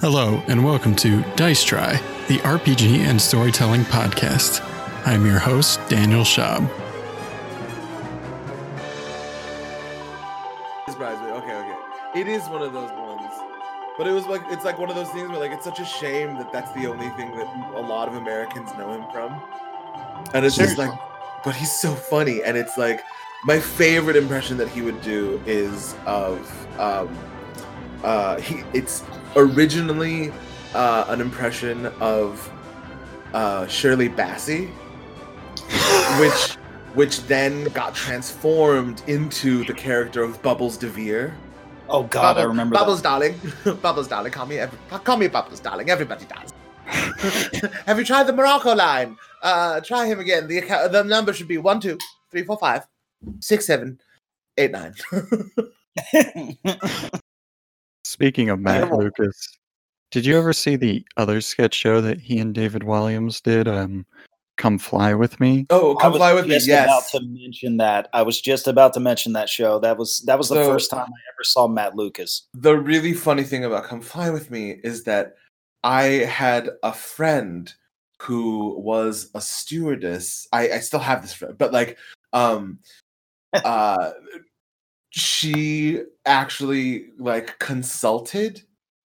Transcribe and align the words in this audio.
Hello, 0.00 0.42
and 0.48 0.64
welcome 0.64 0.96
to 0.96 1.20
Dice 1.36 1.62
Try, 1.62 1.92
the 2.26 2.38
RPG 2.38 3.00
and 3.00 3.20
storytelling 3.20 3.82
podcast. 3.82 4.62
I'm 5.06 5.26
your 5.26 5.38
host, 5.38 5.78
Daniel 5.90 6.22
Schaub. 6.22 6.66
surprised 10.86 11.20
me. 11.20 11.28
Okay, 11.28 11.52
okay. 11.54 11.76
It 12.18 12.28
is 12.28 12.48
one 12.48 12.62
of 12.62 12.72
those 12.72 12.90
ones, 12.92 13.30
but 13.98 14.06
it 14.06 14.12
was 14.12 14.26
like 14.26 14.40
it's 14.48 14.64
like 14.64 14.78
one 14.78 14.88
of 14.88 14.96
those 14.96 15.10
things 15.10 15.28
where 15.28 15.38
like 15.38 15.50
it's 15.50 15.64
such 15.64 15.80
a 15.80 15.84
shame 15.84 16.38
that 16.38 16.50
that's 16.50 16.72
the 16.72 16.86
only 16.86 17.10
thing 17.10 17.36
that 17.36 17.74
a 17.74 17.82
lot 17.82 18.08
of 18.08 18.14
Americans 18.14 18.70
know 18.78 18.94
him 18.94 19.04
from, 19.12 19.38
and 20.32 20.46
it's 20.46 20.56
just 20.56 20.78
like, 20.78 20.98
but 21.44 21.54
he's 21.54 21.72
so 21.72 21.92
funny, 21.92 22.42
and 22.42 22.56
it's 22.56 22.78
like 22.78 23.04
my 23.44 23.60
favorite 23.60 24.16
impression 24.16 24.56
that 24.56 24.68
he 24.70 24.80
would 24.80 25.02
do 25.02 25.42
is 25.44 25.94
of 26.06 26.40
um 26.80 27.14
uh 28.02 28.40
he 28.40 28.62
it's 28.72 29.02
originally 29.36 30.32
uh 30.74 31.04
an 31.08 31.20
impression 31.20 31.86
of 32.00 32.50
uh 33.34 33.66
Shirley 33.66 34.08
Bassey 34.08 34.70
which 36.20 36.56
which 36.94 37.22
then 37.26 37.64
got 37.66 37.94
transformed 37.94 39.02
into 39.06 39.64
the 39.64 39.74
character 39.74 40.22
of 40.22 40.42
Bubbles 40.42 40.76
DeVere. 40.76 41.32
Oh 41.88 42.04
God, 42.04 42.38
I 42.38 42.42
remember 42.42 42.74
Bubbles, 42.74 43.02
darling. 43.02 43.40
Bubbles, 43.82 44.08
darling. 44.08 44.32
Call 44.32 44.46
me, 44.46 44.58
every, 44.58 44.78
call 45.04 45.16
me 45.16 45.28
Bubbles, 45.28 45.60
darling. 45.60 45.90
Everybody 45.90 46.24
does. 46.24 46.52
Have 47.86 47.98
you 47.98 48.04
tried 48.04 48.24
the 48.24 48.32
Morocco 48.32 48.74
line? 48.74 49.16
Uh, 49.42 49.80
try 49.80 50.06
him 50.06 50.20
again. 50.20 50.48
The 50.48 50.58
account, 50.58 50.92
the 50.92 51.04
number 51.04 51.32
should 51.32 51.48
be 51.48 51.58
one, 51.58 51.80
two, 51.80 51.98
three, 52.30 52.44
four, 52.44 52.58
five, 52.58 52.86
six, 53.40 53.66
seven, 53.66 54.00
eight, 54.56 54.72
nine. 54.72 54.94
That. 58.20 58.24
Speaking 58.26 58.50
of 58.50 58.60
Matt 58.60 58.84
Terrible. 58.84 58.98
Lucas, 59.04 59.58
did 60.10 60.26
you 60.26 60.36
ever 60.38 60.52
see 60.52 60.76
the 60.76 61.04
other 61.16 61.40
sketch 61.40 61.74
show 61.74 62.00
that 62.02 62.20
he 62.20 62.38
and 62.38 62.54
David 62.54 62.82
Walliams 62.82 63.42
did? 63.42 63.66
Um, 63.66 64.04
Come 64.58 64.78
Fly 64.78 65.14
With 65.14 65.40
Me? 65.40 65.64
oh, 65.70 65.96
I 65.96 66.02
come 66.02 66.12
was 66.12 66.18
fly 66.18 66.34
with 66.34 66.44
me. 66.46 66.50
just 66.56 66.68
about 66.68 66.86
Yes. 66.86 67.10
to 67.12 67.20
mention 67.22 67.78
that. 67.78 68.10
I 68.12 68.20
was 68.20 68.38
just 68.42 68.68
about 68.68 68.92
to 68.92 69.00
mention 69.00 69.32
that 69.32 69.48
show. 69.48 69.78
That 69.78 69.96
was 69.96 70.20
that 70.26 70.36
was 70.36 70.50
the 70.50 70.56
So- 70.56 70.70
first 70.70 70.90
time 70.90 71.06
I 71.06 71.20
ever 71.34 71.44
saw 71.44 71.66
Matt 71.66 71.96
Lucas. 71.96 72.46
the 72.52 72.76
really 72.76 73.14
funny 73.14 73.42
thing 73.42 73.64
about 73.64 73.84
come 73.84 74.02
fly 74.02 74.28
with 74.28 74.50
me 74.50 74.72
is 74.84 75.04
that 75.04 75.36
i 75.82 76.02
had 76.28 76.68
a 76.82 76.92
friend 76.92 77.72
who 78.20 78.78
was 78.78 79.30
a 79.34 79.40
stewardess 79.40 80.46
i, 80.52 80.72
I 80.72 80.78
still 80.80 81.00
have 81.00 81.22
this 81.22 81.32
friend 81.32 81.56
but 81.56 81.72
like 81.72 81.96
um 82.34 82.80
uh 83.64 84.10
she 85.10 86.00
actually 86.26 87.06
like 87.18 87.58
consulted 87.58 88.62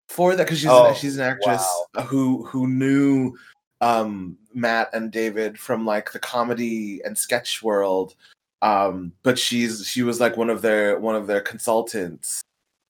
for 0.09 0.35
that 0.35 0.45
because 0.45 0.59
she's 0.59 0.69
Oh, 0.69 0.89
an, 0.89 0.95
she's 0.95 1.17
an 1.17 1.23
actress 1.23 1.65
who 2.05 2.43
who 2.45 2.67
knew 2.67 3.37
um 3.81 4.37
matt 4.53 4.89
and 4.93 5.11
david 5.11 5.57
from 5.57 5.85
like 5.85 6.11
the 6.11 6.19
comedy 6.19 7.01
and 7.03 7.17
sketch 7.17 7.63
world 7.63 8.15
um 8.61 9.11
but 9.23 9.39
she's 9.39 9.87
she 9.87 10.03
was 10.03 10.19
like 10.19 10.37
one 10.37 10.49
of 10.49 10.61
their 10.61 10.99
one 10.99 11.15
of 11.15 11.27
their 11.27 11.41
consultants 11.41 12.41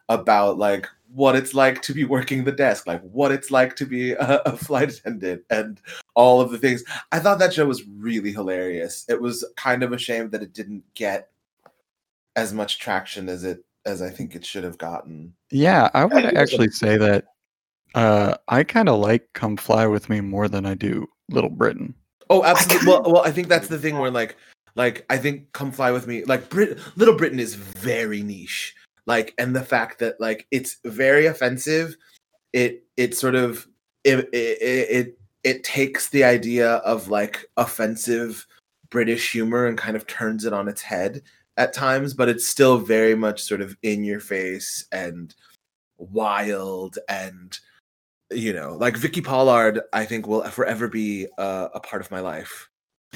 about 0.09 0.58
like 0.58 0.88
what 1.14 1.36
it's 1.36 1.53
like 1.53 1.81
to 1.81 1.94
be 1.94 2.06
working 2.06 2.44
the 2.44 2.52
desk, 2.52 2.88
like 2.88 3.02
what 3.02 3.31
it's 3.31 3.52
like 3.52 3.75
to 3.78 3.86
be 3.86 4.12
a, 4.14 4.42
a 4.46 4.56
flight 4.58 4.92
attendant, 4.92 5.44
and 5.50 5.81
all 6.16 6.42
of 6.42 6.52
the 6.52 6.58
things. 6.58 6.84
I 7.12 7.20
thought 7.20 7.40
that 7.40 7.53
show 7.53 7.66
was 7.66 7.86
really 7.88 8.31
hilarious. 8.31 9.06
It 9.09 9.22
was 9.22 9.46
kind 9.58 9.84
of 9.84 9.92
a 9.94 9.98
shame 9.98 10.30
that 10.30 10.44
it 10.44 10.53
didn't 10.53 10.84
get 10.94 11.31
as 12.36 12.54
much 12.54 12.80
traction 12.80 13.30
as 13.30 13.44
it 13.44 13.64
as 13.86 14.02
I 14.02 14.10
think 14.10 14.36
it 14.36 14.46
should 14.46 14.64
have 14.64 14.78
gotten. 14.78 15.34
Yeah, 15.50 15.90
I 15.94 16.06
would 16.06 16.18
he 16.20 16.26
was 16.26 16.34
a- 16.34 16.38
actually 16.38 16.70
say 16.70 16.98
that 16.98 17.26
uh, 17.96 18.36
I 18.48 18.64
kind 18.64 18.90
of 18.90 19.00
like 19.00 19.28
Come 19.34 19.58
Fly 19.58 19.86
With 19.88 20.10
Me 20.10 20.22
more 20.22 20.48
than 20.48 20.66
I 20.66 20.76
do 20.76 21.08
Little 21.30 21.50
Britain. 21.50 21.94
Oh, 22.30 22.44
absolutely. 22.44 22.88
Well, 22.88 23.04
well, 23.04 23.24
I 23.24 23.32
think 23.32 23.48
that's 23.50 23.68
the 23.68 23.78
thing 23.80 23.98
where 23.98 24.12
like, 24.12 24.38
like 24.76 25.06
I 25.09 25.18
think 25.18 25.52
"Come 25.52 25.72
Fly 25.72 25.91
with 25.91 26.08
Me," 26.08 26.24
like 26.25 26.50
Brit- 26.50 26.80
Little 26.96 27.18
Britain 27.18 27.40
is 27.40 27.56
very 27.56 28.22
niche. 28.22 28.74
Like, 29.06 29.34
and 29.38 29.56
the 29.56 29.64
fact 29.64 30.00
that 30.00 30.20
like 30.22 30.47
it's 30.52 30.78
very 30.86 31.25
offensive. 31.25 31.97
It 32.53 32.84
it 32.97 33.16
sort 33.16 33.36
of 33.36 33.68
it 34.03 34.30
it 34.34 34.58
it, 34.62 35.20
it 35.44 35.64
takes 35.64 36.09
the 36.09 36.24
idea 36.24 36.75
of 36.75 37.08
like 37.08 37.46
offensive 37.58 38.46
British 38.90 39.31
humor 39.31 39.66
and 39.66 39.78
kind 39.78 39.96
of 39.96 40.06
turns 40.08 40.46
it 40.46 40.53
on 40.53 40.68
its 40.68 40.81
head 40.81 41.22
at 41.61 41.73
times, 41.73 42.16
but 42.16 42.27
it's 42.27 42.47
still 42.47 42.79
very 42.79 43.13
much 43.13 43.41
sort 43.41 43.61
of 43.61 43.77
in 43.83 44.03
your 44.03 44.19
face 44.19 44.85
and 44.91 45.35
wild 45.99 46.97
and 47.07 47.59
you 48.31 48.53
know, 48.53 48.77
like 48.77 48.95
Vicky 48.95 49.22
Pollard, 49.22 49.81
I 49.94 50.05
think 50.05 50.25
will 50.25 50.41
forever 50.44 50.88
be 50.88 51.27
uh, 51.38 51.67
a 51.73 51.79
part 51.81 52.01
of 52.01 52.09
my 52.11 52.22
life. 52.22 52.69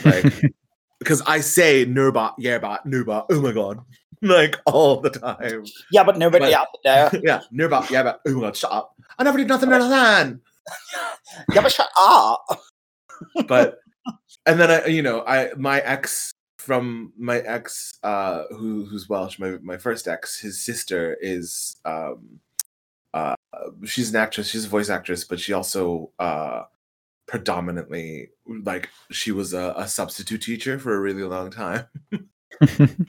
Like, 0.03 0.25
because 0.99 1.21
I 1.25 1.39
say 1.39 1.85
Nurbot, 1.85 2.33
Yerbot, 2.37 2.85
Nurbot, 2.85 3.25
oh 3.29 3.41
my 3.41 3.53
god, 3.53 3.79
like 4.21 4.57
all 4.65 4.99
the 4.99 5.09
time. 5.09 5.63
Yeah, 5.91 6.03
but 6.03 6.17
nobody 6.17 6.45
But- 6.45 6.53
out 6.53 6.67
there. 6.83 7.09
yeah, 7.23 7.41
Nurbot, 7.53 7.83
Yerbot, 7.83 8.19
oh 8.27 8.33
my 8.33 8.41
god, 8.41 8.57
shut 8.57 8.71
up. 8.71 8.93
I 9.17 9.23
never 9.23 9.37
did 9.37 9.47
nothing 9.47 9.71
in 9.71 9.79
than. 9.79 10.41
Yeah, 11.53 11.61
but 11.61 11.71
shut 11.71 11.89
up. 11.97 12.45
But, 13.47 13.79
and 14.45 14.59
then 14.59 14.69
I, 14.69 14.87
you 14.87 15.01
know, 15.01 15.23
I, 15.25 15.51
my 15.55 15.79
ex 15.79 16.33
from 16.65 17.13
my 17.17 17.37
ex, 17.39 17.99
uh, 18.03 18.43
who 18.49 18.85
who's 18.85 19.07
Welsh, 19.07 19.37
my 19.39 19.57
my 19.61 19.77
first 19.77 20.07
ex, 20.07 20.39
his 20.39 20.59
sister 20.59 21.15
is, 21.21 21.77
um, 21.85 22.39
uh, 23.13 23.35
she's 23.85 24.09
an 24.09 24.15
actress, 24.15 24.49
she's 24.49 24.65
a 24.65 24.69
voice 24.69 24.89
actress, 24.89 25.23
but 25.23 25.39
she 25.39 25.53
also, 25.53 26.11
uh, 26.19 26.63
predominantly 27.27 28.29
like 28.63 28.89
she 29.11 29.31
was 29.31 29.53
a, 29.53 29.73
a 29.77 29.87
substitute 29.87 30.41
teacher 30.41 30.77
for 30.79 30.95
a 30.95 30.99
really 30.99 31.23
long 31.23 31.51
time. 31.51 31.85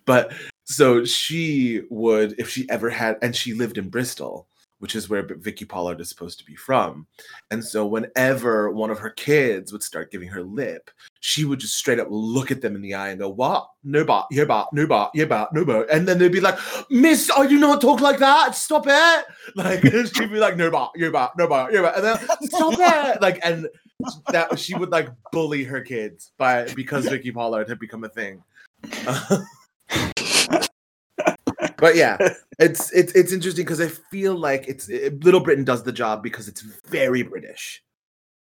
But 0.06 0.32
so 0.64 1.04
she 1.04 1.82
would 1.90 2.34
if 2.38 2.48
she 2.50 2.68
ever 2.68 2.90
had 2.90 3.16
and 3.22 3.34
she 3.36 3.54
lived 3.54 3.78
in 3.78 3.88
bristol 3.90 4.48
which 4.86 4.94
is 4.94 5.08
where 5.08 5.26
vicky 5.26 5.64
pollard 5.64 6.00
is 6.00 6.08
supposed 6.08 6.38
to 6.38 6.44
be 6.44 6.54
from. 6.54 7.08
And 7.50 7.64
so 7.64 7.84
whenever 7.84 8.70
one 8.70 8.88
of 8.88 9.00
her 9.00 9.10
kids 9.10 9.72
would 9.72 9.82
start 9.82 10.12
giving 10.12 10.28
her 10.28 10.44
lip 10.44 10.92
she 11.18 11.44
would 11.44 11.58
just 11.58 11.74
straight 11.74 11.98
up 11.98 12.06
look 12.08 12.52
at 12.52 12.60
them 12.60 12.76
in 12.76 12.82
the 12.82 12.94
eye 12.94 13.08
and 13.08 13.18
go 13.18 13.28
what? 13.28 13.68
No 13.82 14.04
bot 14.04 14.28
yeah 14.30 14.44
bot 14.44 14.72
no 14.72 14.86
bot 14.86 15.10
yeah 15.12 15.24
bot 15.24 15.52
no 15.52 15.64
bot 15.64 15.90
and 15.90 16.06
then 16.06 16.20
they'd 16.20 16.30
be 16.30 16.40
like 16.40 16.56
miss 16.88 17.30
are 17.30 17.46
you 17.46 17.58
not 17.58 17.80
talk 17.80 18.00
like 18.00 18.20
that? 18.20 18.54
Stop 18.54 18.84
it. 18.86 19.24
Like 19.56 19.82
she'd 20.14 20.30
be 20.30 20.38
like 20.38 20.56
no 20.56 20.70
bot 20.70 20.92
yeah 20.94 21.10
bot 21.10 21.36
no 21.36 21.48
bot 21.48 21.72
yeah 21.72 21.82
bot 21.82 21.96
and 21.96 22.04
then 22.04 22.18
stop 22.42 22.74
it. 22.78 23.20
Like 23.20 23.40
and 23.42 23.68
that 24.30 24.56
she 24.56 24.76
would 24.76 24.90
like 24.90 25.08
bully 25.32 25.64
her 25.64 25.80
kids 25.80 26.30
by 26.38 26.72
because 26.74 27.08
Vicky 27.08 27.32
Pollard 27.32 27.68
had 27.68 27.80
become 27.80 28.04
a 28.04 28.08
thing. 28.08 28.40
But 31.78 31.96
yeah, 31.96 32.16
it's 32.58 32.92
it's 32.92 33.12
it's 33.12 33.32
interesting 33.32 33.64
because 33.64 33.80
I 33.80 33.88
feel 33.88 34.34
like 34.34 34.68
it's 34.68 34.88
it, 34.88 35.22
Little 35.24 35.40
Britain 35.40 35.64
does 35.64 35.82
the 35.82 35.92
job 35.92 36.22
because 36.22 36.48
it's 36.48 36.60
very 36.60 37.22
British. 37.22 37.82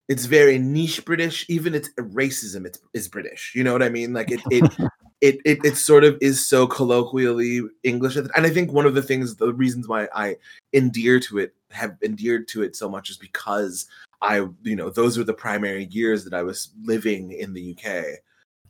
It's 0.10 0.26
very 0.26 0.60
niche 0.60 1.04
British. 1.06 1.46
Even 1.50 1.74
its 1.74 1.90
racism 1.98 2.66
it's, 2.66 2.80
is 2.94 3.08
British. 3.08 3.54
You 3.56 3.64
know 3.64 3.74
what 3.74 3.84
I 3.84 3.90
mean? 3.90 4.14
Like 4.14 4.32
it 4.32 4.42
it, 4.52 4.72
it 5.22 5.40
it 5.46 5.60
it 5.64 5.78
sort 5.78 6.04
of 6.04 6.18
is 6.22 6.46
so 6.46 6.68
colloquially 6.68 7.62
English, 7.84 8.16
and 8.16 8.30
I 8.36 8.50
think 8.50 8.72
one 8.72 8.86
of 8.86 8.96
the 8.96 9.02
things, 9.02 9.36
the 9.36 9.54
reasons 9.54 9.88
why 9.88 10.08
I 10.14 10.36
endear 10.74 11.20
to 11.22 11.40
it, 11.40 11.54
have 11.72 11.96
endeared 12.04 12.48
to 12.50 12.64
it 12.64 12.76
so 12.76 12.90
much, 12.90 13.10
is 13.10 13.18
because 13.18 13.88
I, 14.22 14.48
you 14.64 14.76
know, 14.76 14.90
those 14.90 15.18
were 15.18 15.24
the 15.24 15.34
primary 15.34 15.86
years 15.86 16.24
that 16.24 16.34
I 16.34 16.44
was 16.44 16.70
living 16.84 17.32
in 17.32 17.54
the 17.54 17.72
UK. 17.72 18.20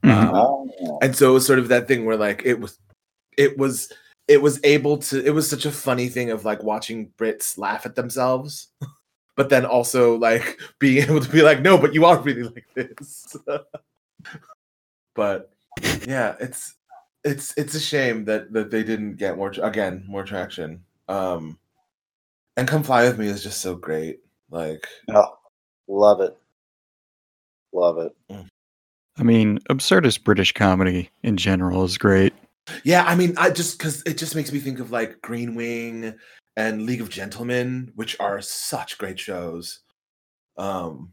Mhm. 0.04 0.34
Um, 0.34 0.98
and 1.02 1.16
so 1.16 1.32
it 1.32 1.34
was 1.34 1.46
sort 1.46 1.60
of 1.60 1.70
that 1.70 1.88
thing 1.88 2.06
where 2.06 2.18
like 2.18 2.42
it 2.46 2.60
was 2.60 2.78
it 3.38 3.58
was 3.58 3.92
it 4.28 4.42
was 4.42 4.60
able 4.64 4.98
to 4.98 5.24
it 5.26 5.32
was 5.32 5.50
such 5.50 5.66
a 5.66 5.72
funny 5.72 6.08
thing 6.08 6.30
of 6.30 6.46
like 6.46 6.64
watching 6.64 7.12
brits 7.18 7.58
laugh 7.58 7.86
at 7.86 7.96
themselves 7.96 8.70
but 9.36 9.50
then 9.50 9.66
also 9.66 10.18
like 10.18 10.60
being 10.80 11.04
able 11.04 11.20
to 11.20 11.30
be 11.30 11.42
like 11.42 11.62
no 11.62 11.78
but 11.78 11.94
you 11.94 12.06
are 12.06 12.20
really 12.20 12.44
like 12.44 12.68
this 12.76 13.36
but 15.16 15.52
yeah 16.08 16.36
it's 16.40 16.76
it's 17.24 17.54
it's 17.58 17.76
a 17.76 17.80
shame 17.80 18.26
that 18.26 18.52
that 18.54 18.72
they 18.72 18.84
didn't 18.84 19.16
get 19.16 19.38
more 19.38 19.50
tra- 19.50 19.66
again 19.66 20.04
more 20.08 20.24
traction 20.24 20.84
um 21.08 21.58
and 22.58 22.68
come 22.68 22.84
fly 22.84 23.04
with 23.04 23.18
me 23.18 23.28
is 23.28 23.44
just 23.44 23.62
so 23.62 23.76
great 23.76 24.20
like 24.54 24.88
Oh, 25.10 25.38
love 25.88 26.22
it. 26.22 26.38
Love 27.74 27.98
it. 27.98 28.16
I 29.18 29.24
mean, 29.24 29.60
absurdist 29.70 30.24
British 30.24 30.54
comedy 30.54 31.10
in 31.24 31.38
general 31.38 31.84
is 31.84 31.98
great. 31.98 32.34
Yeah, 32.84 33.04
I 33.06 33.16
mean, 33.16 33.34
I 33.38 33.50
just 33.50 33.78
because 33.78 34.02
it 34.06 34.18
just 34.18 34.36
makes 34.36 34.52
me 34.52 34.60
think 34.60 34.80
of 34.80 34.92
like 34.92 35.22
Green 35.22 35.56
Wing 35.56 36.14
and 36.56 36.86
League 36.86 37.02
of 37.02 37.10
Gentlemen, 37.10 37.92
which 37.96 38.20
are 38.20 38.42
such 38.42 38.98
great 38.98 39.20
shows. 39.20 39.80
Um, 40.58 41.12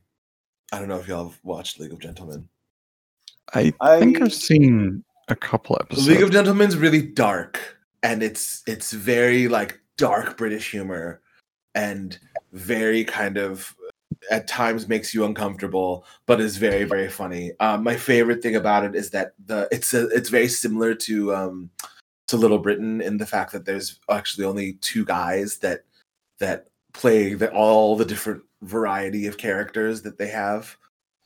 I 0.73 0.79
don't 0.79 0.89
know 0.89 0.99
if 0.99 1.09
y'all 1.09 1.29
have 1.29 1.39
watched 1.43 1.81
League 1.81 1.93
of 1.93 1.99
Gentlemen. 2.01 2.49
I, 3.55 3.73
I- 3.81 3.99
think 4.01 4.21
I've 4.23 4.35
seen 4.35 5.03
a 5.29 5.35
couple 5.37 5.77
episodes. 5.81 6.07
League 6.09 6.23
of 6.23 6.31
Gentlemen's 6.31 6.77
really 6.77 7.03
dark, 7.03 7.59
and 8.03 8.23
it's 8.23 8.63
it's 8.67 8.93
very 8.93 9.49
like 9.49 9.81
dark 9.97 10.37
British 10.37 10.71
humor. 10.71 11.21
and 11.75 12.19
very 12.53 13.05
kind 13.05 13.37
of 13.39 13.75
at 14.31 14.47
times 14.47 14.89
makes 14.89 15.15
you 15.15 15.25
uncomfortable, 15.25 16.05
but 16.27 16.41
is 16.41 16.57
very 16.57 16.85
very 16.85 17.09
funny. 17.09 17.53
Um, 17.61 17.83
my 17.83 17.97
favorite 17.97 18.43
thing 18.43 18.57
about 18.57 18.85
it 18.85 18.95
is 18.95 19.11
that 19.11 19.33
the 19.47 19.69
it's 19.71 19.95
a, 19.95 20.09
it's 20.09 20.29
very 20.29 20.49
similar 20.49 20.95
to 20.95 21.35
um, 21.35 21.71
to 22.29 22.37
Little 22.37 22.59
Britain 22.59 23.01
in 23.01 23.17
the 23.17 23.27
fact 23.27 23.53
that 23.53 23.65
there's 23.65 23.99
actually 24.09 24.45
only 24.45 24.75
two 24.75 25.05
guys 25.05 25.59
that 25.59 25.85
that 26.39 26.69
play 26.93 27.35
the, 27.35 27.51
all 27.53 27.97
the 27.97 28.05
different 28.05 28.43
variety 28.63 29.27
of 29.27 29.39
characters 29.39 30.03
that 30.03 30.19
they 30.19 30.29
have. 30.29 30.77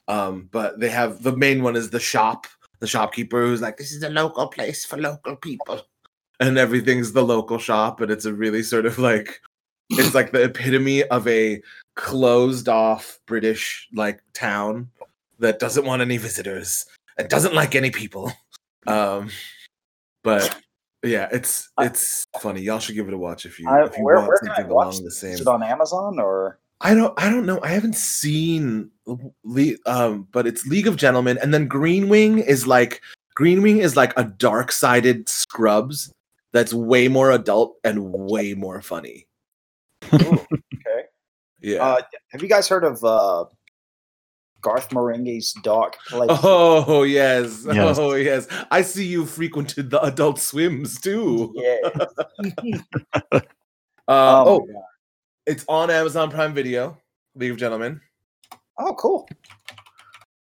Um, 0.08 0.48
but 0.52 0.80
they 0.80 0.90
have 0.90 1.22
the 1.22 1.36
main 1.36 1.62
one 1.62 1.76
is 1.76 1.90
the 1.90 2.00
shop, 2.00 2.46
the 2.80 2.86
shopkeeper 2.86 3.40
who's 3.42 3.62
like, 3.62 3.76
"This 3.76 3.92
is 3.92 4.02
a 4.02 4.10
local 4.10 4.48
place 4.48 4.84
for 4.84 4.98
local 4.98 5.36
people," 5.36 5.80
and 6.40 6.58
everything's 6.58 7.12
the 7.12 7.24
local 7.24 7.58
shop, 7.58 8.00
and 8.00 8.10
it's 8.10 8.26
a 8.26 8.32
really 8.34 8.62
sort 8.62 8.86
of 8.86 8.98
like 8.98 9.40
it's 9.90 10.14
like 10.14 10.32
the 10.32 10.42
epitome 10.42 11.04
of 11.04 11.26
a 11.28 11.62
closed 11.94 12.68
off 12.68 13.20
British 13.26 13.88
like 13.92 14.20
town 14.32 14.90
that 15.38 15.58
doesn't 15.58 15.84
want 15.84 16.02
any 16.02 16.16
visitors 16.16 16.86
and 17.18 17.28
doesn't 17.28 17.54
like 17.54 17.74
any 17.74 17.90
people. 17.90 18.32
Um, 18.86 19.30
but 20.22 20.58
yeah, 21.02 21.28
it's 21.32 21.68
it's 21.80 22.26
funny. 22.40 22.62
Y'all 22.62 22.78
should 22.78 22.94
give 22.94 23.08
it 23.08 23.14
a 23.14 23.18
watch 23.18 23.46
if 23.46 23.58
you, 23.58 23.68
I, 23.68 23.84
if 23.84 23.96
you 23.96 24.04
where, 24.04 24.16
want 24.16 24.28
where 24.28 24.38
can 24.38 24.50
I 24.50 24.56
something 24.56 24.74
watch 24.74 24.94
along 24.94 25.04
the 25.04 25.10
same. 25.10 25.34
Is 25.34 25.40
it 25.40 25.48
on 25.48 25.62
Amazon 25.62 26.18
or? 26.18 26.58
I 26.80 26.94
don't 26.94 27.14
I 27.16 27.30
don't 27.30 27.46
know. 27.46 27.60
I 27.62 27.68
haven't 27.68 27.96
seen 27.96 28.90
um 29.86 30.28
but 30.32 30.46
it's 30.46 30.66
League 30.66 30.86
of 30.86 30.96
Gentlemen 30.96 31.38
and 31.42 31.54
then 31.54 31.68
Green 31.68 32.08
Wing 32.08 32.38
is 32.38 32.66
like 32.66 33.00
Green 33.34 33.62
Wing 33.62 33.78
is 33.78 33.96
like 33.96 34.12
a 34.16 34.24
dark-sided 34.24 35.28
Scrubs 35.28 36.12
that's 36.52 36.72
way 36.72 37.08
more 37.08 37.30
adult 37.32 37.76
and 37.84 38.12
way 38.12 38.54
more 38.54 38.80
funny. 38.80 39.26
Ooh, 40.22 40.46
okay. 40.74 41.04
Yeah. 41.60 41.82
Uh, 41.82 42.02
have 42.30 42.42
you 42.42 42.48
guys 42.48 42.68
heard 42.68 42.84
of 42.84 43.02
uh, 43.04 43.44
Garth 44.60 44.90
Marenghi's 44.90 45.52
Dark 45.62 45.96
Place? 46.08 46.30
oh 46.42 47.02
yes. 47.04 47.64
Yes. 47.66 47.98
Oh 47.98 48.14
yes. 48.14 48.46
I 48.70 48.82
see 48.82 49.06
you 49.06 49.24
frequented 49.26 49.90
the 49.90 50.00
adult 50.02 50.38
swims 50.38 51.00
too. 51.00 51.52
Yeah. 51.54 53.40
Uh, 54.06 54.44
Oh, 54.46 54.66
oh, 54.68 54.82
it's 55.46 55.64
on 55.66 55.90
Amazon 55.90 56.30
Prime 56.30 56.52
Video, 56.52 56.98
League 57.36 57.52
of 57.52 57.56
Gentlemen. 57.56 58.02
oh, 58.76 58.94
cool. 58.98 59.26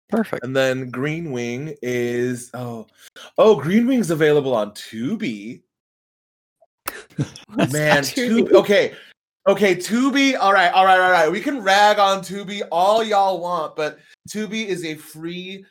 Perfect. 0.08 0.44
And 0.44 0.54
then 0.56 0.90
Green 0.90 1.30
Wing 1.30 1.76
is 1.80 2.50
oh 2.54 2.88
oh 3.38 3.54
Green 3.60 3.86
Wing's 3.86 4.10
available 4.10 4.52
on 4.52 4.72
Tubi. 4.72 5.62
Man, 7.56 8.02
Tubi. 8.02 8.48
Tubi. 8.48 8.52
Okay, 8.52 8.94
okay, 9.46 9.74
Tubi. 9.74 10.36
All 10.38 10.52
right, 10.52 10.72
all 10.72 10.84
right, 10.84 11.00
all 11.00 11.10
right. 11.10 11.30
We 11.30 11.40
can 11.40 11.62
rag 11.62 11.98
on 11.98 12.20
Tubi 12.20 12.62
all 12.70 13.02
y'all 13.02 13.40
want, 13.40 13.76
but 13.76 13.98
Tubi 14.28 14.66
is 14.66 14.84
a 14.84 14.94
free 14.94 15.64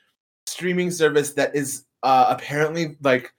streaming 0.45 0.91
service 0.91 1.33
that 1.33 1.55
is 1.55 1.85
uh, 2.03 2.25
apparently 2.29 2.97
like 3.01 3.33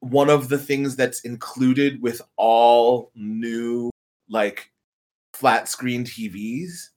one 0.00 0.28
of 0.28 0.48
the 0.48 0.58
things 0.58 0.96
that's 0.96 1.20
included 1.20 2.02
with 2.02 2.20
all 2.36 3.10
new 3.14 3.90
like 4.28 4.70
flat 5.32 5.68
screen 5.68 6.04
TVs. 6.04 6.90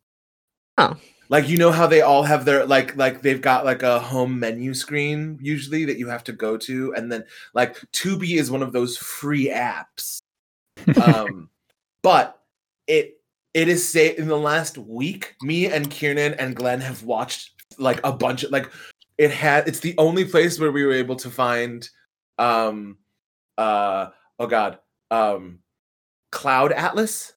Oh. 0.78 0.96
Like 1.30 1.50
you 1.50 1.58
know 1.58 1.72
how 1.72 1.88
they 1.88 2.02
all 2.02 2.24
have 2.24 2.46
their 2.46 2.66
like 2.66 2.96
like 2.96 3.22
they've 3.22 3.42
got 3.42 3.66
like 3.66 3.84
a 3.84 4.00
home 4.00 4.40
menu 4.40 4.74
screen 4.74 5.38
usually 5.42 5.84
that 5.86 5.98
you 5.98 6.08
have 6.08 6.24
to 6.26 6.32
go 6.32 6.56
to 6.58 6.94
and 6.96 7.12
then 7.12 7.26
like 7.54 7.76
Tubi 7.92 8.38
is 8.38 8.50
one 8.50 8.64
of 8.64 8.72
those 8.72 8.98
free 8.98 9.50
apps. 9.50 10.20
Um 11.04 11.50
but 12.04 12.37
it 12.88 13.22
it 13.54 13.68
is 13.68 13.88
say 13.88 14.16
in 14.18 14.28
the 14.28 14.38
last 14.38 14.78
week 14.78 15.36
me 15.42 15.66
and 15.68 15.90
Kieran 15.90 16.34
and 16.36 16.56
Glenn 16.56 16.82
have 16.82 17.04
watched 17.04 17.52
like 17.78 18.00
a 18.04 18.12
bunch 18.12 18.44
of 18.44 18.52
like 18.52 18.72
it 19.18 19.32
had 19.32 19.68
it's 19.68 19.80
the 19.80 19.96
only 19.98 20.26
place 20.26 20.60
where 20.60 20.72
we 20.72 20.86
were 20.86 20.94
able 20.94 21.16
to 21.18 21.30
find 21.30 21.90
um 22.38 22.98
uh 23.58 24.08
oh 24.40 24.48
god 24.48 24.80
um 25.12 25.60
cloud 26.32 26.72
atlas? 26.72 27.34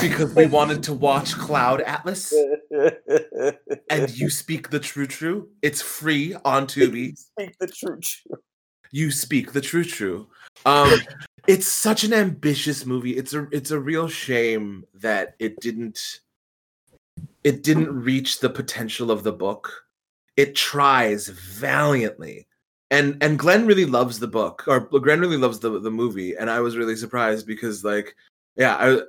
Because 0.00 0.34
we 0.34 0.46
wanted 0.46 0.82
to 0.84 0.92
watch 0.94 1.34
cloud 1.34 1.80
atlas. 1.82 2.32
And 3.90 4.10
you 4.10 4.30
speak 4.30 4.70
the 4.70 4.80
true 4.80 5.06
true? 5.06 5.50
It's 5.60 5.82
free 5.82 6.34
on 6.44 6.66
tubi. 6.66 7.16
Speak 7.16 7.56
the 7.60 7.66
true 7.68 8.00
true. 8.00 8.38
You 8.90 9.10
speak 9.10 9.52
the 9.52 9.60
true 9.60 9.84
true 9.84 10.28
um 10.66 10.90
it's 11.46 11.68
such 11.68 12.04
an 12.04 12.12
ambitious 12.12 12.86
movie 12.86 13.16
it's 13.16 13.34
a 13.34 13.46
it's 13.50 13.70
a 13.70 13.80
real 13.80 14.08
shame 14.08 14.84
that 14.94 15.34
it 15.38 15.58
didn't 15.60 16.20
it 17.44 17.62
didn't 17.62 17.88
reach 17.88 18.40
the 18.40 18.50
potential 18.50 19.10
of 19.10 19.22
the 19.22 19.32
book 19.32 19.84
it 20.36 20.54
tries 20.54 21.28
valiantly 21.28 22.46
and 22.90 23.20
and 23.22 23.38
glenn 23.38 23.66
really 23.66 23.86
loves 23.86 24.18
the 24.18 24.28
book 24.28 24.64
or 24.66 24.80
glenn 24.80 25.20
really 25.20 25.36
loves 25.36 25.58
the 25.58 25.80
the 25.80 25.90
movie 25.90 26.36
and 26.36 26.48
i 26.48 26.60
was 26.60 26.76
really 26.76 26.96
surprised 26.96 27.46
because 27.46 27.84
like 27.84 28.14
yeah 28.56 28.76
i 28.76 29.00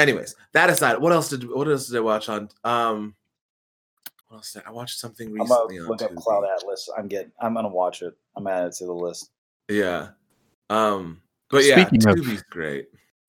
anyways 0.00 0.34
that 0.52 0.70
aside 0.70 0.98
what 0.98 1.12
else 1.12 1.30
did 1.30 1.48
what 1.50 1.68
else 1.68 1.88
did 1.88 1.96
i 1.96 2.00
watch 2.00 2.28
on 2.28 2.48
um 2.64 3.14
what 4.28 4.38
else 4.38 4.52
did 4.52 4.62
I, 4.66 4.68
I 4.68 4.72
watched 4.72 4.98
something 4.98 5.28
I'm 5.28 5.40
recently 5.40 5.78
on 5.80 5.86
look 5.86 6.02
up 6.02 6.14
Cloud 6.16 6.44
Atlas. 6.44 6.88
I'm 6.96 7.08
getting. 7.08 7.32
I'm 7.40 7.54
gonna 7.54 7.68
watch 7.68 8.02
it. 8.02 8.14
I'm 8.36 8.46
adding 8.46 8.68
it 8.68 8.74
to 8.74 8.84
the 8.84 8.92
list. 8.92 9.30
Yeah. 9.68 10.08
Um 10.70 11.20
but 11.50 11.64
yeah, 11.64 11.86
Speaking 11.86 12.08
of- 12.08 12.48
great. 12.50 12.86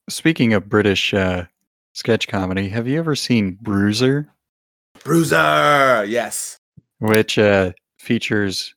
Speaking 0.09 0.53
of 0.53 0.67
British 0.67 1.13
uh, 1.13 1.45
sketch 1.93 2.27
comedy, 2.27 2.67
have 2.69 2.87
you 2.87 2.97
ever 2.99 3.15
seen 3.15 3.57
Bruiser, 3.61 4.27
Bruiser. 5.03 6.03
Yes. 6.07 6.57
which 6.99 7.37
uh, 7.37 7.71
features 7.99 8.73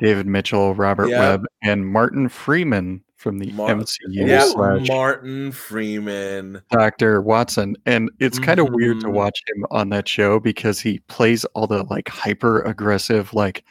David 0.00 0.26
Mitchell, 0.26 0.74
Robert. 0.74 1.08
Webb, 1.10 1.44
and 1.62 1.86
Martin 1.86 2.28
Freeman 2.28 3.02
from 3.16 3.38
the 3.38 3.52
Mar- 3.52 3.70
MCU 3.70 3.96
Yeah, 4.08 4.44
slash 4.46 4.88
Martin 4.88 5.52
Freeman. 5.52 6.60
Dr. 6.72 7.22
Watson. 7.22 7.76
And 7.86 8.10
it's 8.18 8.40
kind 8.40 8.58
of 8.58 8.68
weird 8.72 8.98
to 9.02 9.06
Mhm. 9.06 9.12
watch 9.12 9.40
him 9.54 9.64
on 9.70 9.90
that 9.90 10.08
show 10.08 10.40
because 10.40 10.80
he 10.80 10.98
plays 11.06 11.44
all 11.54 11.68
the 11.68 11.84
like 11.84 12.08
hyper 12.08 12.62
aggressive, 12.62 13.32
like 13.32 13.64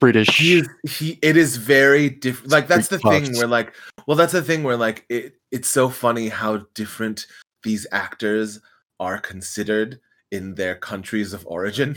British. 0.00 0.36
He 0.36 0.58
is 0.58 0.68
he 0.88 1.18
it 1.22 1.36
is 1.36 1.56
very 1.56 2.10
different. 2.10 2.52
Like 2.52 2.68
that's 2.68 2.88
the 2.88 2.98
Street 2.98 3.10
thing 3.10 3.24
puffs. 3.26 3.38
where 3.38 3.48
like 3.48 3.74
well 4.06 4.16
that's 4.16 4.32
the 4.32 4.42
thing 4.42 4.62
where 4.62 4.76
like 4.76 5.04
it 5.08 5.34
it's 5.50 5.70
so 5.70 5.88
funny 5.88 6.28
how 6.28 6.58
different 6.74 7.26
these 7.62 7.86
actors 7.92 8.60
are 9.00 9.18
considered 9.18 9.98
in 10.30 10.54
their 10.54 10.74
countries 10.74 11.32
of 11.32 11.46
origin 11.46 11.96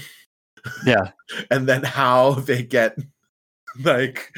yeah. 0.86 1.12
and 1.51 1.68
then 1.68 1.84
how 1.84 2.32
they 2.34 2.63
get 2.63 2.98
like 3.84 4.32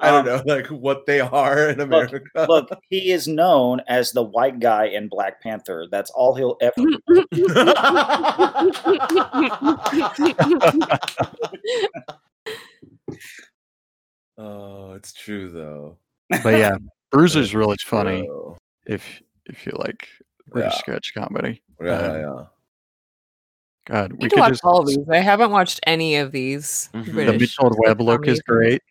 I 0.00 0.10
don't 0.10 0.28
Um, 0.28 0.46
know 0.46 0.54
like 0.54 0.66
what 0.68 1.04
they 1.06 1.20
are 1.20 1.68
in 1.68 1.80
America. 1.80 2.20
Look, 2.48 2.68
he 2.90 3.10
is 3.10 3.26
known 3.26 3.80
as 3.88 4.12
the 4.12 4.22
white 4.22 4.60
guy 4.60 4.86
in 4.86 5.08
Black 5.08 5.42
Panther. 5.42 5.88
That's 5.90 6.10
all 6.12 6.34
he'll 6.36 6.56
ever. 6.62 6.74
oh, 14.38 14.92
it's 14.92 15.12
true 15.12 15.50
though. 15.50 15.96
But 16.42 16.56
yeah, 16.58 16.76
Bruiser's 17.10 17.54
really 17.54 17.76
funny 17.84 18.22
Bro. 18.26 18.56
if 18.86 19.22
if 19.46 19.66
you 19.66 19.72
like 19.76 20.08
British 20.48 20.72
Yeah. 20.74 20.78
sketch 20.78 21.14
comedy. 21.14 21.62
Yeah, 21.80 21.98
Um, 21.98 22.20
yeah. 22.20 22.44
God, 23.86 24.12
I 24.12 24.14
we 24.14 24.18
need 24.18 24.20
to 24.22 24.28
could 24.30 24.38
watch 24.40 24.50
just 24.50 24.64
all 24.64 24.80
of 24.80 24.86
these. 24.86 24.98
I 25.10 25.18
haven't 25.18 25.50
watched 25.50 25.80
any 25.86 26.16
of 26.16 26.32
these. 26.32 26.88
Mhm. 26.94 27.06
The 27.06 27.24
the 27.24 27.32
Mitchell 27.38 27.66
and 27.66 27.76
Webb 27.78 28.00
look 28.00 28.26
is 28.28 28.40
great. 28.42 28.82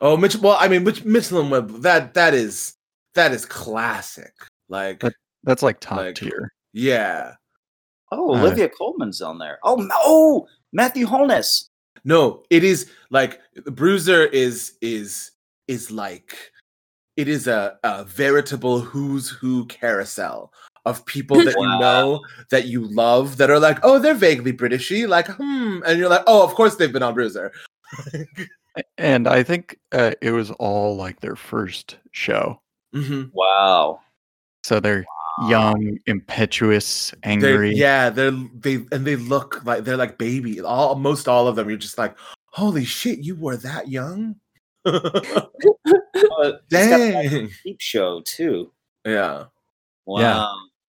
Oh, 0.00 0.16
Mitch. 0.16 0.36
Well, 0.36 0.56
I 0.58 0.68
mean, 0.68 0.84
Mitch, 0.84 1.04
Mitchell 1.04 1.40
and 1.40 1.50
Webb. 1.50 1.82
That 1.82 2.14
that 2.14 2.34
is 2.34 2.76
that 3.14 3.32
is 3.32 3.44
classic. 3.44 4.32
Like, 4.68 5.00
But- 5.00 5.14
That's 5.44 5.62
like 5.62 5.80
top 5.80 5.98
Like- 5.98 6.14
tier. 6.14 6.52
yeah. 6.72 7.34
Oh, 8.10 8.34
Uh, 8.34 8.38
Olivia 8.40 8.68
Colman's 8.68 9.20
on 9.20 9.38
there. 9.38 9.58
Oh 9.64 9.76
no, 9.76 10.46
Matthew 10.72 11.06
Holness. 11.06 11.68
No, 12.04 12.42
it 12.50 12.64
is 12.64 12.90
like 13.10 13.40
Bruiser 13.64 14.24
is 14.24 14.74
is 14.80 15.32
is 15.68 15.90
like 15.90 16.36
it 17.16 17.28
is 17.28 17.46
a, 17.46 17.78
a 17.84 18.04
veritable 18.04 18.80
who's 18.80 19.28
who 19.28 19.66
carousel 19.66 20.52
of 20.84 21.04
people 21.06 21.36
that 21.44 21.54
you 21.56 21.78
know 21.78 22.20
that 22.50 22.66
you 22.66 22.86
love 22.86 23.36
that 23.36 23.50
are 23.50 23.60
like, 23.60 23.78
oh, 23.82 23.98
they're 23.98 24.14
vaguely 24.14 24.52
Britishy, 24.52 25.06
like, 25.06 25.28
hmm, 25.28 25.80
and 25.86 25.98
you're 25.98 26.08
like, 26.08 26.24
oh, 26.26 26.42
of 26.42 26.54
course 26.54 26.76
they've 26.76 26.92
been 26.92 27.02
on 27.02 27.14
Bruiser. 27.14 27.52
And 28.96 29.28
I 29.28 29.42
think 29.42 29.78
uh, 29.92 30.12
it 30.22 30.30
was 30.30 30.50
all 30.52 30.96
like 30.96 31.20
their 31.20 31.36
first 31.36 31.98
show. 32.12 32.58
hmm 32.94 33.24
Wow. 33.34 34.00
So 34.64 34.80
they're 34.80 35.04
young, 35.48 35.98
impetuous, 36.06 37.10
They're, 37.22 37.30
angry. 37.32 37.74
yeah, 37.74 38.10
they're 38.10 38.30
they 38.54 38.84
and 38.92 39.06
they 39.06 39.16
look 39.16 39.64
like 39.64 39.84
they're 39.84 39.96
like 39.96 40.18
baby. 40.18 40.60
All 40.60 40.94
most 40.94 41.28
all 41.28 41.48
of 41.48 41.56
them, 41.56 41.68
you're 41.68 41.78
just 41.78 41.98
like, 41.98 42.16
holy 42.50 42.84
shit, 42.84 43.20
you 43.20 43.34
were 43.36 43.56
that 43.58 43.88
young. 43.88 44.36
Uh, 44.84 46.52
he's 46.70 46.70
Dang. 46.70 47.50
Peep 47.62 47.80
show 47.80 48.20
too. 48.24 48.72
Yeah. 49.04 49.44
Wow. 50.06 50.20
Yeah. 50.20 50.46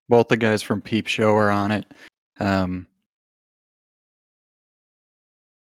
Both 0.09 0.29
the 0.29 0.37
guys 0.37 0.63
from 0.63 0.81
Peep 0.81 1.07
Show 1.07 1.35
are 1.37 1.51
on 1.51 1.71
it. 1.71 1.85
Um, 2.41 2.87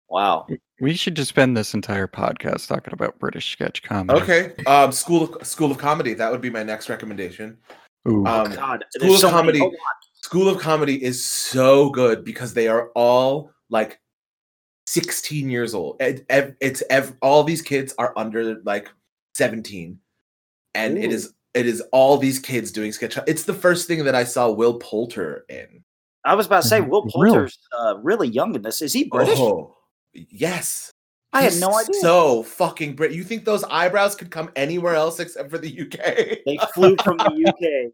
Wow. 0.10 0.48
we 0.79 0.93
should 0.93 1.15
just 1.15 1.29
spend 1.29 1.57
this 1.57 1.74
entire 1.74 2.07
podcast 2.07 2.67
talking 2.67 2.93
about 2.93 3.17
British 3.19 3.51
sketch 3.51 3.84
comedy. 3.84 4.22
Okay. 4.22 4.53
Um, 4.65 4.91
School 4.91 5.24
of 5.36 5.45
School 5.48 5.72
of 5.72 5.77
Comedy. 5.77 6.13
That 6.13 6.31
would 6.31 6.41
be 6.41 6.50
my 6.50 6.63
next 6.63 6.88
recommendation. 6.89 7.57
Ooh. 8.07 8.25
Um, 8.25 8.51
God, 8.53 8.85
School 8.95 9.13
of 9.15 9.19
so 9.19 9.29
Comedy. 9.29 9.71
School 10.21 10.47
of 10.50 10.59
Comedy 10.59 11.03
is 11.03 11.24
so 11.24 11.89
good 11.89 12.24
because 12.24 12.53
they 12.53 12.67
are 12.67 12.89
all 12.95 13.51
like 13.69 14.00
16 14.88 15.50
years 15.50 15.74
old. 15.74 16.01
It- 16.01 16.25
ev- 16.29 16.55
It's 16.62 16.83
ev- 16.89 17.15
all 17.21 17.43
these 17.43 17.62
kids 17.62 17.93
are 17.97 18.13
under 18.17 18.62
like 18.63 18.89
17, 19.35 20.00
and 20.74 20.97
it 20.97 21.05
Ooh. 21.05 21.13
is 21.15 21.33
it 21.53 21.65
is 21.65 21.81
all 21.93 22.17
these 22.17 22.38
kids 22.38 22.71
doing 22.71 22.91
sketch. 22.91 23.17
It's 23.27 23.43
the 23.43 23.53
first 23.53 23.88
thing 23.88 24.03
that 24.03 24.13
I 24.15 24.25
saw 24.25 24.51
Will 24.51 24.74
Poulter 24.79 25.45
in. 25.47 25.83
I 26.25 26.35
was 26.35 26.47
about 26.47 26.63
to 26.63 26.67
say 26.67 26.81
Will 26.81 27.03
Really? 27.03 27.12
Poulter's 27.13 27.57
uh, 27.79 27.97
really 28.03 28.27
young 28.27 28.53
in 28.55 28.62
this. 28.62 28.81
Is 28.81 28.91
he 28.91 29.05
British? 29.05 29.39
Oh, 29.39 29.75
yes. 30.13 30.91
I 31.36 31.42
had 31.42 31.56
no 31.58 31.74
idea. 31.77 32.00
So 32.00 32.44
fucking 32.44 32.96
Brit. 32.96 33.12
You 33.12 33.24
think 33.24 33.44
those 33.44 33.63
eyebrows 33.65 34.15
could 34.15 34.32
come 34.32 34.51
anywhere 34.56 34.96
else 34.96 35.20
except 35.20 35.50
for 35.50 35.58
the 35.58 35.82
UK? 35.82 36.39
They 36.46 36.58
flew 36.74 36.96
from 37.04 37.18
the 37.18 37.46
UK 37.48 37.92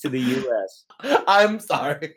to 0.00 0.08
the 0.08 0.20
US. 0.20 0.84
I'm 1.26 1.58
sorry. 1.58 2.14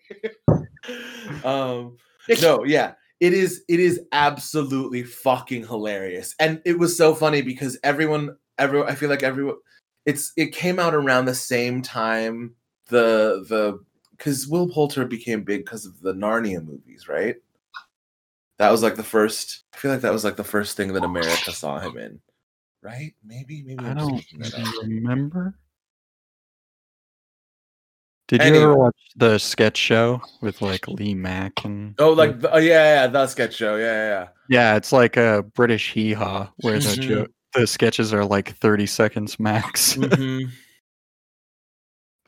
um 1.44 1.98
no, 2.42 2.64
yeah. 2.64 2.94
It 3.20 3.34
is 3.34 3.64
it 3.68 3.80
is 3.80 4.02
absolutely 4.12 5.04
fucking 5.04 5.66
hilarious. 5.66 6.36
And 6.40 6.62
it 6.64 6.78
was 6.78 6.96
so 6.96 7.16
funny 7.16 7.42
because 7.42 7.80
everyone 7.84 8.38
everyone 8.60 8.88
I 8.88 8.94
feel 8.94 9.10
like 9.10 9.24
everyone 9.24 9.56
it's 10.06 10.32
it 10.38 10.54
came 10.54 10.78
out 10.78 10.94
around 10.94 11.26
the 11.26 11.36
same 11.36 11.82
time 11.82 12.54
the 12.90 13.46
the 13.50 13.84
cuz 14.20 14.48
Will 14.48 14.70
Poulter 14.70 15.06
became 15.06 15.44
big 15.44 15.66
because 15.66 15.88
of 15.88 16.00
the 16.02 16.14
Narnia 16.14 16.64
movies, 16.64 17.08
right? 17.08 17.38
That 18.60 18.72
was 18.72 18.82
like 18.84 18.96
the 18.96 19.04
first 19.04 19.64
I 19.74 19.78
feel 19.78 19.92
like 19.92 20.02
that 20.02 20.12
was 20.14 20.24
like 20.24 20.36
the 20.36 20.44
first 20.44 20.76
thing 20.78 20.94
that 20.94 21.04
America 21.04 21.52
saw 21.52 21.80
him 21.80 21.98
in. 21.98 22.20
Right? 22.82 23.14
Maybe 23.24 23.64
maybe 23.64 23.84
I 23.86 23.92
I'm 23.92 24.16
making 24.16 24.40
that 24.40 24.54
up. 24.56 24.84
remember. 24.84 25.56
Did 28.28 28.44
you 28.44 28.56
ever 28.56 28.76
watch 28.76 28.96
the 29.16 29.38
sketch 29.38 29.78
show 29.78 30.22
with 30.42 30.62
like 30.62 30.86
Lee 30.88 31.14
Mack 31.14 31.64
and? 31.64 31.96
Oh, 31.98 32.12
like 32.12 32.42
the, 32.42 32.52
oh, 32.52 32.58
yeah, 32.58 33.04
yeah, 33.04 33.08
the 33.08 33.26
sketch 33.28 33.54
show. 33.56 33.78
Yeah, 33.78 33.86
yeah, 33.86 34.08
yeah. 34.10 34.28
yeah, 34.50 34.76
it's 34.76 34.92
like 34.92 35.16
a 35.16 35.46
British 35.56 35.94
hee 35.94 36.12
haw 36.12 36.50
where 36.58 36.78
the 36.80 36.90
Mhm. 36.90 37.02
jo- 37.08 37.28
the 37.54 37.66
sketches 37.66 38.14
are 38.14 38.26
like 38.26 38.54
thirty 38.58 38.86
seconds 38.86 39.40
max. 39.40 39.94
Mm-hmm, 39.96 40.50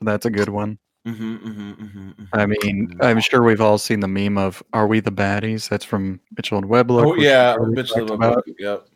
That's 0.00 0.24
a 0.24 0.30
good 0.30 0.48
one. 0.48 0.78
Mm-hmm, 1.06 1.36
mm-hmm, 1.36 1.70
mm-hmm, 1.70 2.24
I 2.34 2.46
mean, 2.46 2.98
I'm 3.00 3.20
sure 3.20 3.42
we've 3.42 3.60
all 3.60 3.78
seen 3.78 4.00
the 4.00 4.08
meme 4.08 4.36
of 4.36 4.62
"Are 4.74 4.86
we 4.86 5.00
the 5.00 5.10
baddies?" 5.10 5.68
That's 5.68 5.84
from 5.84 6.20
Mitchell 6.36 6.58
and 6.58 6.66
Webb. 6.68 6.90
Oh 6.90 7.14
yeah, 7.14 7.54
we 7.54 7.60
already 7.60 7.74
Mitchell 7.74 8.06
talked 8.06 8.20
Webb. 8.20 8.56
Yep. 8.58 8.86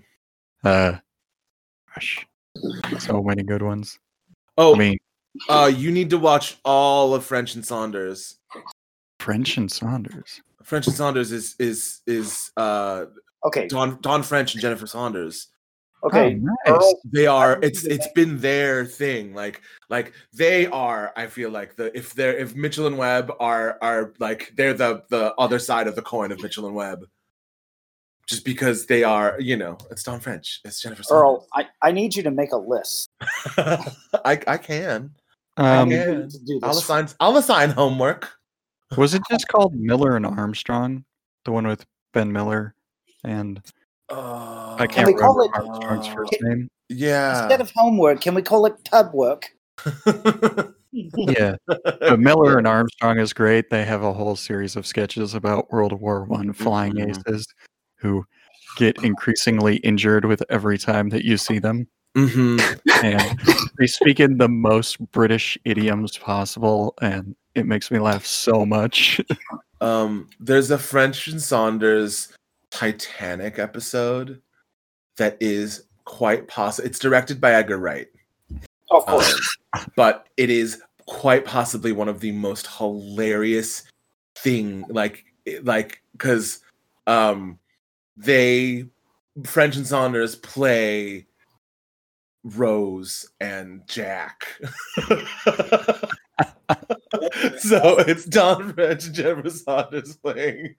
Uh, 0.63 0.93
gosh, 1.95 2.27
so 2.99 3.23
many 3.23 3.43
good 3.43 3.63
ones. 3.63 3.99
Oh, 4.59 4.75
I 4.75 4.79
mean, 4.79 4.99
uh, 5.49 5.73
you 5.75 5.91
need 5.91 6.11
to 6.11 6.19
watch 6.19 6.59
all 6.63 7.15
of 7.15 7.25
French 7.25 7.55
and 7.55 7.65
Saunders. 7.65 8.37
French 9.19 9.57
and 9.57 9.73
Saunders. 9.73 10.43
French 10.63 10.87
and 10.87 10.97
Saunders 10.97 11.33
is 11.33 11.57
is 11.59 12.03
is 12.07 12.51
uh 12.59 13.07
Okay. 13.45 13.67
Dawn 13.69 13.99
Dawn 14.01 14.23
French 14.23 14.55
and 14.55 14.63
Jennifer 14.63 14.87
Saunders. 14.87 15.49
Okay. 16.05 16.35
Oh, 16.37 16.47
nice. 16.67 16.83
Earl, 16.83 17.01
They 17.13 17.27
are. 17.27 17.57
need 17.57 17.65
It's 17.67 17.83
to 17.83 17.91
it's 17.91 18.07
make- 18.07 18.15
been 18.15 18.39
their 18.41 18.85
thing. 18.85 19.35
Like 19.35 19.63
like 19.89 20.13
they 20.33 20.67
are. 20.67 21.13
I 21.17 21.27
feel 21.29 21.51
like 21.51 21.77
the 21.77 21.97
if 21.97 22.15
they're 22.15 22.37
if 22.37 22.55
Mitchell 22.55 22.87
and 22.87 22.99
Webb 22.99 23.33
are 23.41 23.79
are 23.81 24.13
like 24.19 24.53
they're 24.57 24.75
the 24.75 25.03
the 25.11 25.35
other 25.37 25.59
side 25.59 25.87
of 25.87 25.95
the 25.97 26.03
coin 26.03 26.31
of 26.33 26.43
Mitchell 26.43 26.67
and 26.67 26.75
Webb. 26.75 27.05
Just 28.27 28.45
because 28.47 28.87
they 28.87 29.05
are, 29.05 29.39
you 29.39 29.55
know, 29.55 29.77
it's 29.91 30.03
Dawn 30.03 30.19
French. 30.19 30.61
It's 30.65 30.81
Jennifer 30.81 31.03
Saunders. 31.03 31.23
Earl, 31.23 31.47
I, 31.53 31.67
I 31.83 31.93
need 31.93 32.17
you 32.17 32.23
to 32.23 32.31
make 32.31 32.53
a 32.53 32.57
list. 32.57 33.11
I 33.59 33.87
I 34.47 34.57
can. 34.57 35.11
I 35.59 35.77
Um, 35.77 35.89
need 35.91 35.95
yeah. 35.97 36.11
you 36.11 36.29
to 36.31 36.39
do 36.47 36.61
I'll 36.63 36.71
this. 36.75 36.83
assign 36.85 37.09
I'll 37.21 37.37
assign 37.37 37.71
homework. 37.71 38.31
was 38.97 39.13
it 39.15 39.23
just 39.31 39.47
called 39.49 39.75
Miller 39.75 40.17
and 40.17 40.25
Armstrong? 40.27 41.05
The 41.45 41.53
one 41.53 41.67
with 41.67 41.85
Ben 42.15 42.33
Miller 42.33 42.75
and 43.25 43.61
Uh, 44.11 44.77
I 44.79 44.87
can't 44.87 45.07
we 45.07 45.15
call 45.15 45.35
remember 45.37 45.57
it- 45.59 45.69
Armstrong's 45.69 46.07
first 46.09 46.33
Can- 46.33 46.49
name. 46.49 46.69
Yeah. 46.91 47.43
Instead 47.43 47.61
of 47.61 47.71
homework, 47.75 48.21
can 48.21 48.35
we 48.35 48.43
call 48.43 48.67
it 48.67 48.75
tub 48.85 49.13
work? 49.15 49.51
Yeah, 50.93 51.57
but 51.67 52.21
Miller 52.21 52.57
and 52.57 52.69
Armstrong 52.69 53.19
is 53.19 53.33
great. 53.33 53.69
They 53.71 53.85
have 53.85 54.05
a 54.05 54.13
whole 54.13 54.37
series 54.37 54.77
of 54.77 54.87
sketches 54.87 55.35
about 55.35 55.73
World 55.73 55.93
War 56.01 56.23
One 56.25 56.53
flying 56.53 56.93
Mhm. 56.95 57.11
aces 57.11 57.47
who 57.97 58.25
get 58.77 59.03
increasingly 59.03 59.77
injured 59.79 60.25
with 60.25 60.43
every 60.51 60.79
time 60.79 61.09
that 61.09 61.25
you 61.25 61.37
see 61.37 61.59
them. 61.59 61.89
hmm 62.17 62.59
and 63.03 63.41
they 63.77 63.89
speak 63.89 64.21
in 64.21 64.39
the 64.39 64.49
most 64.49 65.01
British 65.11 65.59
idioms 65.65 66.17
possible, 66.17 66.95
and 67.03 67.35
it 67.57 67.67
makes 67.67 67.91
me 67.91 67.99
laugh 67.99 68.25
so 68.25 68.65
much. 68.65 69.21
Um, 69.81 70.29
there's 70.39 70.71
a 70.71 70.79
French 70.79 71.27
and 71.27 71.43
Saunders 71.43 72.33
Titanic 72.75 73.61
episode 73.61 74.43
that 75.17 75.37
is 75.41 75.85
quite 76.05 76.49
possible. 76.49 76.89
It's 76.89 76.99
directed 76.99 77.41
by 77.41 77.53
Edgar 77.55 77.79
Wright, 77.79 78.09
Of 78.91 79.05
um, 79.09 79.15
course. 79.15 79.57
but 79.95 80.27
it 80.37 80.51
is 80.51 80.83
quite 81.07 81.45
possibly 81.45 81.93
one 81.93 82.09
of 82.09 82.19
the 82.19 82.33
most 82.33 82.67
hilarious 82.67 83.85
thing. 84.35 84.85
Like, 84.89 85.25
like 85.63 86.03
because 86.13 86.63
um, 87.07 87.61
they 88.17 88.87
French 89.45 89.77
and 89.77 89.87
Saunders 89.87 90.35
play 90.35 91.27
Rose 92.43 93.31
and 93.41 93.83
Jack. 93.87 94.49
so 97.59 97.99
it's 97.99 98.25
Dawn 98.25 98.73
French 98.73 99.07
and 99.07 99.15
Jennifer 99.15 99.51
Saunders 99.51 100.17
playing 100.17 100.75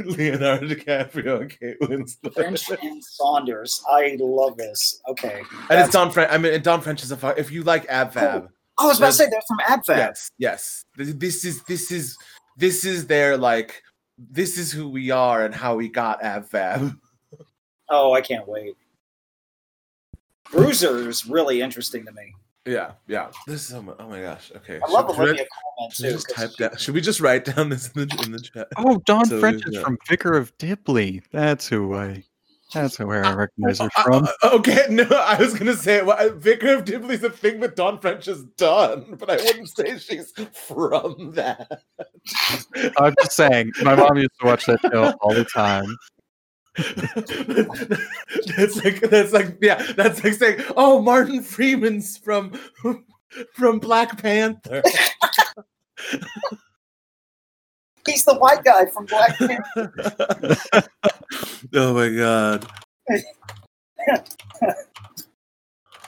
Leonardo 0.00 0.68
DiCaprio 0.68 1.40
and 1.42 1.50
Kate 1.50 1.80
Winslet. 1.80 2.34
French 2.34 2.70
and 2.82 3.02
Saunders. 3.02 3.82
I 3.90 4.16
love 4.20 4.56
this. 4.56 5.00
Okay. 5.08 5.42
and 5.70 5.80
it's 5.80 5.90
Dawn 5.90 6.10
French. 6.10 6.30
I 6.32 6.38
mean, 6.38 6.60
Dawn 6.62 6.80
French 6.80 7.02
is 7.02 7.10
a 7.10 7.16
fu- 7.16 7.28
if 7.28 7.50
you 7.50 7.62
like 7.62 7.86
Ab 7.88 8.08
oh, 8.08 8.12
Fab. 8.12 8.50
I 8.78 8.86
was 8.86 8.98
about 8.98 9.08
to 9.08 9.12
say 9.12 9.26
they're 9.30 9.40
from 9.46 9.58
AbFab. 9.58 9.96
Yes, 9.96 10.30
yes. 10.38 10.84
This, 10.96 11.14
this 11.14 11.44
is 11.44 11.62
this 11.64 11.92
is 11.92 12.18
this 12.56 12.84
is 12.84 13.06
their 13.06 13.36
like 13.36 13.82
this 14.18 14.58
is 14.58 14.72
who 14.72 14.88
we 14.88 15.10
are 15.10 15.44
and 15.44 15.54
how 15.54 15.76
we 15.76 15.88
got 15.88 16.22
Ab 16.22 16.48
Fab. 16.48 16.96
Oh, 17.88 18.14
I 18.14 18.20
can't 18.20 18.48
wait. 18.48 18.76
Bruiser 20.50 21.08
is 21.08 21.26
really 21.26 21.60
interesting 21.60 22.04
to 22.06 22.12
me. 22.12 22.34
Yeah, 22.66 22.92
yeah. 23.06 23.30
This 23.46 23.68
is 23.68 23.74
oh 23.74 23.82
my, 23.82 23.92
oh 23.98 24.08
my 24.08 24.20
gosh. 24.22 24.50
Okay. 24.56 24.80
I 24.82 24.90
love 24.90 25.06
should, 25.08 25.16
should 25.16 25.20
I- 25.20 25.24
Olivia 25.24 25.46
Colman 25.76 25.90
should 25.92 26.02
we 26.04 26.08
too. 26.08 26.14
just 26.14 26.26
'cause 26.28 26.36
type 26.36 26.50
she- 26.50 26.62
down, 26.64 26.76
should 26.78 26.94
we 26.94 27.00
just 27.02 27.20
write 27.20 27.44
down 27.44 27.68
this 27.68 27.88
in 27.88 28.08
the 28.08 28.22
in 28.24 28.32
the 28.32 28.40
chat? 28.40 28.68
oh, 28.78 29.02
Dawn 29.04 29.26
So, 29.26 29.38
French 29.38 29.66
is 29.66 29.74
yeah. 29.74 29.82
from 29.82 29.98
Vicar 30.08 30.32
of 30.32 30.56
Dibley. 30.58 31.22
That's 31.32 31.68
who 31.68 31.94
I. 31.94 32.24
That's 32.72 32.98
where 32.98 33.24
I 33.24 33.32
recognize 33.34 33.78
her 33.78 33.90
Uh, 33.98 34.02
from. 34.02 34.24
uh, 34.42 34.50
okay, 34.54 34.86
no, 34.90 35.04
I 35.04 35.36
was 35.38 35.54
gonna 35.56 35.76
say 35.76 36.02
well, 36.02 36.30
Vicar 36.38 36.74
of 36.74 36.84
Dibley's 36.86 37.22
a 37.22 37.30
thing 37.30 37.60
that 37.60 37.76
Dawn 37.76 38.00
French 38.00 38.24
has 38.24 38.42
done, 38.56 39.14
but 39.18 39.30
I 39.30 39.36
wouldn't 39.36 39.68
say 39.68 39.96
she's 39.98 40.32
from 40.52 41.32
that. 41.34 41.82
I'm 42.98 43.14
just 43.20 43.32
saying, 43.32 43.72
my 43.82 43.94
mom 43.94 44.16
used 44.16 44.30
to 44.40 44.46
watch 44.46 44.64
that 44.66 44.80
show 44.90 45.12
all 45.20 45.34
the 45.34 45.44
time. 45.44 45.84
That's 48.56 48.84
like 48.84 49.00
that's 49.00 49.32
like 49.32 49.58
yeah, 49.60 49.80
that's 49.96 50.24
like 50.24 50.34
saying, 50.34 50.60
oh, 50.76 51.00
Martin 51.00 51.42
Freeman's 51.42 52.16
from 52.18 52.52
from 53.52 53.78
Black 53.78 54.20
Panther. 54.20 54.82
He's 58.06 58.24
the 58.24 58.34
white 58.34 58.64
guy 58.64 58.86
from 58.86 59.06
Black 59.06 59.38
Panther. 59.38 59.94
oh 61.74 61.94
my 61.94 62.08
god. 62.10 62.66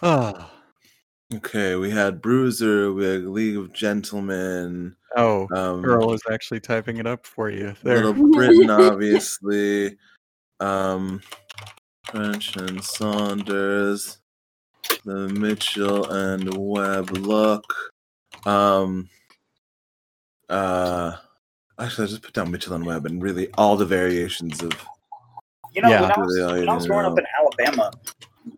Oh, 0.03 0.51
Okay, 1.35 1.75
we 1.75 1.91
had 1.91 2.23
Bruiser, 2.23 2.93
we 2.93 3.05
had 3.05 3.25
League 3.25 3.57
of 3.57 3.73
Gentlemen, 3.73 4.95
oh 5.17 5.49
um, 5.53 5.85
Earl 5.85 6.13
is 6.13 6.23
actually 6.31 6.61
typing 6.61 6.99
it 6.99 7.07
up 7.07 7.27
for 7.27 7.51
you. 7.51 7.75
Little 7.83 8.13
There. 8.13 8.29
Britain, 8.29 8.71
obviously. 8.71 9.97
Um, 10.61 11.21
French 12.11 12.57
and 12.57 12.83
Saunders, 12.83 14.19
the 15.05 15.29
Mitchell 15.29 16.11
and 16.11 16.57
Webb 16.57 17.11
look. 17.11 17.65
Um, 18.45 19.09
uh, 20.49 21.17
actually, 21.79 22.05
I 22.05 22.09
just 22.09 22.23
put 22.23 22.33
down 22.33 22.51
Mitchell 22.51 22.75
and 22.75 22.87
Webb 22.87 23.07
and 23.07 23.23
really 23.23 23.49
all 23.55 23.77
the 23.77 23.87
variations 23.87 24.63
of. 24.63 24.73
You 25.73 25.83
know, 25.83 25.91
Yeah. 25.91 26.03
when, 26.03 26.13
I 26.13 26.19
was, 26.19 26.37
Really 26.37 26.61
when 26.61 26.69
I 26.69 26.75
was 26.75 26.85
need 26.85 26.87
to 26.87 26.93
growing 26.93 27.07
up 27.07 27.19
in 27.19 27.25
Alabama, 27.39 27.91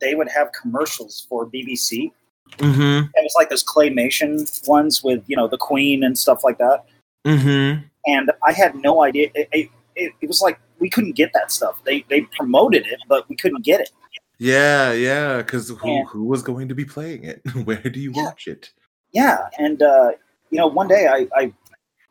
they 0.00 0.14
would 0.14 0.28
have 0.28 0.52
commercials 0.52 1.26
for 1.28 1.47
BBC. 1.47 2.12
Mm-hmm. 2.59 3.07
It 3.14 3.23
was 3.23 3.35
like 3.37 3.50
those 3.50 3.64
claymation 3.64 4.67
ones 4.67 5.02
with 5.02 5.23
you 5.26 5.37
know 5.37 5.49
the 5.49 5.59
Queen 5.59 6.05
and 6.05 6.19
stuff 6.19 6.45
like 6.45 6.59
that. 6.59 6.85
Mm-hmm. 7.26 7.83
And 8.07 8.33
I 8.47 8.52
had 8.52 8.75
no 8.76 9.02
idea. 9.02 9.31
It, 9.35 9.49
it, 9.52 9.71
it, 9.99 10.12
it 10.23 10.26
was 10.28 10.40
like 10.40 10.59
we 10.78 10.88
couldn't 10.88 11.12
get 11.17 11.31
that 11.35 11.50
stuff. 11.52 11.83
They 11.85 12.05
they 12.09 12.23
promoted 12.38 12.87
it, 12.87 12.99
but 13.09 13.28
we 13.28 13.37
couldn't 13.37 13.64
get 13.64 13.81
it. 13.81 13.90
Yeah, 14.38 14.93
yeah. 14.93 15.38
Because 15.38 15.69
who 15.69 15.90
Yeah. 15.90 16.05
who 16.05 16.25
was 16.25 16.43
going 16.43 16.69
to 16.69 16.75
be 16.75 16.85
playing 16.85 17.25
it? 17.25 17.43
Where 17.64 17.76
do 17.83 17.99
you 18.00 18.12
Yeah. 18.14 18.25
watch 18.25 18.47
it? 18.47 18.71
Yeah, 19.12 19.49
and 19.59 19.83
uh, 19.83 20.11
you 20.50 20.59
know, 20.59 20.67
one 20.69 20.87
day 20.88 21.07
I, 21.09 21.26
I 21.37 21.52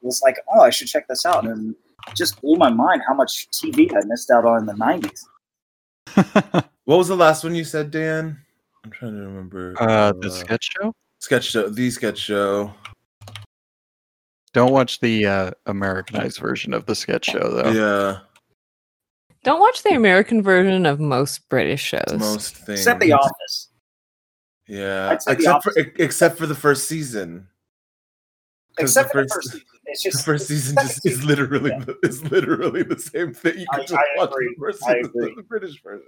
was 0.02 0.22
like, 0.24 0.38
oh, 0.54 0.62
I 0.62 0.70
should 0.70 0.88
check 0.88 1.08
this 1.08 1.26
out, 1.26 1.46
and 1.46 1.76
just 2.16 2.42
blew 2.42 2.56
my 2.58 2.70
mind 2.70 3.02
how 3.08 3.14
much 3.14 3.48
TV 3.52 3.92
I 3.96 4.04
missed 4.06 4.30
out 4.32 4.46
on 4.46 4.62
in 4.62 4.66
the 4.66 4.74
'90s. 4.74 5.22
What 6.86 6.98
was 7.00 7.10
the 7.10 7.18
last 7.18 7.44
one 7.44 7.54
you 7.54 7.66
said, 7.66 7.92
Dan? 7.92 8.40
I'm 8.86 8.92
trying 8.92 9.12
to 9.16 9.20
remember. 9.22 9.76
uh, 9.78 10.14
the 10.22 10.32
sketch 10.32 10.70
show. 10.80 10.94
sketch 11.20 11.44
show. 11.52 11.68
The 11.68 11.90
sketch 11.92 12.18
show. 12.18 12.74
Don't 14.54 14.72
watch 14.72 15.00
the 15.02 15.26
uh, 15.26 15.52
Americanized 15.66 16.40
version 16.40 16.74
of 16.74 16.86
the 16.86 16.96
sketch 16.96 17.26
show 17.26 17.50
though. 17.52 17.72
Yeah, 17.72 18.20
Don't 19.44 19.60
watch 19.60 19.84
the 19.84 19.92
American 19.96 20.42
version 20.42 20.86
of 20.86 21.00
most 21.00 21.48
British 21.50 21.82
shows. 21.82 22.04
most 22.18 22.56
things. 22.56 22.80
Except 22.80 23.00
The 23.00 23.14
Office. 23.14 23.70
Yeah, 24.68 25.10
I'd 25.12 25.22
The 25.22 25.32
except 25.32 25.64
for 25.64 25.74
except 25.78 26.38
for 26.38 26.46
the 26.48 26.56
first 26.56 26.88
season. 26.88 27.48
Except 28.80 29.10
the 29.10 29.14
for 29.14 29.22
the 29.24 29.28
first- 29.30 29.34
first 29.36 29.52
season. 29.54 29.68
It's 29.86 30.04
The 30.04 30.10
just 30.12 30.26
first 30.26 30.48
season 30.48 30.76
second 30.76 30.90
just 30.90 31.06
is 31.06 31.24
literally 31.24 31.70
yeah. 31.72 31.80
the, 31.80 31.98
is 32.04 32.22
literally 32.30 32.84
the 32.84 33.00
same 33.00 33.34
thing. 33.34 33.60
You 33.60 33.66
can 33.72 33.82
I- 33.82 33.84
just 33.86 33.94
I 33.94 34.04
watch 34.18 34.30
agree. 34.32 34.54
the 34.54 34.60
first 34.60 34.80
season 34.84 35.06
of 35.06 35.36
the 35.36 35.44
British 35.48 35.82
version. 35.82 36.04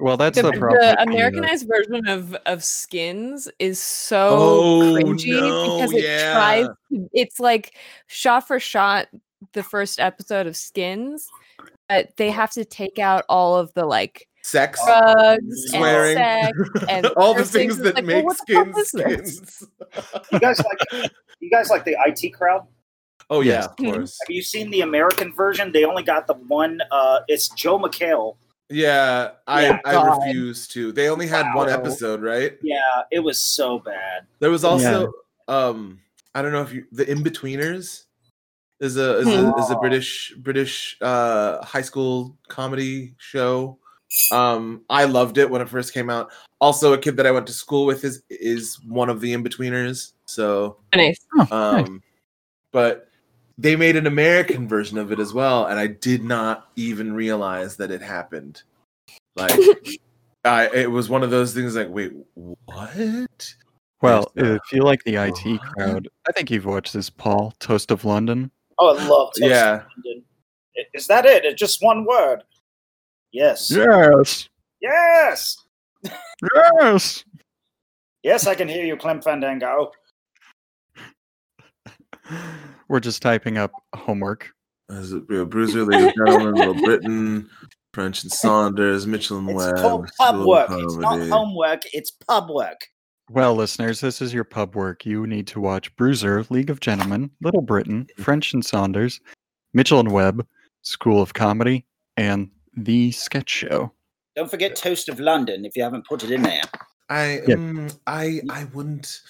Well, 0.00 0.16
that's 0.16 0.36
the, 0.36 0.50
the, 0.50 0.58
problem. 0.58 0.80
the 0.80 0.86
with 0.88 0.98
Peanut. 0.98 1.08
Americanized 1.08 1.68
version 1.68 2.08
of 2.08 2.34
of 2.46 2.64
Skins 2.64 3.48
is 3.58 3.80
so 3.80 4.28
Oh, 4.30 4.82
cringy 4.94 5.30
no, 5.30 5.76
because 5.78 5.92
it 5.92 6.02
yeah. 6.04 6.32
tries. 6.34 6.66
It's 7.12 7.38
like 7.38 7.76
shot 8.06 8.46
for 8.46 8.58
shot 8.58 9.06
the 9.52 9.62
first 9.62 10.00
episode 10.00 10.46
of 10.46 10.56
Skins, 10.56 11.28
but 11.88 12.16
they 12.16 12.30
have 12.30 12.50
to 12.52 12.64
take 12.64 12.98
out 12.98 13.24
all 13.28 13.56
of 13.56 13.72
the 13.74 13.84
like 13.86 14.28
Sex, 14.42 14.78
drugs 14.84 15.64
swearing, 15.68 16.18
and 16.18 16.52
sex 16.74 16.84
and 16.88 17.06
all 17.16 17.32
the 17.32 17.40
cursing. 17.40 17.60
things 17.60 17.78
that 17.78 17.94
like, 17.94 18.04
make 18.04 18.26
well, 18.26 18.34
what 18.36 18.38
the 18.46 18.54
fuck 18.74 18.84
skins 18.84 18.88
skins. 19.38 19.64
you 20.32 20.38
guys 20.40 20.58
like 20.60 21.10
you 21.40 21.50
guys 21.50 21.70
like 21.70 21.84
the 21.84 21.96
IT 22.04 22.34
crowd. 22.34 22.66
oh 23.30 23.40
yeah, 23.40 23.64
of 23.64 23.76
course. 23.76 24.18
Have 24.26 24.34
you 24.34 24.42
seen 24.42 24.70
the 24.70 24.82
American 24.82 25.32
version? 25.32 25.72
They 25.72 25.84
only 25.84 26.02
got 26.02 26.26
the 26.26 26.34
one. 26.34 26.80
Uh, 26.90 27.20
it's 27.28 27.48
Joel 27.50 27.78
McHale. 27.80 28.36
Yeah, 28.74 29.30
I 29.46 29.66
Yeah, 29.66 29.78
I 29.84 30.02
refuse 30.02 30.66
to. 30.68 30.90
They 30.90 31.08
only 31.08 31.28
had 31.28 31.54
one 31.54 31.68
episode, 31.70 32.20
right? 32.22 32.58
Yeah, 32.60 32.80
it 33.12 33.20
was 33.20 33.40
so 33.40 33.78
bad. 33.78 34.26
There 34.40 34.50
was 34.50 34.64
also 34.64 35.12
um 35.46 36.00
I 36.34 36.42
don't 36.42 36.50
know 36.50 36.62
if 36.62 36.72
you 36.72 36.84
the 36.90 37.08
In-Betweeners 37.08 38.06
is 38.80 38.96
a 38.96 39.18
is 39.18 39.28
a 39.28 39.54
is 39.54 39.70
a 39.70 39.74
Hmm. 39.74 39.80
British 39.80 40.34
British 40.38 40.96
uh 41.00 41.64
high 41.64 41.82
school 41.82 42.36
comedy 42.48 43.14
show. 43.18 43.78
Um 44.32 44.82
I 44.90 45.04
loved 45.04 45.38
it 45.38 45.48
when 45.48 45.62
it 45.62 45.68
first 45.68 45.94
came 45.94 46.10
out. 46.10 46.32
Also 46.60 46.94
a 46.94 46.98
kid 46.98 47.16
that 47.18 47.26
I 47.26 47.30
went 47.30 47.46
to 47.46 47.52
school 47.52 47.86
with 47.86 48.02
is 48.04 48.24
is 48.28 48.82
one 48.82 49.08
of 49.08 49.20
the 49.20 49.32
In-Betweeners. 49.34 50.14
So 50.26 50.78
Nice. 50.92 51.24
um 51.52 52.02
but 52.72 53.08
they 53.56 53.76
made 53.76 53.96
an 53.96 54.06
American 54.06 54.66
version 54.68 54.98
of 54.98 55.12
it 55.12 55.18
as 55.20 55.32
well 55.32 55.66
and 55.66 55.78
I 55.78 55.86
did 55.86 56.24
not 56.24 56.68
even 56.76 57.12
realize 57.14 57.76
that 57.76 57.90
it 57.90 58.02
happened. 58.02 58.62
Like 59.36 59.58
I 60.44 60.68
it 60.74 60.90
was 60.90 61.08
one 61.08 61.22
of 61.22 61.30
those 61.30 61.54
things 61.54 61.74
like 61.76 61.88
wait 61.88 62.12
what? 62.34 63.54
Well, 64.02 64.30
if 64.36 64.60
you 64.70 64.82
like 64.82 65.02
the 65.04 65.16
IT 65.16 65.44
What? 65.46 65.60
crowd, 65.62 66.08
I 66.28 66.32
think 66.32 66.50
you've 66.50 66.66
watched 66.66 66.92
this, 66.92 67.08
Paul. 67.08 67.54
Toast 67.58 67.90
of 67.90 68.04
London. 68.04 68.50
Oh, 68.78 68.94
I 68.94 69.02
love. 69.06 69.28
Toast 69.28 69.40
Yeah. 69.40 69.82
London. 69.96 70.24
Is 70.92 71.06
that 71.06 71.24
it? 71.24 71.46
It's 71.46 71.58
just 71.58 71.82
one 71.82 72.04
word. 72.04 72.42
Yes. 73.32 73.70
Yes. 73.70 74.48
Yes. 74.82 75.56
Yes. 76.54 77.24
Yes, 78.22 78.46
I 78.46 78.54
can 78.54 78.68
hear 78.68 78.84
you, 78.84 78.96
Clem 78.98 79.22
Fandango. 79.22 79.92
We're 82.94 83.00
just 83.00 83.22
typing 83.22 83.58
up 83.58 83.72
homework. 83.96 84.52
As 84.88 85.10
it, 85.10 85.24
you 85.28 85.38
know, 85.38 85.44
Bruiser, 85.44 85.84
Ladies 85.84 86.12
and 86.16 86.28
Gentlemen, 86.28 86.54
Little 86.54 86.74
Britain, 86.80 87.50
French 87.92 88.22
and 88.22 88.30
Saunders, 88.32 89.04
Mitchell 89.04 89.38
and 89.38 89.50
It's 89.50 89.56
Webb. 89.56 89.76
called 89.78 90.08
pub 90.16 90.34
School 90.36 90.46
work. 90.48 90.70
of 90.70 90.78
It's 90.80 90.94
not 90.98 91.08
Comedy. 91.14 91.28
homework. 91.30 91.82
It's 91.92 92.12
pub 92.12 92.50
work. 92.50 92.86
Well, 93.28 93.56
listeners, 93.56 94.00
this 94.00 94.22
is 94.22 94.32
your 94.32 94.44
pub 94.44 94.76
work. 94.76 95.04
You 95.04 95.26
need 95.26 95.48
to 95.48 95.60
watch 95.60 95.92
Bruiser, 95.96 96.44
League 96.50 96.70
of 96.70 96.78
Gentlemen, 96.78 97.32
Little 97.42 97.62
Britain, 97.62 98.06
French 98.16 98.54
and 98.54 98.64
Saunders, 98.64 99.20
Mitchell 99.72 99.98
and 99.98 100.12
Webb, 100.12 100.46
School 100.82 101.20
of 101.20 101.34
Comedy, 101.34 101.84
and 102.16 102.48
The 102.76 103.10
Sketch 103.10 103.50
Show. 103.50 103.90
Don't 104.36 104.48
forget 104.48 104.76
Toast 104.76 105.08
of 105.08 105.18
London 105.18 105.64
if 105.64 105.76
you 105.76 105.82
haven't 105.82 106.06
put 106.06 106.22
it 106.22 106.30
in 106.30 106.42
there. 106.42 106.62
I, 107.08 107.40
Yeah. 107.48 107.56
mm, 107.56 107.98
I, 108.06 108.40
I 108.50 108.66
wouldn't, 108.72 109.20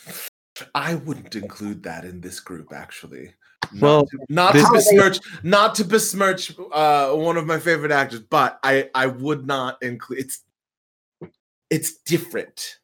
I 0.75 0.97
wouldn't 0.97 1.35
include 1.35 1.83
that 1.85 2.05
in 2.05 2.21
this 2.21 2.41
group. 2.41 2.71
Actually, 2.75 3.33
Not 3.73 3.81
Well, 3.81 4.07
to- 4.07 4.19
not 4.29 4.53
to 4.55 4.69
besmirch, 4.73 5.19
not 5.43 5.75
to 5.77 5.85
besmirch 5.85 6.53
uh, 6.73 7.13
one 7.13 7.37
of 7.37 7.47
my 7.47 7.59
favorite 7.59 7.93
actors, 7.93 8.21
but 8.21 8.59
I, 8.63 8.91
I 8.95 9.07
would 9.07 9.47
not 9.47 9.83
include. 9.83 10.21
It's, 10.21 10.43
it's 11.71 11.95
different, 12.05 12.79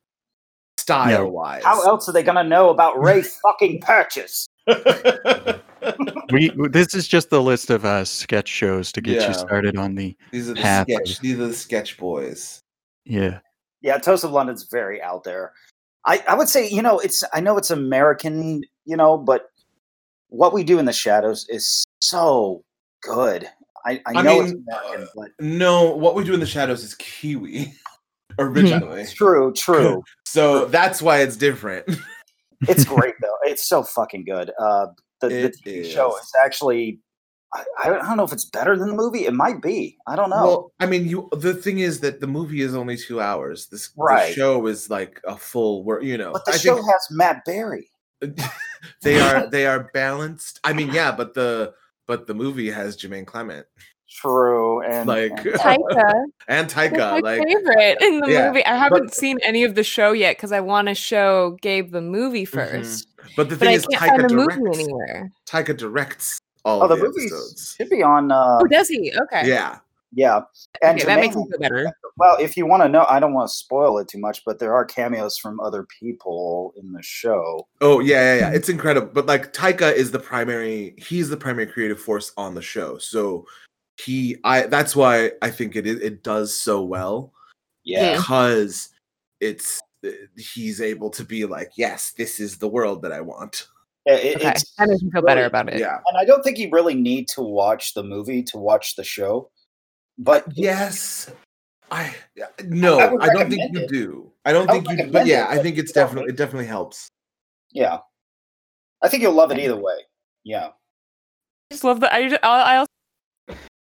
style 0.79 1.31
wise. 1.31 1.62
How 1.64 1.83
else 1.87 2.09
are 2.09 2.12
they 2.12 2.23
going 2.23 2.37
to 2.37 2.45
know 2.45 2.71
about 2.71 3.01
Ray 3.01 3.23
fucking 3.43 3.81
Purchase? 3.83 4.47
We 6.33 6.51
this 6.71 6.95
is 6.95 7.09
just 7.09 7.31
the 7.31 7.43
list 7.43 7.71
of 7.71 7.85
uh, 7.85 8.05
sketch 8.05 8.49
shows 8.49 8.93
to 8.93 9.01
get 9.01 9.21
Yeah. 9.21 9.29
you 9.29 9.35
started 9.35 9.77
on 9.77 9.95
the 9.95 10.16
These 10.31 10.49
are 10.51 10.55
the 10.55 10.61
Half 10.61 10.87
of- 10.88 10.95
sketch. 11.07 11.21
These 11.21 11.38
are 11.40 11.47
the 11.49 11.55
sketch 11.55 11.97
boys. 11.99 12.61
yeah. 13.05 13.40
Yeah, 13.83 13.97
Toast 13.97 14.25
of 14.25 14.31
London's 14.33 14.64
very 14.64 15.01
out 15.01 15.25
there. 15.25 15.53
I, 16.05 16.23
I 16.29 16.35
would 16.35 16.51
say, 16.51 16.69
you 16.69 16.83
know, 16.83 16.99
it's 16.99 17.25
I 17.33 17.40
know 17.40 17.57
it's 17.57 17.71
American, 17.71 18.62
you 18.85 18.95
know, 18.97 19.16
but 19.16 19.50
what 20.31 20.53
we 20.53 20.64
do 20.64 20.79
in 20.79 20.85
the 20.87 20.93
shadows 20.93 21.47
is 21.49 21.85
so 22.01 22.64
good. 23.03 23.49
I, 23.87 24.01
I 24.07 24.19
I 24.19 24.23
know 24.23 24.40
it's 24.43 24.53
American, 24.53 25.03
uh, 25.05 25.07
but 25.14 25.29
No, 25.40 25.95
what 25.95 26.14
we 26.14 26.25
do 26.25 26.35
in 26.35 26.40
the 26.40 26.47
shadows 26.47 26.83
is 26.85 26.95
Kiwi 26.97 27.73
originally. 28.38 29.07
true, 29.07 29.53
true. 29.53 30.03
so 30.27 30.66
that's 30.66 31.01
why 31.03 31.21
it's 31.21 31.37
different. 31.37 31.87
it's 32.69 32.85
great 32.95 33.14
though. 33.23 33.37
It's 33.45 33.66
so 33.69 33.83
fucking 33.83 34.25
good. 34.25 34.51
Uh, 34.59 34.87
the, 35.21 35.29
the 35.29 35.55
TV 35.66 35.90
show 35.93 36.16
is. 36.16 36.25
is 36.25 36.33
actually. 36.43 37.01
I, 37.53 37.64
I 37.83 37.88
don't 37.88 38.16
know 38.16 38.23
if 38.23 38.33
it's 38.33 38.45
better 38.45 38.77
than 38.79 38.88
the 38.90 38.95
movie. 38.95 39.27
It 39.27 39.35
might 39.35 39.61
be. 39.61 39.97
I 40.07 40.14
don't 40.14 40.31
know. 40.31 40.45
Well, 40.45 40.73
I 40.79 40.87
mean, 40.87 41.09
you. 41.09 41.29
The 41.33 41.53
thing 41.53 41.81
is 41.81 41.99
that 41.99 42.21
the 42.21 42.29
movie 42.29 42.61
is 42.61 42.77
only 42.77 42.97
two 42.97 43.21
hours. 43.21 43.66
This 43.66 43.88
the 43.88 44.03
Right. 44.03 44.33
show 44.33 44.64
is 44.69 44.88
like 44.88 45.21
a 45.27 45.37
full 45.37 45.83
work. 45.83 46.05
You 46.05 46.16
know, 46.16 46.31
but 46.33 46.45
the 46.45 46.53
I 46.53 46.57
show 46.59 46.75
think 46.77 46.87
has 46.87 47.09
Matt 47.11 47.45
Berry. 47.45 47.90
they 49.03 49.21
are 49.21 49.47
they 49.49 49.67
are 49.67 49.91
balanced. 49.95 50.61
I 50.65 50.73
mean, 50.73 50.91
yeah, 50.93 51.13
but 51.13 51.35
the 51.35 51.75
but 52.07 52.27
the 52.27 52.35
movie 52.35 52.71
has 52.71 52.97
Jermaine 52.97 53.27
Clement 53.27 53.67
True, 54.11 54.83
and 54.83 55.07
like 55.09 55.31
and- 55.31 55.39
Taika. 55.55 56.25
and 56.49 56.69
That's 56.69 56.75
Taika. 56.75 56.99
my 56.99 57.21
Like 57.21 57.43
favorite 57.47 57.99
in 58.03 58.21
the 58.21 58.31
yeah, 58.31 58.49
movie. 58.49 58.65
I 58.67 58.77
haven't 58.77 59.15
seen 59.15 59.39
any 59.45 59.63
of 59.65 59.75
the 59.77 59.85
show 59.85 60.11
yet 60.13 60.37
because 60.37 60.51
I 60.53 60.61
want 60.61 60.89
to 60.89 60.95
show 60.95 61.57
Gabe 61.63 61.93
the 61.93 62.01
movie 62.03 62.45
1st 62.47 63.07
but 63.37 63.49
the 63.49 63.55
But 63.57 63.59
thing 63.61 63.69
I 63.69 63.73
is, 63.73 63.87
can't 63.87 64.03
Taika 64.03 64.09
find 64.09 64.25
the 64.25 64.29
directs. 64.29 64.57
movie 64.59 64.83
anywhere. 64.83 65.33
Taika 65.49 65.77
directs 65.77 66.39
all 66.65 66.83
oh, 66.83 66.89
the 66.89 66.97
the, 66.97 67.05
movie 67.05 67.27
episodes. 67.27 67.75
should 67.79 67.89
be 67.89 68.03
on. 68.03 68.33
Uh, 68.33 68.59
Oh, 68.61 68.67
does 68.67 68.89
he? 68.89 69.13
Okay. 69.23 69.47
Yeah, 69.49 69.79
yeah, 70.13 70.41
and 70.83 70.99
Okay, 70.99 71.07
that 71.07 71.21
makes 71.21 71.37
me 71.37 71.47
feel 71.49 71.59
better. 71.61 71.93
Well, 72.21 72.37
if 72.39 72.57
you 72.57 72.67
want 72.67 72.83
to 72.83 72.89
know, 72.89 73.07
I 73.09 73.19
don't 73.19 73.33
want 73.33 73.49
to 73.51 73.55
spoil 73.57 73.97
it 73.99 74.07
too 74.09 74.19
much, 74.19 74.43
but 74.45 74.59
there 74.59 74.75
are 74.75 74.85
cameos 74.85 75.39
from 75.39 75.59
other 75.59 75.87
people 75.99 76.75
in 76.77 76.93
the 76.93 77.03
show. 77.03 77.67
Oh 77.81 78.01
yeah, 78.01 78.35
yeah, 78.35 78.41
yeah. 78.41 78.51
It's 78.55 78.69
incredible. 78.69 79.09
But 79.13 79.25
like 79.27 79.53
Taika 79.55 79.93
is 79.93 80.11
the 80.11 80.19
primary 80.19 80.95
he's 80.99 81.31
the 81.31 81.37
primary 81.37 81.67
creative 81.67 82.01
force 82.01 82.33
on 82.37 82.55
the 82.55 82.63
show. 82.63 82.99
So 82.99 83.47
he 83.97 84.37
I 84.45 84.63
that's 84.67 84.95
why 84.95 85.33
I 85.43 85.51
think 85.51 85.77
it 85.77 85.87
is 85.87 85.99
it 86.01 86.23
does 86.23 86.55
so 86.57 86.83
well 86.85 87.33
Yeah, 87.85 88.17
because 88.17 88.91
it's 89.41 89.81
uh, 90.07 90.11
he's 90.37 90.81
able 90.81 91.09
to 91.11 91.25
be 91.25 91.45
like, 91.47 91.71
yes, 91.77 92.13
this 92.13 92.39
is 92.41 92.59
the 92.59 92.69
world 92.69 93.01
that 93.03 93.13
I 93.13 93.21
want. 93.23 93.67
It- 94.07 94.25
it- 94.25 94.37
Okay. 94.37 94.51
it's 94.51 94.75
That 94.77 94.89
makes 94.89 95.03
me 95.03 95.11
feel 95.11 95.23
better 95.23 95.41
really- 95.41 95.47
about 95.47 95.69
it. 95.73 95.79
Yeah. 95.81 95.99
and 96.09 96.17
I 96.19 96.25
don't 96.25 96.43
think 96.43 96.59
you 96.59 96.69
really 96.71 96.95
need 96.95 97.29
to 97.29 97.43
watch 97.43 97.95
the 97.95 98.03
movie 98.03 98.43
to 98.45 98.59
watch 98.59 98.97
the 98.97 99.05
show. 99.05 99.51
But 100.19 100.45
Yes. 100.55 101.31
I 101.90 102.14
no, 102.64 102.98
I 102.98 103.24
I, 103.24 103.33
don't 103.33 103.50
think 103.50 103.72
you 103.72 103.81
it. 103.81 103.88
do. 103.90 104.33
I 104.44 104.53
don't 104.53 104.68
I 104.70 104.74
think 104.74 104.88
would 104.88 104.98
you 104.98 105.07
but 105.12 105.26
yeah, 105.26 105.53
it, 105.53 105.59
I 105.59 105.62
think 105.62 105.76
it's 105.79 105.90
you 105.90 105.94
definitely 105.94 106.31
it 106.31 106.37
definitely 106.37 106.66
helps. 106.66 107.09
yeah, 107.72 107.98
I 109.03 109.09
think 109.09 109.22
you'll 109.22 109.33
love 109.35 109.50
it 109.50 109.59
either 109.59 109.76
way. 109.76 109.98
Yeah, 110.44 110.68
I 110.68 111.74
just 111.74 111.85
love 111.85 112.00
the. 112.00 112.12
I, 112.12 112.29
I 112.44 112.76
also 112.79 112.87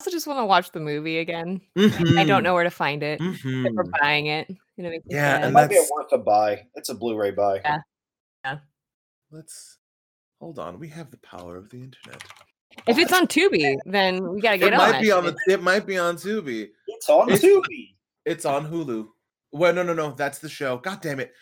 also 0.00 0.10
just 0.10 0.26
want 0.26 0.38
to 0.40 0.44
watch 0.44 0.72
the 0.72 0.80
movie 0.80 1.18
again. 1.18 1.60
I 1.76 1.80
Mm. 1.80 2.26
don't 2.26 2.42
know 2.42 2.54
where 2.54 2.64
to 2.64 2.70
find 2.70 3.02
it. 3.02 3.18
Mhm. 3.20 3.66
If 3.66 3.72
we're 3.74 3.84
buying 4.00 4.26
it. 4.26 4.46
Gonna 4.76 4.90
make 4.90 5.06
me 5.06 5.14
Yeah, 5.14 5.32
sad. 5.36 5.40
It 5.40 5.44
and 5.46 5.54
might 5.54 5.68
be 5.68 5.76
a 5.76 5.78
that's- 5.78 5.90
worth 5.90 6.12
a 6.12 6.18
buy. 6.18 6.66
It's 6.74 6.90
a 6.90 6.94
Blu-ray 6.94 7.30
buy. 7.30 7.62
Yeah. 7.64 8.58
Let's 9.30 9.78
hold 10.38 10.58
on. 10.58 10.78
We 10.78 10.88
have 10.88 11.10
the 11.10 11.16
power 11.16 11.56
of 11.56 11.70
the 11.70 11.82
internet. 11.82 12.22
If 12.86 12.98
it's 12.98 13.12
on 13.12 13.26
Tubi, 13.26 13.76
then 13.86 14.28
we 14.32 14.40
gotta 14.40 14.58
get 14.58 14.72
on. 14.72 14.80
It 14.80 14.82
on 14.82 14.90
might 14.92 15.02
be 15.02 15.10
on 15.12 15.24
the. 15.24 15.36
It 15.48 15.62
might 15.62 15.86
be 15.86 15.98
on 15.98 16.16
Tubi. 16.16 16.68
It's 16.86 17.08
on 17.08 17.30
It's- 17.30 17.42
Tubi. 17.42 17.94
It's 18.24 18.44
on 18.44 18.66
Hulu. 18.70 19.08
Well, 19.52 19.72
no, 19.72 19.82
no, 19.82 19.94
no. 19.94 20.10
That's 20.12 20.38
the 20.38 20.48
show. 20.48 20.78
God 20.78 21.00
damn 21.00 21.20
it! 21.20 21.32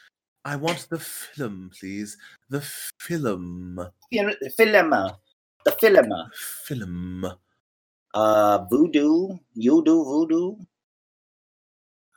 I 0.44 0.56
want 0.56 0.86
the 0.90 0.98
film, 0.98 1.70
please. 1.78 2.16
The 2.50 2.60
film. 2.60 3.78
Fil- 4.12 4.30
Film. 4.56 5.10
The 5.64 5.72
film. 5.72 6.30
Film. 6.64 7.24
Uh, 8.12 8.58
Vudu. 8.66 9.38
You 9.54 9.82
do 9.84 10.04
Vudu. 10.04 10.58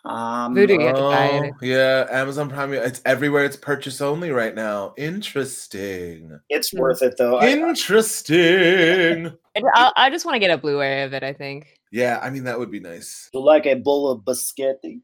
Um, 0.06 0.56
Vudu. 0.56 0.80
You 0.80 0.88
have 0.88 0.96
to 0.96 1.02
buy 1.02 1.26
it. 1.28 1.54
Oh, 1.54 1.66
yeah, 1.66 2.08
Amazon 2.10 2.50
Prime. 2.50 2.72
It's 2.74 3.02
everywhere. 3.06 3.44
It's 3.44 3.58
purchase 3.58 4.00
only 4.00 4.32
right 4.32 4.56
now. 4.56 4.94
Interesting. 4.98 6.40
It's 6.50 6.74
worth 6.74 7.02
it 7.02 7.16
though. 7.18 7.42
Interesting. 7.42 9.28
I, 9.56 9.62
I- 9.74 9.92
I 9.96 10.10
just 10.10 10.26
want 10.26 10.36
to 10.36 10.40
get 10.40 10.52
a 10.52 10.58
Blu-ray 10.58 11.04
of 11.04 11.14
it. 11.14 11.24
I 11.24 11.34
think 11.34 11.68
yeah, 11.92 12.20
I 12.22 12.30
mean 12.30 12.44
that 12.46 12.58
would 12.60 12.72
be 12.72 12.80
nice. 12.80 13.30
you 13.34 13.42
like 13.44 13.66
a 13.66 13.76
bowl 13.76 14.10
of 14.10 14.22
biscotti. 14.22 15.02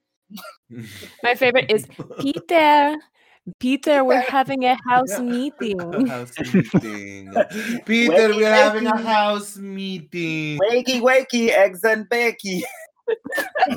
my 1.23 1.35
favorite 1.35 1.69
is 1.71 1.85
Peter. 2.19 2.95
Peter, 3.59 4.03
we're 4.05 4.21
having 4.29 4.63
a 4.65 4.77
house 4.87 5.09
Yeah. 5.09 5.19
meeting. 5.21 5.79
house 6.07 6.31
meeting. 6.53 7.33
Peter, 7.85 8.13
Wakey, 8.29 8.35
we're 8.37 8.53
having 8.53 8.87
a 8.87 8.97
house 8.97 9.57
meeting. 9.57 10.59
Wakey, 10.59 11.01
wakey, 11.01 11.49
eggs 11.49 11.83
and 11.83 12.07
bakey. 12.09 12.61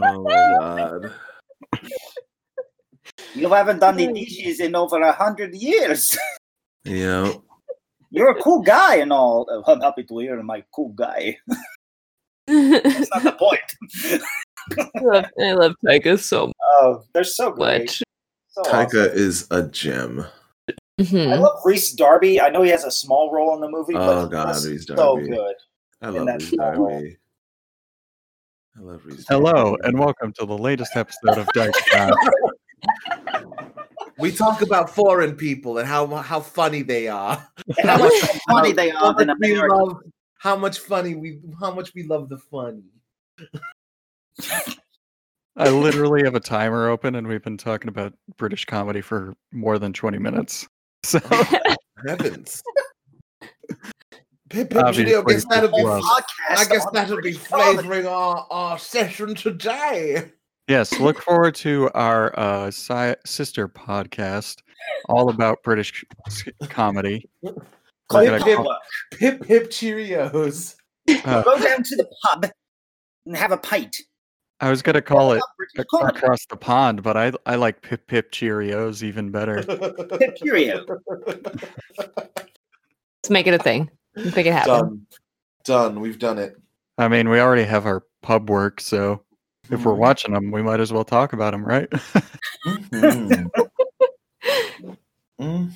Oh 0.03 0.23
my 0.25 0.57
god. 0.59 1.13
You 3.35 3.53
haven't 3.53 3.81
done 3.81 3.97
the 3.97 4.13
dishes 4.13 4.61
in 4.61 4.75
over 4.75 5.01
a 5.01 5.13
hundred 5.13 5.55
years. 5.55 6.17
Yeah. 6.85 7.33
You're 8.11 8.31
a 8.31 8.41
cool 8.43 8.63
guy 8.63 8.97
and 8.97 9.13
all. 9.13 9.47
Uh, 9.51 9.71
I'm 9.71 9.81
happy 9.81 10.05
to 10.05 10.19
hear 10.19 10.43
my 10.43 10.65
cool 10.75 10.91
guy. 10.91 11.37
I 12.49 12.81
That's 12.83 13.11
not 13.13 13.23
the 13.25 13.33
point. 13.39 14.23
love, 15.03 15.25
I 15.43 15.53
love 15.53 15.75
Taika 15.85 16.19
so 16.19 16.53
Oh, 16.63 17.03
they're 17.13 17.25
so 17.25 17.51
great. 17.51 17.87
much. 17.87 18.03
So 18.49 18.63
awesome. 18.63 18.87
Taika 18.89 19.13
is 19.15 19.47
a 19.51 19.63
gem. 19.69 20.25
I 20.99 21.03
Mhm. 21.03 21.41
love 21.41 21.61
Rhys 21.65 21.93
Darby. 21.93 22.41
I 22.41 22.49
know 22.49 22.63
he 22.63 22.71
has 22.71 22.85
a 22.85 22.91
small 22.91 23.31
role 23.31 23.55
in 23.55 23.61
the 23.61 23.69
movie, 23.69 23.95
Oh, 23.97 24.23
but 24.23 24.29
God, 24.29 24.55
he's 24.55 24.67
Rhys 24.67 24.87
so 24.87 24.95
Darby. 24.97 25.29
good. 25.29 25.55
I 26.01 26.09
in 26.09 26.15
love 26.15 26.27
that 26.27 26.39
Rhys 26.39 26.49
small 26.49 26.73
role. 26.73 27.03
Darby. 28.77 28.89
I 28.89 28.93
love 28.93 29.07
Rhys. 29.07 29.27
Hello, 29.29 29.77
and 29.83 29.99
welcome 29.99 30.33
to 30.35 30.47
the 30.47 30.57
latest 30.57 30.97
episode 30.97 31.39
of 31.39 31.49
Dice 31.55 31.73
Cast. 31.91 32.15
we 34.19 34.33
talk 34.33 34.63
about 34.63 34.91
foreign 34.91 35.35
people 35.37 35.79
and 35.79 35.89
how 35.89 36.07
how 36.17 36.41
funny 36.41 36.83
they 36.83 37.09
are. 37.09 37.47
And 37.79 37.91
how 37.91 37.99
much 37.99 38.13
funny 38.49 38.73
they 38.73 38.91
are 38.91 39.21
in 39.21 39.29
much 39.29 39.37
we 39.41 39.53
America. 39.53 39.75
love 39.75 39.97
how 40.39 40.57
much 40.57 40.79
funny 40.79 41.15
we 41.15 41.41
how 41.61 41.75
much 41.75 41.95
we 41.95 42.05
love 42.05 42.29
the 42.29 42.39
funny. 42.39 42.83
I 45.57 45.71
literally 45.71 46.23
have 46.25 46.35
a 46.35 46.41
timer 46.41 46.89
open, 46.91 47.15
and 47.15 47.27
we've 47.27 47.43
been 47.43 47.57
talking 47.57 47.89
about 47.89 48.13
British 48.37 48.67
comedy 48.67 49.01
for 49.01 49.35
more 49.53 49.79
than 49.79 49.93
20 49.95 50.19
minutes. 50.19 50.69
So, 51.03 51.19
Heavens. 52.07 52.63
Pip, 54.49 54.71
Pip, 54.71 54.85
Obviously, 54.85 55.15
I 55.17 55.23
guess 55.27 55.45
that'll 55.49 55.71
be. 55.71 55.83
Podcast 55.83 56.25
I 56.51 56.65
guess 56.67 56.87
that'll 56.93 57.21
be 57.21 57.33
flavoring 57.33 58.07
our, 58.07 58.47
our 58.51 58.79
session 58.79 59.35
today. 59.35 60.31
yes, 60.69 60.99
look 61.01 61.21
forward 61.23 61.55
to 61.57 61.91
our 61.95 62.39
uh, 62.39 62.71
si- 62.71 63.15
sister 63.25 63.67
podcast 63.69 64.59
all 65.09 65.31
about 65.31 65.63
British 65.65 66.05
comedy. 66.69 67.29
Call 68.09 68.21
We're 68.23 68.37
it 68.37 68.39
gonna 68.41 68.57
pop 68.57 68.65
call- 68.65 68.71
up. 68.71 68.83
Pip 69.13 69.43
Pip 69.47 69.71
Cheerios. 69.71 70.77
Uh, 71.25 71.43
Go 71.43 71.59
down 71.59 71.83
to 71.83 71.97
the 71.97 72.07
pub 72.23 72.47
and 73.27 73.37
have 73.37 73.51
a 73.53 73.57
pint. 73.59 73.97
I 74.61 74.71
was 74.71 74.81
going 74.81 74.95
to 74.95 75.03
call 75.03 75.33
it 75.33 75.43
British 75.59 75.73
ac- 75.81 75.87
comedy. 75.91 76.19
across 76.19 76.47
the 76.47 76.57
pond, 76.57 77.03
but 77.03 77.17
I 77.17 77.33
I 77.47 77.57
like 77.57 77.83
Pip 77.83 78.07
Pip 78.07 78.31
Cheerios 78.33 79.03
even 79.03 79.31
better. 79.33 79.63
Pip 79.65 80.37
Cheerio. 80.37 80.85
Let's 81.27 81.51
make 83.31 83.47
it 83.47 83.55
a 83.55 83.59
thing. 83.59 83.91
Let's 84.17 84.35
make 84.37 84.47
it 84.47 84.53
happen. 84.53 84.71
Done. 84.73 85.07
Done. 85.65 86.01
We've 86.01 86.19
done 86.19 86.39
it. 86.39 86.57
I 86.99 87.09
mean, 87.09 87.29
we 87.29 87.39
already 87.41 87.65
have 87.65 87.85
our 87.87 88.05
pub 88.23 88.49
work, 88.51 88.81
so 88.81 89.23
if 89.71 89.85
we're 89.85 89.93
Mhm. 89.95 89.99
watching 89.99 90.33
them, 90.33 90.51
we 90.51 90.63
might 90.63 90.81
as 90.81 90.93
well 90.93 91.05
talk 91.05 91.33
about 91.35 91.51
them, 91.53 91.65
right? 91.65 91.89
Mhm. 92.93 93.51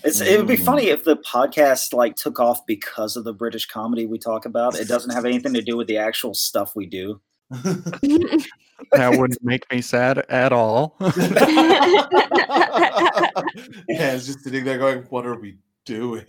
It's, 0.02 0.22
it 0.22 0.38
would 0.38 0.48
be 0.48 0.56
funny 0.56 0.86
if 0.86 1.04
the 1.04 1.18
podcast 1.18 1.92
like 1.92 2.16
took 2.16 2.40
off 2.40 2.64
because 2.64 3.14
of 3.14 3.24
the 3.24 3.34
British 3.34 3.66
comedy 3.66 4.06
we 4.06 4.18
talk 4.18 4.46
about. 4.46 4.74
It 4.74 4.88
doesn't 4.88 5.10
have 5.12 5.26
anything 5.26 5.52
to 5.52 5.60
do 5.60 5.76
with 5.76 5.86
the 5.86 5.98
actual 5.98 6.32
stuff 6.32 6.74
we 6.74 6.86
do. 6.86 7.20
that 7.50 8.46
wouldn't 9.18 9.44
make 9.44 9.70
me 9.70 9.82
sad 9.82 10.18
at 10.30 10.54
all. 10.54 10.96
yeah, 11.00 11.10
it's 14.14 14.24
just 14.26 14.40
sitting 14.42 14.64
there 14.64 14.78
going, 14.78 15.02
"What 15.10 15.26
are 15.26 15.38
we 15.38 15.58
doing? 15.84 16.24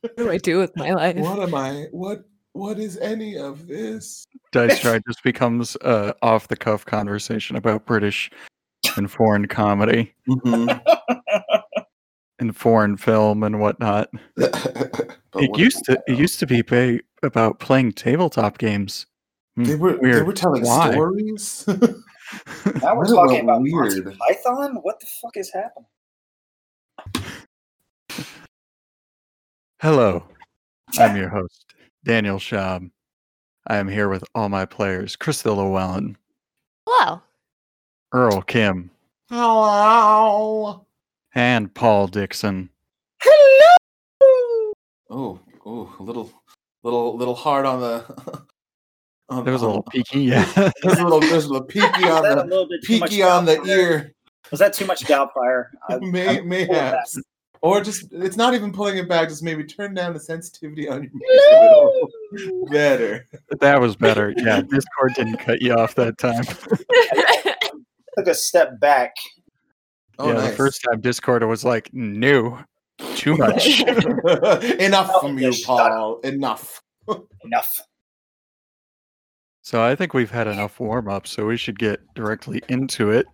what 0.14 0.16
do 0.16 0.30
I 0.30 0.38
do 0.38 0.58
with 0.58 0.76
my 0.76 0.90
life? 0.94 1.16
What 1.16 1.38
am 1.40 1.54
I? 1.54 1.86
What? 1.92 2.24
What 2.52 2.78
is 2.78 2.96
any 2.98 3.36
of 3.36 3.66
this?" 3.66 4.24
Dice 4.52 4.80
Try 4.82 5.00
just 5.06 5.22
becomes 5.22 5.76
a 5.82 6.14
off 6.22 6.48
the 6.48 6.56
cuff 6.56 6.84
conversation 6.84 7.56
about 7.56 7.86
British 7.86 8.30
and 8.96 9.10
foreign 9.10 9.46
comedy 9.46 10.14
Mhm. 10.28 10.80
and 12.38 12.56
foreign 12.56 12.96
film 12.96 13.42
and 13.42 13.60
whatnot. 13.60 14.08
It 14.36 15.20
what- 15.32 15.58
used 15.58 15.84
to 15.84 16.00
it 16.08 16.18
used 16.18 16.38
to 16.40 16.46
be 16.46 16.62
ba- 16.62 17.00
about 17.22 17.60
playing 17.60 17.92
tabletop 17.92 18.58
games. 18.58 19.06
Hmm, 19.56 19.64
They 19.64 19.76
were 19.76 19.98
they 20.00 20.22
were 20.22 20.32
telling 20.32 20.64
Why? 20.64 20.90
stories. 20.92 21.64
Now 21.68 22.96
we're 22.96 23.06
That 23.06 23.14
talking 23.14 23.32
went 23.32 23.44
about 23.44 23.62
weird. 23.62 24.16
Python. 24.18 24.76
What 24.82 24.98
the 25.00 25.06
fuck 25.20 25.36
is 25.36 25.50
happening? 25.52 25.86
Hello, 29.80 30.22
I'm 30.98 31.16
your 31.16 31.28
host, 31.28 31.74
Daniel 32.04 32.38
Schaub. 32.38 32.90
I 33.66 33.76
am 33.76 33.88
here 33.88 34.08
with 34.08 34.24
all 34.34 34.48
my 34.48 34.64
players, 34.64 35.16
Crystal 35.16 35.56
Llewellyn, 35.56 36.16
Hello. 36.86 37.20
Earl 38.12 38.42
Kim, 38.42 38.90
Hello. 39.30 40.86
and 41.34 41.72
Paul 41.74 42.08
Dixon. 42.08 42.70
Hello. 43.22 44.72
Oh, 45.10 45.40
oh, 45.64 45.96
a 45.98 46.02
little, 46.02 46.30
little, 46.82 47.16
little 47.16 47.34
hard 47.34 47.66
on 47.66 47.80
the. 47.80 48.44
On, 49.30 49.44
There 49.44 49.52
was 49.52 49.62
a 49.62 49.66
little 49.66 49.84
on- 49.86 49.92
peeky, 50.02 50.26
yeah. 50.28 50.44
There's 50.82 50.98
a 50.98 51.04
little, 51.04 51.20
there's 51.20 51.44
a 51.44 51.48
little 51.52 51.64
peaky 51.68 51.86
on 51.86 51.92
Was 52.02 52.22
that 52.22 52.32
a 52.38 52.42
the 52.42 52.48
little 52.48 52.68
bit 52.68 52.82
too 52.84 52.98
much 52.98 53.10
peaky 53.10 53.22
on 53.22 53.44
the 53.44 53.56
Doubtfire? 53.58 53.66
ear. 53.68 54.12
Was 54.50 54.58
that 54.58 54.72
too 54.72 54.86
much 54.86 55.02
Doubtfire? 55.04 55.66
I- 55.88 55.98
May, 56.00 56.26
I'm 56.26 56.34
cool 56.38 56.44
with 56.48 56.68
mayhaps. 56.68 57.16
That. 57.62 57.68
Or 57.68 57.80
just 57.80 58.12
it's 58.12 58.36
not 58.36 58.54
even 58.54 58.72
pulling 58.72 58.98
it 58.98 59.08
back. 59.08 59.28
Just 59.28 59.42
maybe 59.42 59.64
turn 59.64 59.94
down 59.94 60.14
the 60.14 60.20
sensitivity 60.20 60.88
on 60.88 61.02
your 61.02 62.52
mic 62.62 62.70
better. 62.70 63.26
that 63.60 63.80
was 63.80 63.96
better. 63.96 64.34
Yeah, 64.36 64.62
Discord 64.62 65.14
didn't 65.14 65.38
cut 65.38 65.60
you 65.62 65.74
off 65.74 65.94
that 65.96 66.18
time. 66.18 66.44
Took 68.18 68.26
a 68.26 68.34
step 68.34 68.80
back. 68.80 69.14
Oh, 70.18 70.28
yeah, 70.28 70.34
nice. 70.34 70.50
the 70.50 70.56
first 70.56 70.82
time 70.82 71.00
Discord 71.00 71.42
was 71.44 71.64
like, 71.64 71.88
no, 71.92 72.58
too 73.14 73.36
much. 73.36 73.80
Enough 73.84 75.10
oh, 75.14 75.20
from 75.20 75.38
you, 75.38 75.52
Shut. 75.52 75.66
Paul. 75.66 76.20
Enough. 76.20 76.82
Enough. 77.44 77.80
So 79.62 79.82
I 79.82 79.94
think 79.94 80.14
we've 80.14 80.30
had 80.30 80.46
enough 80.46 80.80
warm 80.80 81.08
up, 81.08 81.26
so 81.26 81.46
we 81.46 81.56
should 81.56 81.78
get 81.78 82.00
directly 82.14 82.62
into 82.68 83.10
it. 83.10 83.26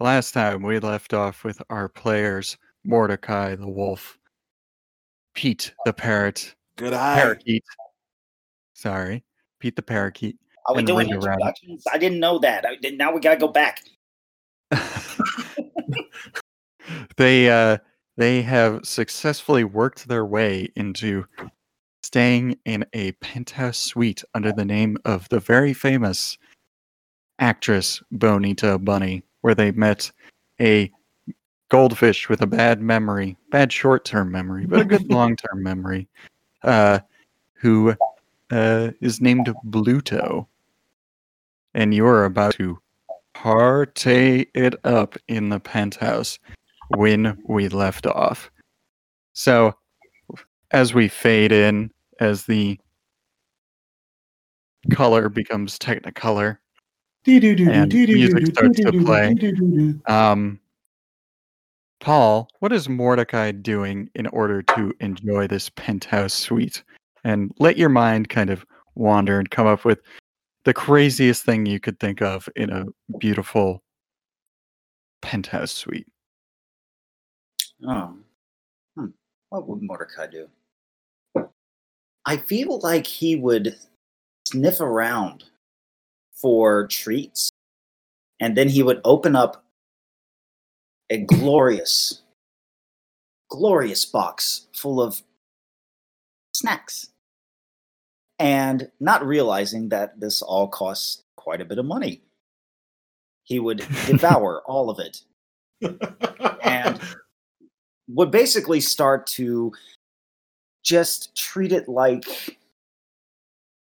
Last 0.00 0.32
time 0.32 0.62
we 0.62 0.78
left 0.78 1.12
off 1.12 1.44
with 1.44 1.60
our 1.70 1.88
players 1.88 2.56
Mordecai 2.84 3.54
the 3.54 3.68
wolf, 3.68 4.18
Pete 5.34 5.74
the 5.84 5.92
parrot, 5.92 6.54
Good 6.76 6.92
eye. 6.92 7.16
parakeet. 7.16 7.64
Sorry, 8.74 9.24
Pete 9.60 9.76
the 9.76 9.82
parakeet. 9.82 10.36
Are 10.66 10.74
we 10.74 10.82
doing 10.82 11.10
introductions? 11.10 11.84
I 11.92 11.98
didn't 11.98 12.20
know 12.20 12.38
that. 12.40 12.64
I, 12.66 12.76
now 12.90 13.12
we 13.12 13.20
gotta 13.20 13.38
go 13.40 13.48
back. 13.48 13.82
they 17.16 17.50
uh 17.50 17.78
they 18.16 18.42
have 18.42 18.84
successfully 18.84 19.64
worked 19.64 20.06
their 20.08 20.24
way 20.24 20.68
into 20.76 21.24
staying 22.02 22.58
in 22.64 22.84
a 22.92 23.12
penthouse 23.12 23.78
suite 23.78 24.22
under 24.34 24.52
the 24.52 24.64
name 24.64 24.96
of 25.04 25.28
the 25.28 25.40
very 25.40 25.72
famous 25.72 26.36
actress 27.38 28.02
Bonita 28.10 28.78
Bunny, 28.78 29.22
where 29.40 29.54
they 29.54 29.72
met 29.72 30.10
a 30.60 30.90
goldfish 31.72 32.28
with 32.28 32.42
a 32.42 32.46
bad 32.46 32.82
memory, 32.82 33.34
bad 33.50 33.72
short-term 33.72 34.30
memory, 34.30 34.66
but 34.66 34.82
a 34.82 34.84
good 34.84 35.10
long-term 35.10 35.62
memory, 35.62 36.06
uh, 36.64 36.98
who 37.54 37.96
uh, 38.50 38.90
is 39.00 39.22
named 39.22 39.50
Bluto. 39.64 40.46
And 41.72 41.94
you're 41.94 42.26
about 42.26 42.52
to 42.56 42.78
party 43.32 44.50
it 44.52 44.74
up 44.84 45.16
in 45.28 45.48
the 45.48 45.60
penthouse 45.60 46.38
when 46.88 47.42
we 47.48 47.68
left 47.68 48.06
off. 48.06 48.50
So, 49.32 49.74
as 50.72 50.92
we 50.92 51.08
fade 51.08 51.52
in, 51.52 51.90
as 52.20 52.44
the 52.44 52.78
color 54.92 55.30
becomes 55.30 55.78
Technicolor, 55.78 56.58
and 57.24 57.94
music 57.94 58.46
starts 58.48 58.78
to 58.80 58.92
play. 58.92 59.34
Um, 60.06 60.60
Paul, 62.02 62.48
what 62.58 62.72
is 62.72 62.88
Mordecai 62.88 63.52
doing 63.52 64.10
in 64.16 64.26
order 64.26 64.60
to 64.60 64.92
enjoy 64.98 65.46
this 65.46 65.70
penthouse 65.70 66.34
suite? 66.34 66.82
And 67.22 67.52
let 67.60 67.78
your 67.78 67.90
mind 67.90 68.28
kind 68.28 68.50
of 68.50 68.66
wander 68.96 69.38
and 69.38 69.48
come 69.48 69.68
up 69.68 69.84
with 69.84 70.00
the 70.64 70.74
craziest 70.74 71.44
thing 71.44 71.64
you 71.64 71.78
could 71.78 72.00
think 72.00 72.20
of 72.20 72.48
in 72.56 72.70
a 72.70 72.86
beautiful 73.18 73.84
penthouse 75.22 75.70
suite. 75.70 76.08
Oh, 77.86 78.16
hmm. 78.96 79.06
what 79.50 79.68
would 79.68 79.82
Mordecai 79.82 80.26
do? 80.26 80.48
I 82.26 82.36
feel 82.36 82.80
like 82.80 83.06
he 83.06 83.36
would 83.36 83.76
sniff 84.48 84.80
around 84.80 85.44
for 86.34 86.88
treats, 86.88 87.48
and 88.40 88.56
then 88.56 88.68
he 88.68 88.82
would 88.82 89.00
open 89.04 89.36
up 89.36 89.64
a 91.12 91.18
glorious, 91.18 92.22
glorious 93.50 94.06
box 94.06 94.66
full 94.72 95.00
of 95.00 95.22
snacks. 96.54 97.10
And 98.38 98.90
not 98.98 99.24
realizing 99.24 99.90
that 99.90 100.18
this 100.18 100.40
all 100.40 100.68
costs 100.68 101.22
quite 101.36 101.60
a 101.60 101.66
bit 101.66 101.78
of 101.78 101.84
money, 101.84 102.22
he 103.44 103.60
would 103.60 103.78
devour 104.06 104.62
all 104.66 104.88
of 104.88 104.98
it 104.98 105.22
and 106.62 106.98
would 108.08 108.30
basically 108.30 108.80
start 108.80 109.26
to 109.26 109.72
just 110.82 111.36
treat 111.36 111.72
it 111.72 111.88
like 111.88 112.58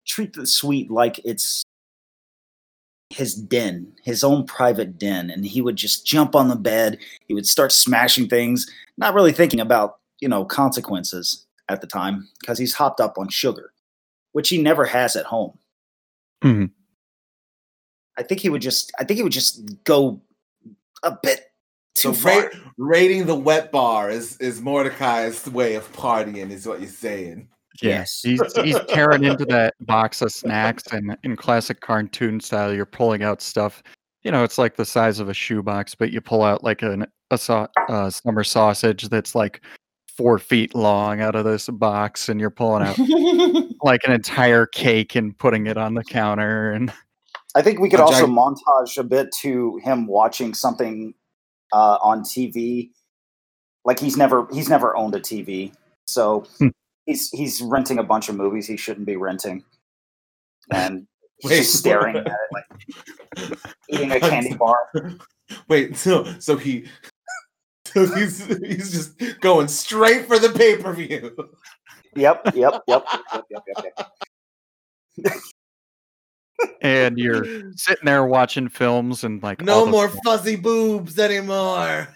treat 0.06 0.32
the 0.32 0.46
sweet 0.46 0.90
like 0.90 1.20
it's 1.24 1.61
his 3.12 3.34
den, 3.34 3.92
his 4.02 4.24
own 4.24 4.44
private 4.44 4.98
den, 4.98 5.30
and 5.30 5.44
he 5.44 5.60
would 5.60 5.76
just 5.76 6.06
jump 6.06 6.34
on 6.34 6.48
the 6.48 6.56
bed. 6.56 6.98
He 7.26 7.34
would 7.34 7.46
start 7.46 7.72
smashing 7.72 8.28
things, 8.28 8.66
not 8.96 9.14
really 9.14 9.32
thinking 9.32 9.60
about 9.60 9.98
you 10.20 10.28
know 10.28 10.44
consequences 10.44 11.46
at 11.68 11.80
the 11.80 11.86
time 11.86 12.28
because 12.40 12.58
he's 12.58 12.74
hopped 12.74 13.00
up 13.00 13.18
on 13.18 13.28
sugar, 13.28 13.72
which 14.32 14.48
he 14.48 14.60
never 14.60 14.84
has 14.86 15.16
at 15.16 15.26
home. 15.26 15.58
Mhm. 16.42 16.70
I 18.18 18.22
think 18.22 18.40
he 18.40 18.48
would 18.48 18.62
just. 18.62 18.92
I 18.98 19.04
think 19.04 19.16
he 19.18 19.22
would 19.22 19.32
just 19.32 19.62
go 19.84 20.20
a 21.02 21.16
bit 21.22 21.52
So 21.94 22.12
too 22.12 22.18
far. 22.18 22.42
ra- 22.42 22.48
raiding 22.78 23.26
the 23.26 23.34
wet 23.34 23.72
bar 23.72 24.10
is 24.10 24.36
is 24.38 24.60
Mordecai's 24.60 25.46
way 25.48 25.74
of 25.74 25.90
partying, 25.92 26.50
is 26.50 26.66
what 26.66 26.80
you're 26.80 26.88
saying. 26.90 27.48
Yeah, 27.80 27.90
Yes. 27.90 28.20
he's 28.22 28.40
he's 28.62 28.78
tearing 28.88 29.24
into 29.24 29.44
that 29.46 29.74
box 29.80 30.20
of 30.22 30.30
snacks, 30.32 30.84
and 30.92 31.16
in 31.22 31.36
classic 31.36 31.80
cartoon 31.80 32.40
style, 32.40 32.72
you're 32.74 32.84
pulling 32.86 33.22
out 33.22 33.40
stuff. 33.40 33.82
You 34.22 34.30
know, 34.30 34.44
it's 34.44 34.58
like 34.58 34.76
the 34.76 34.84
size 34.84 35.18
of 35.20 35.28
a 35.28 35.34
shoebox, 35.34 35.94
but 35.94 36.12
you 36.12 36.20
pull 36.20 36.42
out 36.42 36.62
like 36.62 36.82
an 36.82 37.06
a 37.30 37.38
sau- 37.38 37.68
uh, 37.88 38.10
summer 38.10 38.44
sausage 38.44 39.08
that's 39.08 39.34
like 39.34 39.62
four 40.16 40.38
feet 40.38 40.74
long 40.74 41.20
out 41.22 41.34
of 41.34 41.44
this 41.44 41.68
box, 41.70 42.28
and 42.28 42.38
you're 42.38 42.50
pulling 42.50 42.82
out 42.86 42.98
like 43.82 44.02
an 44.04 44.12
entire 44.12 44.66
cake 44.66 45.14
and 45.14 45.36
putting 45.38 45.66
it 45.66 45.78
on 45.78 45.94
the 45.94 46.04
counter. 46.04 46.70
And 46.72 46.92
I 47.54 47.62
think 47.62 47.80
we 47.80 47.88
could 47.88 48.00
also 48.00 48.26
gig- 48.26 48.34
montage 48.36 48.98
a 48.98 49.02
bit 49.02 49.32
to 49.40 49.78
him 49.78 50.06
watching 50.06 50.52
something 50.54 51.14
uh, 51.72 51.96
on 52.02 52.22
TV. 52.22 52.90
Like 53.84 53.98
he's 53.98 54.16
never 54.16 54.46
he's 54.52 54.68
never 54.68 54.94
owned 54.96 55.14
a 55.16 55.20
TV, 55.20 55.72
so 56.06 56.46
Hmm. 56.58 56.68
He's 57.06 57.30
he's 57.30 57.60
renting 57.62 57.98
a 57.98 58.02
bunch 58.02 58.28
of 58.28 58.36
movies 58.36 58.66
he 58.66 58.76
shouldn't 58.76 59.06
be 59.06 59.16
renting, 59.16 59.64
and 60.70 61.06
he's 61.38 61.50
Wait, 61.50 61.56
just 61.58 61.76
staring 61.78 62.16
at 62.16 62.26
it 62.26 62.32
like 62.52 62.64
eating 63.88 64.12
a 64.12 64.20
candy 64.20 64.54
bar. 64.58 64.76
Wait, 65.68 65.96
so 65.96 66.24
so 66.38 66.56
he 66.56 66.86
so 67.86 68.06
he's 68.14 68.46
he's 68.58 68.92
just 68.92 69.40
going 69.40 69.68
straight 69.68 70.26
for 70.26 70.38
the 70.38 70.48
pay 70.50 70.76
per 70.76 70.92
view. 70.92 71.34
Yep, 72.14 72.54
yep, 72.54 72.82
yep, 72.86 73.04
yep, 73.08 73.44
yep, 73.50 73.62
yep, 73.66 73.96
yep. 75.24 75.32
and 76.82 77.18
you're 77.18 77.72
sitting 77.76 78.04
there 78.04 78.26
watching 78.26 78.68
films 78.68 79.24
and 79.24 79.42
like 79.42 79.62
No 79.62 79.74
all 79.80 79.84
the- 79.86 79.90
more 79.90 80.08
fuzzy 80.24 80.56
boobs 80.56 81.18
anymore. 81.18 82.08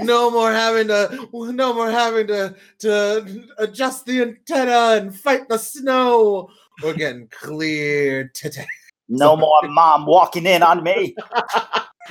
No 0.00 0.30
more 0.30 0.52
having 0.52 0.88
to 0.88 1.28
no 1.32 1.74
more 1.74 1.90
having 1.90 2.26
to 2.28 2.54
to 2.80 3.44
adjust 3.58 4.06
the 4.06 4.22
antenna 4.22 5.00
and 5.00 5.14
fight 5.14 5.48
the 5.48 5.58
snow. 5.58 6.48
We're 6.82 6.94
getting 6.94 7.28
clear 7.28 8.30
today. 8.34 8.66
No 9.08 9.36
more 9.36 9.60
mom 9.64 10.06
walking 10.06 10.46
in 10.46 10.62
on 10.62 10.82
me. 10.82 11.14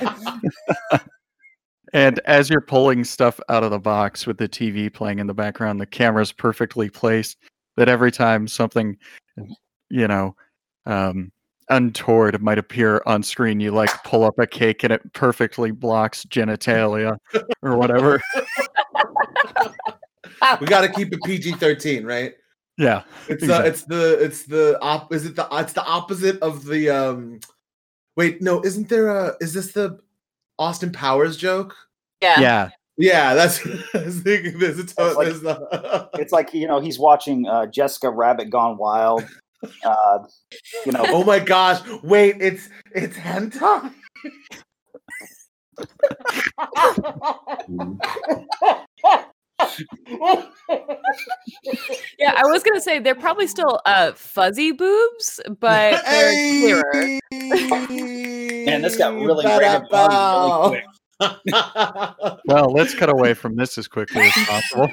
And 1.92 2.20
as 2.20 2.48
you're 2.48 2.62
pulling 2.62 3.04
stuff 3.04 3.38
out 3.48 3.64
of 3.64 3.70
the 3.70 3.78
box 3.78 4.26
with 4.26 4.38
the 4.38 4.48
TV 4.48 4.92
playing 4.92 5.18
in 5.18 5.26
the 5.26 5.34
background, 5.34 5.80
the 5.80 5.86
camera's 5.86 6.32
perfectly 6.32 6.88
placed 6.88 7.36
that 7.76 7.88
every 7.88 8.10
time 8.10 8.48
something, 8.48 8.96
you 9.90 10.08
know, 10.08 10.34
um, 10.86 11.30
untoward 11.74 12.40
might 12.42 12.58
appear 12.58 13.02
on 13.06 13.22
screen, 13.22 13.60
you 13.60 13.70
like 13.70 13.90
pull 14.04 14.24
up 14.24 14.38
a 14.38 14.46
cake 14.46 14.82
and 14.84 14.92
it 14.92 15.12
perfectly 15.12 15.70
blocks 15.70 16.24
genitalia 16.26 17.16
or 17.62 17.76
whatever. 17.76 18.20
We 20.60 20.66
got 20.66 20.80
to 20.82 20.88
keep 20.88 21.12
it 21.12 21.20
PG 21.24 21.52
thirteen, 21.52 22.04
right? 22.04 22.34
Yeah. 22.78 23.02
It's 23.28 23.48
uh, 23.48 23.62
it's 23.64 23.84
the 23.84 24.18
it's 24.22 24.44
the 24.44 24.78
op 24.80 25.12
is 25.12 25.26
it 25.26 25.36
the 25.36 25.46
it's 25.52 25.72
the 25.72 25.84
opposite 25.84 26.40
of 26.40 26.64
the 26.64 26.90
um 26.90 27.40
wait 28.16 28.40
no 28.42 28.64
isn't 28.64 28.88
there 28.88 29.08
a 29.08 29.36
is 29.40 29.52
this 29.52 29.72
the 29.72 29.98
Austin 30.58 30.90
Powers 30.92 31.36
joke? 31.36 31.74
Yeah. 32.20 32.40
Yeah. 32.40 32.68
Yeah, 32.98 33.34
that's 33.34 33.58
thinking 34.22 34.58
there's 34.58 34.78
a 34.78 34.84
to- 34.84 35.12
like- 35.12 35.26
there's 35.28 35.40
the 35.40 36.08
It's 36.14 36.32
like 36.32 36.52
you 36.52 36.66
know 36.66 36.80
he's 36.80 36.98
watching 36.98 37.46
uh, 37.46 37.66
Jessica 37.66 38.10
Rabbit 38.10 38.50
Gone 38.50 38.76
Wild. 38.76 39.24
Uh, 39.84 40.18
you 40.84 40.92
know, 40.92 41.04
oh 41.08 41.24
my 41.24 41.38
gosh 41.38 41.80
wait 42.02 42.36
it's 42.40 42.68
it's 42.94 43.16
hentai. 43.16 43.92
Yeah, 52.18 52.34
I 52.36 52.44
was 52.44 52.62
gonna 52.62 52.80
say 52.80 52.98
they're 52.98 53.14
probably 53.14 53.46
still 53.46 53.80
uh 53.86 54.12
fuzzy 54.12 54.72
boobs, 54.72 55.40
but 55.60 56.02
they're 56.04 56.82
clearer. 56.82 57.20
Man, 58.66 58.82
this 58.82 58.96
got 58.96 59.14
really 59.14 59.46
rated 59.46 59.82
really 59.92 60.68
quick. 60.68 60.84
Well, 62.46 62.72
let's 62.72 62.94
cut 62.94 63.08
away 63.08 63.34
from 63.34 63.54
this 63.56 63.78
as 63.78 63.86
quickly 63.86 64.22
as 64.22 64.32
possible. 64.46 64.88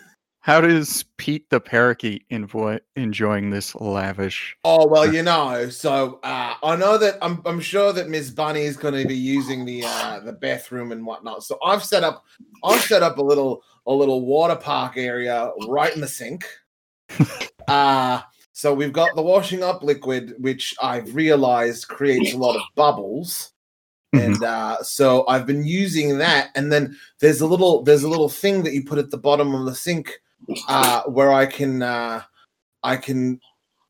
How 0.43 0.59
does 0.59 1.05
Pete 1.17 1.47
the 1.51 1.59
parakeet 1.59 2.25
enjoy 2.31 2.79
enjoying 2.95 3.51
this 3.51 3.75
lavish? 3.75 4.57
Oh 4.63 4.87
well, 4.87 5.11
you 5.11 5.21
know. 5.21 5.69
So 5.69 6.19
uh, 6.23 6.55
I 6.63 6.75
know 6.75 6.97
that 6.97 7.19
I'm. 7.21 7.43
I'm 7.45 7.59
sure 7.59 7.93
that 7.93 8.09
Miss 8.09 8.31
Bunny 8.31 8.61
is 8.63 8.75
going 8.75 8.95
to 8.99 9.07
be 9.07 9.15
using 9.15 9.65
the 9.65 9.83
uh, 9.85 10.19
the 10.21 10.33
bathroom 10.33 10.91
and 10.91 11.05
whatnot. 11.05 11.43
So 11.43 11.59
I've 11.63 11.83
set 11.83 12.03
up. 12.03 12.25
I've 12.63 12.81
set 12.81 13.03
up 13.03 13.19
a 13.19 13.21
little 13.21 13.63
a 13.85 13.93
little 13.93 14.25
water 14.25 14.55
park 14.55 14.97
area 14.97 15.51
right 15.67 15.93
in 15.93 16.01
the 16.01 16.07
sink. 16.07 16.45
Uh 17.67 18.21
so 18.53 18.73
we've 18.73 18.91
got 18.91 19.15
the 19.15 19.21
washing 19.21 19.61
up 19.63 19.83
liquid, 19.83 20.33
which 20.39 20.75
I've 20.81 21.15
realized 21.15 21.87
creates 21.87 22.33
a 22.33 22.37
lot 22.37 22.55
of 22.55 22.63
bubbles. 22.75 23.53
Mhm. 24.13 24.25
And 24.25 24.43
uh, 24.43 24.81
so 24.83 25.25
I've 25.27 25.45
been 25.45 25.63
using 25.63 26.17
that, 26.17 26.49
and 26.55 26.71
then 26.71 26.97
there's 27.19 27.39
a 27.39 27.47
little 27.47 27.83
there's 27.83 28.03
a 28.03 28.09
little 28.09 28.29
thing 28.29 28.63
that 28.63 28.73
you 28.73 28.83
put 28.83 28.97
at 28.97 29.11
the 29.11 29.17
bottom 29.17 29.53
of 29.53 29.65
the 29.65 29.75
sink 29.75 30.19
uh, 30.67 31.03
where 31.03 31.31
I 31.31 31.45
can 31.45 31.81
uh, 31.81 32.23
I 32.83 32.97
can 32.97 33.39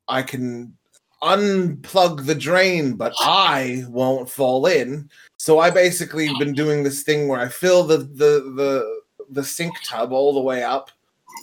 I 0.08 0.22
can 0.22 0.76
unplug 1.22 2.26
the 2.26 2.34
drain, 2.34 2.94
but 2.94 3.12
I 3.20 3.84
won't 3.88 4.28
fall 4.28 4.66
in. 4.66 5.08
So 5.36 5.60
I 5.60 5.70
basically 5.70 6.28
been 6.38 6.52
doing 6.52 6.82
this 6.82 7.02
thing 7.02 7.28
where 7.28 7.40
I 7.40 7.48
fill 7.48 7.84
the 7.84 7.98
the 7.98 8.52
the 8.56 9.02
the 9.30 9.44
sink 9.44 9.74
tub 9.84 10.12
all 10.12 10.34
the 10.34 10.40
way 10.40 10.62
up 10.62 10.90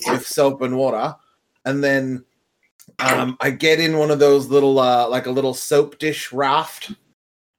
with 0.06 0.26
soap 0.26 0.62
and 0.62 0.76
water, 0.76 1.14
and 1.64 1.82
then 1.82 2.24
um, 2.98 3.36
I 3.40 3.50
get 3.50 3.80
in 3.80 3.98
one 3.98 4.10
of 4.10 4.18
those 4.18 4.48
little 4.48 4.78
uh, 4.78 5.08
like 5.08 5.26
a 5.26 5.30
little 5.30 5.54
soap 5.54 5.98
dish 5.98 6.32
raft, 6.32 6.92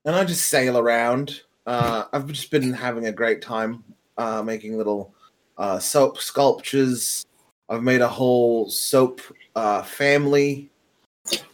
and 0.05 0.15
I 0.15 0.23
just 0.23 0.47
sail 0.47 0.77
around. 0.77 1.41
Uh, 1.65 2.05
I've 2.11 2.27
just 2.27 2.51
been 2.51 2.73
having 2.73 3.05
a 3.05 3.11
great 3.11 3.41
time 3.41 3.83
uh, 4.17 4.41
making 4.41 4.77
little 4.77 5.13
uh, 5.57 5.79
soap 5.79 6.17
sculptures. 6.19 7.25
I've 7.71 7.83
made 7.83 8.01
a 8.01 8.07
whole 8.07 8.69
soap 8.69 9.21
uh, 9.55 9.81
family 9.83 10.69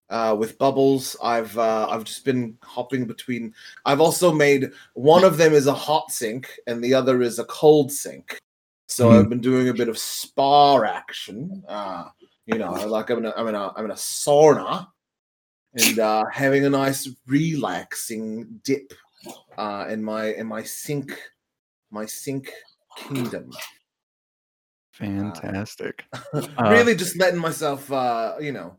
uh, 0.10 0.36
with 0.38 0.58
bubbles. 0.58 1.16
I've 1.22 1.56
uh, 1.58 1.88
I've 1.90 2.06
just 2.06 2.26
been 2.26 2.58
hopping 2.64 3.06
between. 3.06 3.54
I've 3.86 4.02
also 4.02 4.32
made 4.34 4.72
one 4.94 5.24
of 5.24 5.38
them 5.38 5.54
is 5.54 5.68
a 5.68 5.74
hot 5.74 6.12
sink 6.12 6.52
and 6.66 6.84
the 6.84 6.94
other 6.96 7.22
is 7.22 7.38
a 7.38 7.46
cold 7.46 7.92
sink. 7.92 8.40
So 8.88 9.10
Mhm. 9.10 9.20
I've 9.20 9.30
been 9.30 9.42
doing 9.42 9.70
a 9.70 9.74
bit 9.76 9.90
of 9.90 9.98
spa 9.98 10.82
action. 10.82 11.64
Uh, 11.68 12.06
you 12.48 12.58
know, 12.58 12.72
like 12.72 13.12
I'm 13.12 13.20
in 13.20 13.26
a 13.26 13.34
I'm 13.38 13.48
in 13.48 13.56
a 13.56 13.72
I'm 13.76 13.86
in 13.86 13.92
a 13.92 13.96
sauna 13.96 14.88
and 15.76 16.00
uh, 16.00 16.26
having 16.34 16.66
a 16.66 16.70
nice 16.70 17.08
relaxing 17.28 18.60
dip 18.64 18.92
uh, 19.60 19.86
in 19.88 20.04
my 20.04 20.34
in 20.34 20.48
my 20.48 20.64
sink 20.64 21.12
my 21.92 22.08
sink 22.08 22.52
kingdom. 22.96 23.52
Fantastic. 24.98 26.06
Uh, 26.34 26.70
really 26.72 26.96
just 26.96 27.18
letting 27.18 27.40
myself 27.40 27.92
uh 27.92 28.36
you 28.40 28.52
know 28.52 28.76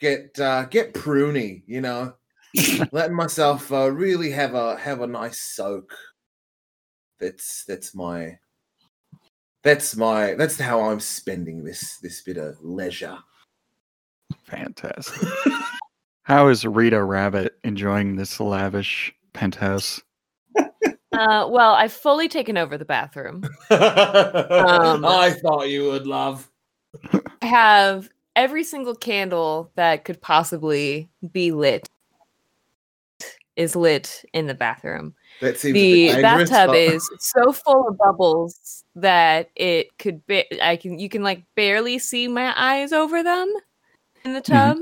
get 0.00 0.38
uh 0.38 0.64
get 0.64 0.92
pruny 0.92 1.62
you 1.66 1.80
know 1.80 2.12
letting 2.92 3.16
myself 3.16 3.72
uh 3.72 3.90
really 3.90 4.30
have 4.30 4.54
a 4.54 4.76
have 4.76 5.00
a 5.00 5.06
nice 5.06 5.40
soak 5.40 5.92
that's 7.18 7.64
that's 7.64 7.94
my 7.94 8.38
that's 9.62 9.96
my 9.96 10.34
that's 10.34 10.58
how 10.58 10.80
i'm 10.80 11.00
spending 11.00 11.64
this 11.64 11.98
this 11.98 12.20
bit 12.22 12.36
of 12.36 12.56
leisure 12.62 13.18
Fantastic. 14.44 15.28
How 16.22 16.48
is 16.48 16.64
Rita 16.64 17.02
Rabbit 17.02 17.54
enjoying 17.64 18.16
this 18.16 18.40
lavish 18.40 19.12
penthouse? 19.32 20.00
Uh, 21.12 21.48
well, 21.50 21.74
I've 21.74 21.92
fully 21.92 22.28
taken 22.28 22.56
over 22.56 22.78
the 22.78 22.84
bathroom. 22.84 23.42
i 23.70 25.34
thought 25.42 25.68
you 25.68 25.84
would 25.90 26.06
love 26.06 26.48
I 27.42 27.46
have 27.46 28.08
every 28.36 28.64
single 28.64 28.94
candle 28.94 29.70
that 29.74 30.04
could 30.04 30.20
possibly 30.20 31.08
be 31.32 31.52
lit 31.52 31.88
is 33.56 33.76
lit 33.76 34.24
in 34.32 34.46
the 34.46 34.54
bathroom. 34.54 35.14
that 35.40 35.58
seems 35.58 35.74
The 35.74 36.22
bathtub 36.22 36.68
but- 36.68 36.76
is 36.76 37.08
so 37.18 37.52
full 37.52 37.88
of 37.88 37.98
bubbles 37.98 38.84
that 38.94 39.50
it 39.56 39.96
could 39.98 40.24
be 40.26 40.44
I 40.62 40.76
can 40.76 40.98
you 40.98 41.08
can 41.08 41.22
like 41.22 41.42
barely 41.56 41.98
see 41.98 42.28
my 42.28 42.54
eyes 42.56 42.92
over 42.92 43.22
them 43.22 43.52
in 44.24 44.32
the 44.32 44.40
tub. 44.40 44.78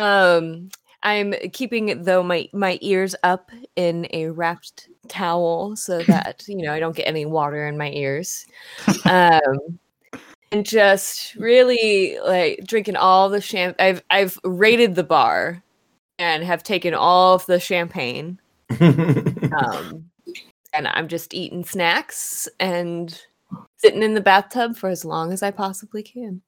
Um 0.00 0.68
I'm 1.04 1.34
keeping 1.52 2.02
though 2.02 2.22
my 2.22 2.48
my 2.52 2.78
ears 2.80 3.14
up 3.22 3.50
in 3.76 4.08
a 4.12 4.28
wrapped 4.28 4.88
towel 5.08 5.76
so 5.76 6.02
that 6.04 6.44
you 6.48 6.62
know 6.62 6.72
I 6.72 6.80
don't 6.80 6.96
get 6.96 7.06
any 7.06 7.26
water 7.26 7.66
in 7.66 7.78
my 7.78 7.90
ears. 7.90 8.46
Um 9.04 9.78
and 10.52 10.64
just 10.64 11.34
really 11.34 12.18
like 12.24 12.60
drinking 12.64 12.96
all 12.96 13.28
the 13.28 13.40
champ 13.40 13.76
I've 13.78 14.02
I've 14.10 14.38
raided 14.44 14.94
the 14.94 15.04
bar 15.04 15.62
and 16.18 16.44
have 16.44 16.62
taken 16.62 16.94
all 16.94 17.34
of 17.34 17.46
the 17.46 17.58
champagne 17.58 18.38
um, 18.80 20.10
and 20.72 20.88
I'm 20.88 21.08
just 21.08 21.34
eating 21.34 21.64
snacks 21.64 22.48
and 22.58 23.20
sitting 23.76 24.02
in 24.02 24.14
the 24.14 24.20
bathtub 24.20 24.76
for 24.76 24.88
as 24.88 25.04
long 25.04 25.32
as 25.32 25.42
I 25.42 25.50
possibly 25.50 26.02
can. 26.02 26.42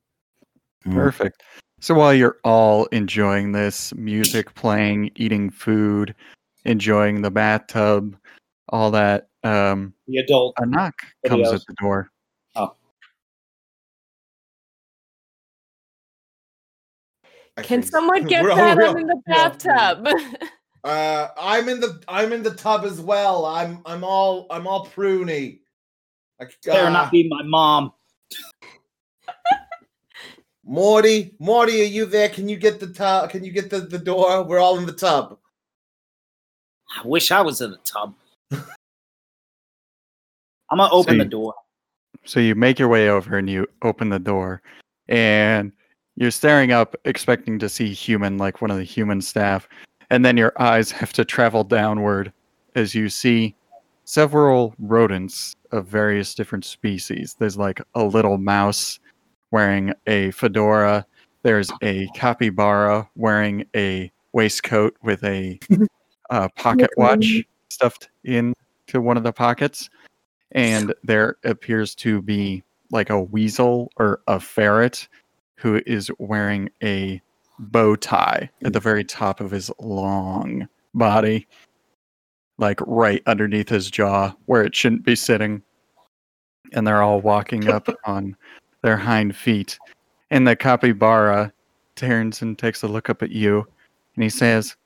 Perfect. 0.90 1.42
So 1.80 1.94
while 1.94 2.14
you're 2.14 2.38
all 2.42 2.86
enjoying 2.86 3.52
this, 3.52 3.94
music 3.94 4.54
playing, 4.54 5.10
eating 5.16 5.50
food, 5.50 6.14
enjoying 6.64 7.22
the 7.22 7.30
bathtub, 7.30 8.16
all 8.70 8.90
that, 8.92 9.28
um, 9.44 9.92
The 10.08 10.18
adult. 10.18 10.54
a 10.58 10.66
knock 10.66 10.94
comes 11.26 11.52
at 11.52 11.60
the 11.66 11.74
door. 11.74 12.10
I 17.58 17.62
Can 17.62 17.80
think- 17.82 17.90
someone 17.90 18.24
get 18.28 18.42
We're 18.42 18.50
all- 18.50 18.56
that? 18.56 18.76
we're 18.76 18.82
I'm 18.84 18.88
all- 18.90 18.96
in 19.00 19.06
the 19.06 19.22
we're 19.26 19.34
all- 19.34 19.50
bathtub. 19.50 20.08
Uh, 20.84 21.30
I'm 21.36 21.68
in 21.68 21.80
the 21.80 22.00
I'm 22.06 22.32
in 22.32 22.44
the 22.44 22.54
tub 22.54 22.84
as 22.84 23.00
well. 23.00 23.44
I'm 23.44 23.82
I'm 23.86 24.04
all 24.04 24.46
I'm 24.50 24.68
all 24.68 24.86
pruny. 24.86 25.58
Like, 26.38 26.56
Better 26.64 26.86
uh, 26.86 26.90
not 26.90 27.10
be 27.10 27.28
my 27.28 27.42
mom. 27.42 27.92
Morty. 30.66 31.32
Morty, 31.38 31.80
are 31.82 31.84
you 31.84 32.06
there? 32.06 32.28
Can 32.28 32.48
you 32.48 32.56
get 32.56 32.80
the 32.80 32.88
tub? 32.88 33.30
Can 33.30 33.44
you 33.44 33.52
get 33.52 33.70
the, 33.70 33.80
the 33.80 34.00
door? 34.00 34.42
We're 34.42 34.58
all 34.58 34.78
in 34.78 34.86
the 34.86 34.92
tub. 34.92 35.38
I 36.96 37.06
wish 37.06 37.30
I 37.30 37.40
was 37.40 37.60
in 37.60 37.70
the 37.70 37.78
tub. 37.78 38.14
I'm 38.50 38.66
gonna 40.78 40.92
open 40.92 41.18
the 41.18 41.24
door. 41.24 41.54
So 42.24 42.40
you 42.40 42.56
make 42.56 42.80
your 42.80 42.88
way 42.88 43.08
over 43.08 43.38
and 43.38 43.48
you 43.48 43.68
open 43.82 44.08
the 44.08 44.18
door, 44.18 44.60
and 45.08 45.70
you're 46.16 46.32
staring 46.32 46.72
up, 46.72 46.96
expecting 47.04 47.60
to 47.60 47.68
see 47.68 47.92
human, 47.92 48.36
like 48.36 48.60
one 48.60 48.72
of 48.72 48.76
the 48.76 48.84
human 48.84 49.20
staff, 49.20 49.68
and 50.10 50.24
then 50.24 50.36
your 50.36 50.52
eyes 50.60 50.90
have 50.90 51.12
to 51.12 51.24
travel 51.24 51.62
downward 51.62 52.32
as 52.74 52.92
you 52.92 53.08
see 53.08 53.54
several 54.04 54.74
rodents 54.80 55.54
of 55.70 55.86
various 55.86 56.34
different 56.34 56.64
species. 56.64 57.36
There's 57.38 57.56
like 57.56 57.80
a 57.94 58.02
little 58.02 58.38
mouse 58.38 58.98
wearing 59.50 59.92
a 60.06 60.30
fedora. 60.32 61.06
There's 61.42 61.70
a 61.82 62.08
capybara 62.14 63.08
wearing 63.14 63.64
a 63.74 64.10
waistcoat 64.32 64.96
with 65.02 65.22
a 65.24 65.58
uh, 66.30 66.48
pocket 66.56 66.90
watch 66.96 67.44
stuffed 67.68 68.08
into 68.24 68.54
one 68.94 69.16
of 69.16 69.22
the 69.22 69.32
pockets. 69.32 69.88
And 70.52 70.94
there 71.04 71.36
appears 71.44 71.94
to 71.96 72.22
be 72.22 72.62
like 72.90 73.10
a 73.10 73.20
weasel 73.20 73.90
or 73.96 74.20
a 74.26 74.38
ferret 74.38 75.08
who 75.56 75.82
is 75.86 76.10
wearing 76.18 76.70
a 76.82 77.20
bow 77.58 77.96
tie 77.96 78.50
at 78.64 78.72
the 78.72 78.80
very 78.80 79.02
top 79.02 79.40
of 79.40 79.50
his 79.50 79.70
long 79.80 80.68
body 80.94 81.46
like 82.58 82.80
right 82.86 83.22
underneath 83.26 83.68
his 83.68 83.90
jaw 83.90 84.34
where 84.46 84.62
it 84.62 84.74
shouldn't 84.74 85.04
be 85.04 85.16
sitting. 85.16 85.62
And 86.72 86.86
they're 86.86 87.02
all 87.02 87.20
walking 87.20 87.68
up 87.68 87.88
on 88.04 88.36
their 88.86 88.96
hind 88.96 89.34
feet 89.36 89.78
and 90.30 90.46
the 90.46 90.56
capybara 90.56 91.52
turns 91.96 92.40
and 92.40 92.58
takes 92.58 92.82
a 92.82 92.88
look 92.88 93.10
up 93.10 93.22
at 93.22 93.30
you 93.30 93.66
and 94.14 94.22
he 94.22 94.30
says 94.30 94.76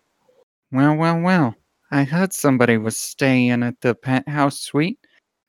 well 0.72 0.94
well 0.94 1.20
well 1.20 1.54
i 1.90 2.02
heard 2.02 2.32
somebody 2.32 2.78
was 2.78 2.96
staying 2.96 3.62
at 3.62 3.80
the 3.82 3.94
penthouse 3.94 4.58
suite 4.58 4.98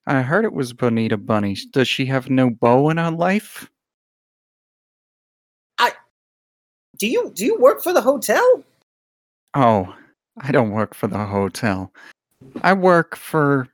I 0.07 0.21
heard 0.21 0.45
it 0.45 0.53
was 0.53 0.73
Bonita 0.73 1.17
Bunny. 1.17 1.55
Does 1.71 1.87
she 1.87 2.05
have 2.07 2.29
no 2.29 2.49
beau 2.49 2.89
in 2.89 2.97
her 2.97 3.11
life? 3.11 3.69
I 5.77 5.91
do 6.97 7.07
you 7.07 7.31
do 7.35 7.45
you 7.45 7.59
work 7.59 7.83
for 7.83 7.93
the 7.93 8.01
hotel? 8.01 8.63
Oh, 9.53 9.93
I 10.39 10.51
don't 10.51 10.71
work 10.71 10.95
for 10.95 11.07
the 11.07 11.25
hotel. 11.25 11.93
I 12.63 12.73
work 12.73 13.15
for 13.15 13.67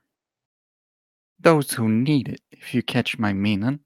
those 1.40 1.72
who 1.72 1.88
need 1.88 2.28
it, 2.28 2.42
if 2.52 2.74
you 2.74 2.84
catch 2.84 3.18
my 3.18 3.32
meaning. 3.32 3.80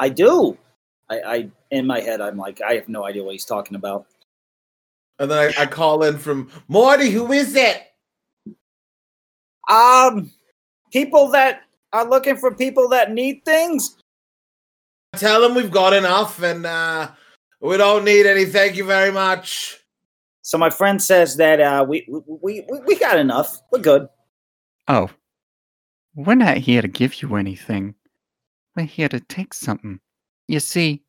I 0.00 0.08
do. 0.08 0.56
I, 1.10 1.20
I 1.20 1.50
in 1.70 1.86
my 1.86 2.00
head 2.00 2.20
I'm 2.20 2.38
like 2.38 2.60
I 2.62 2.72
have 2.74 2.88
no 2.88 3.04
idea 3.04 3.22
what 3.22 3.32
he's 3.32 3.44
talking 3.44 3.76
about. 3.76 4.06
And 5.18 5.30
then 5.30 5.52
I, 5.56 5.62
I 5.62 5.66
call 5.66 6.02
in 6.02 6.18
from 6.18 6.50
Morty. 6.66 7.10
Who 7.10 7.30
is 7.30 7.54
it? 7.54 7.82
Um, 9.68 10.30
people 10.90 11.30
that 11.32 11.62
are 11.92 12.08
looking 12.08 12.36
for 12.36 12.54
people 12.54 12.88
that 12.88 13.12
need 13.12 13.44
things. 13.44 13.96
Tell 15.16 15.42
them 15.42 15.54
we've 15.54 15.70
got 15.70 15.92
enough 15.92 16.42
and 16.42 16.64
uh, 16.64 17.10
we 17.60 17.76
don't 17.76 18.04
need 18.04 18.24
any. 18.24 18.46
Thank 18.46 18.76
you 18.76 18.84
very 18.84 19.12
much. 19.12 19.78
So 20.40 20.56
my 20.56 20.70
friend 20.70 21.02
says 21.02 21.36
that 21.36 21.60
uh, 21.60 21.84
we, 21.86 22.08
we 22.08 22.64
we 22.68 22.80
we 22.86 22.98
got 22.98 23.18
enough. 23.18 23.60
We're 23.70 23.80
good. 23.80 24.08
Oh, 24.88 25.10
we're 26.14 26.34
not 26.34 26.56
here 26.56 26.80
to 26.80 26.88
give 26.88 27.20
you 27.20 27.36
anything. 27.36 27.94
We're 28.76 28.86
here 28.86 29.08
to 29.08 29.20
take 29.20 29.54
something. 29.54 30.00
You 30.48 30.60
see, 30.60 31.02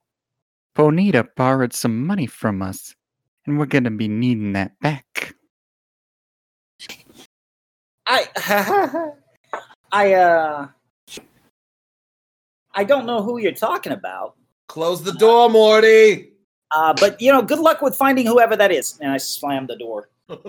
Bonita 0.76 1.28
borrowed 1.36 1.74
some 1.74 2.06
money 2.06 2.26
from 2.28 2.62
us, 2.62 2.96
and 3.46 3.58
we're 3.58 3.66
gonna 3.66 3.92
be 3.92 4.08
needing 4.08 4.54
that 4.54 4.80
back. 4.80 5.36
I 8.08 8.28
I 9.92 10.14
uh 10.14 10.68
I 12.74 12.84
don't 12.84 13.06
know 13.06 13.22
who 13.22 13.38
you're 13.38 13.52
talking 13.52 13.92
about. 13.92 14.36
Close 14.68 15.04
the 15.04 15.14
door, 15.14 15.50
Morty. 15.50 16.30
Uh, 16.74 16.94
but 16.94 17.22
you 17.22 17.32
know, 17.32 17.42
good 17.42 17.60
luck 17.60 17.82
with 17.82 17.96
finding 17.96 18.26
whoever 18.26 18.56
that 18.56 18.72
is. 18.72 18.98
And 19.02 19.12
I 19.12 19.18
slammed 19.18 19.70
the 19.70 19.78
door. 19.78 20.10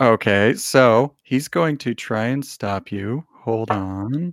Okay, 0.00 0.54
so 0.54 1.12
he's 1.24 1.48
going 1.48 1.76
to 1.78 1.92
try 1.92 2.26
and 2.26 2.44
stop 2.46 2.92
you. 2.92 3.24
Hold 3.34 3.72
on. 3.72 4.32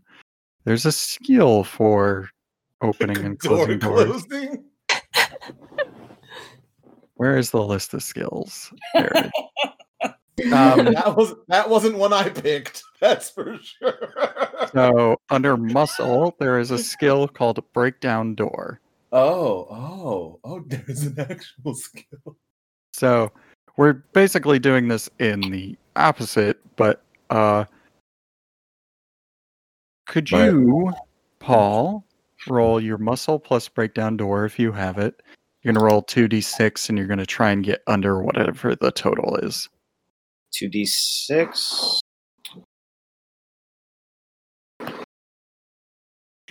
There's 0.66 0.86
a 0.86 0.92
skill 0.92 1.64
for 1.64 2.30
opening 2.82 3.18
and 3.24 3.40
door 3.40 3.58
closing 3.58 3.80
doors. 3.80 4.26
closing. 4.26 4.66
Where 7.16 7.38
is 7.38 7.52
the 7.52 7.64
list 7.64 7.94
of 7.94 8.04
skills? 8.04 8.74
Um, 10.52 10.94
that 10.94 11.16
was 11.16 11.34
that 11.48 11.70
wasn't 11.70 11.98
one 11.98 12.12
I 12.12 12.28
picked. 12.28 12.84
That's 13.00 13.30
for 13.30 13.58
sure. 13.58 14.14
so 14.74 15.16
under 15.30 15.56
muscle, 15.56 16.36
there 16.40 16.60
is 16.60 16.72
a 16.72 16.78
skill 16.78 17.28
called 17.30 17.64
breakdown 17.72 18.36
door. 18.36 18.82
Oh, 19.14 19.66
oh, 19.72 20.40
oh, 20.44 20.64
there's 20.68 21.04
an 21.04 21.20
actual 21.20 21.74
skill. 21.74 22.38
So 22.94 23.32
we're 23.78 23.94
basically 23.94 24.60
doing 24.60 24.90
this 24.90 25.10
in 25.20 25.40
the 25.40 25.78
opposite, 25.96 26.60
but 26.76 27.02
uh 27.30 27.64
could 30.08 30.32
Right. 30.32 30.46
you, 30.46 30.94
Paul, 31.40 32.06
roll 32.48 32.80
your 32.80 32.98
muscle 32.98 33.40
plus 33.40 33.68
breakdown 33.68 34.18
door 34.18 34.46
if 34.46 34.60
you 34.60 34.72
have 34.72 34.98
it? 34.98 35.22
You're 35.62 35.74
gonna 35.74 35.86
roll 35.86 36.02
two 36.02 36.28
d 36.28 36.42
six 36.42 36.90
and 36.90 36.98
you're 36.98 37.08
gonna 37.08 37.26
try 37.26 37.52
and 37.52 37.64
get 37.64 37.82
under 37.88 38.22
whatever 38.22 38.76
the 38.76 38.92
total 38.92 39.36
is. 39.38 39.68
2d6. 40.54 42.00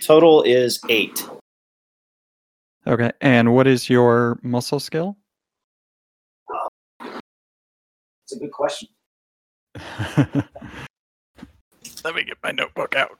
Total 0.01 0.43
is 0.43 0.79
eight. 0.89 1.27
Okay. 2.85 3.11
And 3.21 3.53
what 3.55 3.65
is 3.67 3.89
your 3.89 4.37
muscle 4.43 4.79
skill? 4.79 5.17
It's 7.01 8.33
a 8.33 8.39
good 8.39 8.51
question. 8.51 8.89
Let 12.03 12.15
me 12.15 12.23
get 12.23 12.37
my 12.43 12.51
notebook 12.51 12.95
out. 12.95 13.17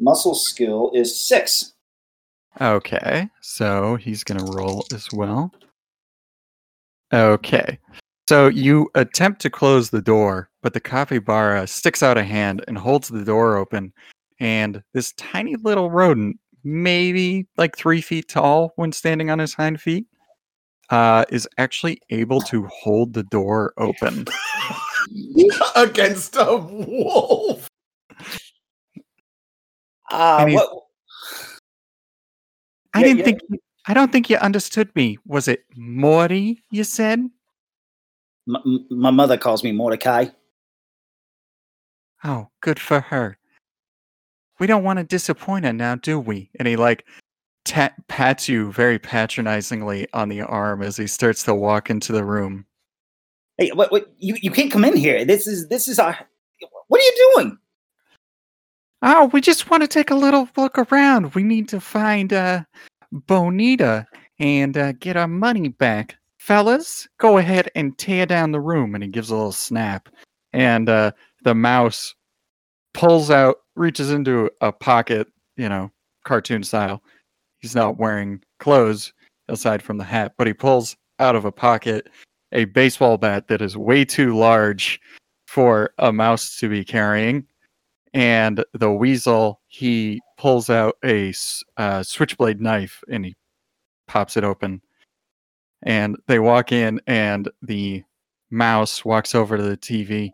Muscle 0.00 0.34
skill 0.34 0.90
is 0.94 1.18
six. 1.18 1.74
Okay, 2.60 3.28
so 3.42 3.96
he's 3.96 4.24
gonna 4.24 4.44
roll 4.44 4.84
as 4.92 5.08
well. 5.12 5.52
Okay, 7.12 7.78
so 8.28 8.48
you 8.48 8.90
attempt 8.94 9.40
to 9.42 9.50
close 9.50 9.90
the 9.90 10.02
door, 10.02 10.50
but 10.62 10.72
the 10.72 10.80
capybara 10.80 11.66
sticks 11.66 12.02
out 12.02 12.18
a 12.18 12.24
hand 12.24 12.64
and 12.66 12.78
holds 12.78 13.08
the 13.08 13.24
door 13.24 13.56
open, 13.56 13.92
and 14.40 14.82
this 14.94 15.12
tiny 15.12 15.56
little 15.56 15.90
rodent, 15.90 16.38
maybe 16.64 17.46
like 17.56 17.76
three 17.76 18.00
feet 18.00 18.28
tall 18.28 18.72
when 18.76 18.92
standing 18.92 19.30
on 19.30 19.38
his 19.38 19.54
hind 19.54 19.80
feet, 19.80 20.06
uh, 20.90 21.24
is 21.30 21.48
actually 21.58 22.00
able 22.10 22.40
to 22.40 22.66
hold 22.66 23.12
the 23.12 23.24
door 23.24 23.72
open. 23.76 24.26
Against 25.76 26.36
a 26.36 26.56
wolf. 26.56 27.68
Uh, 30.10 30.46
he's- 30.46 30.56
what, 30.56 30.86
I 32.94 33.00
Yeah, 33.00 33.06
didn't 33.06 33.18
yeah. 33.18 33.24
think. 33.24 33.40
I 33.86 33.94
don't 33.94 34.12
think 34.12 34.28
you 34.28 34.36
understood 34.36 34.94
me. 34.94 35.18
Was 35.26 35.48
it 35.48 35.64
Morty? 35.76 36.62
You 36.70 36.84
said. 36.84 37.20
m- 38.48 38.56
m- 38.66 38.86
my 38.90 39.10
mother 39.10 39.36
calls 39.38 39.62
me 39.62 39.70
Mordecai. 39.72 40.26
Oh, 42.24 42.48
good 42.60 42.78
for 42.78 43.00
her. 43.00 43.38
We 44.58 44.66
don't 44.66 44.84
want 44.84 44.98
to 44.98 45.04
disappoint 45.04 45.64
her 45.64 45.72
now, 45.72 45.94
do 45.94 46.18
we? 46.20 46.50
And 46.58 46.66
he 46.68 46.76
like 46.76 47.06
ta- 47.64 47.94
pats 48.08 48.48
you 48.48 48.72
very 48.72 48.98
patronizingly 48.98 50.06
on 50.12 50.28
the 50.28 50.42
arm 50.42 50.82
as 50.82 50.96
he 50.96 51.06
starts 51.06 51.42
to 51.44 51.54
walk 51.54 51.88
into 51.90 52.12
the 52.12 52.24
room. 52.24 52.66
Hey, 53.56 53.70
what, 53.72 53.90
what, 53.92 54.12
you, 54.18 54.36
you 54.42 54.50
can't 54.50 54.70
come 54.72 54.84
in 54.84 54.96
here. 54.96 55.24
This 55.24 55.46
is 55.46 55.68
this 55.68 55.86
is 55.88 55.98
our. 55.98 56.18
What 56.88 57.00
are 57.00 57.04
you 57.04 57.32
doing? 57.36 57.58
Oh, 59.02 59.26
we 59.32 59.40
just 59.40 59.70
want 59.70 59.82
to 59.82 59.88
take 59.88 60.10
a 60.10 60.14
little 60.14 60.48
look 60.56 60.78
around. 60.78 61.34
We 61.34 61.42
need 61.42 61.68
to 61.68 61.80
find 61.80 62.32
uh 62.32 62.64
Bonita 63.12 64.06
and 64.38 64.76
uh, 64.76 64.92
get 64.92 65.16
our 65.16 65.28
money 65.28 65.68
back. 65.68 66.16
Fellas, 66.38 67.08
go 67.18 67.38
ahead 67.38 67.70
and 67.74 67.96
tear 67.98 68.26
down 68.26 68.52
the 68.52 68.60
room. 68.60 68.94
And 68.94 69.04
he 69.04 69.10
gives 69.10 69.30
a 69.30 69.34
little 69.34 69.52
snap. 69.52 70.08
And 70.52 70.88
uh, 70.88 71.12
the 71.42 71.54
mouse 71.54 72.14
pulls 72.94 73.30
out, 73.30 73.56
reaches 73.76 74.10
into 74.10 74.50
a 74.60 74.72
pocket, 74.72 75.28
you 75.56 75.68
know, 75.68 75.90
cartoon 76.24 76.62
style. 76.62 77.02
He's 77.58 77.74
not 77.74 77.98
wearing 77.98 78.42
clothes 78.58 79.12
aside 79.48 79.82
from 79.82 79.98
the 79.98 80.04
hat, 80.04 80.32
but 80.38 80.46
he 80.46 80.54
pulls 80.54 80.96
out 81.18 81.36
of 81.36 81.44
a 81.44 81.52
pocket 81.52 82.08
a 82.52 82.64
baseball 82.64 83.18
bat 83.18 83.48
that 83.48 83.60
is 83.60 83.76
way 83.76 84.04
too 84.04 84.36
large 84.36 85.00
for 85.46 85.92
a 85.98 86.12
mouse 86.12 86.58
to 86.58 86.68
be 86.68 86.84
carrying 86.84 87.46
and 88.12 88.64
the 88.74 88.92
weasel 88.92 89.60
he 89.68 90.20
pulls 90.36 90.70
out 90.70 90.96
a 91.04 91.32
uh, 91.76 92.02
switchblade 92.02 92.60
knife 92.60 93.02
and 93.10 93.24
he 93.24 93.36
pops 94.08 94.36
it 94.36 94.44
open. 94.44 94.82
And 95.82 96.16
they 96.26 96.38
walk 96.38 96.72
in 96.72 97.00
and 97.06 97.48
the 97.62 98.02
mouse 98.50 99.04
walks 99.04 99.34
over 99.34 99.56
to 99.56 99.62
the 99.62 99.76
tv 99.76 100.32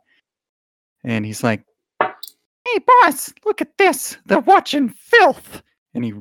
and 1.04 1.26
he's 1.26 1.42
like 1.44 1.62
hey 2.00 2.78
boss 2.86 3.32
look 3.44 3.60
at 3.60 3.76
this. 3.78 4.16
They're 4.26 4.40
watching 4.40 4.88
filth. 4.88 5.62
And 5.94 6.04
he 6.04 6.14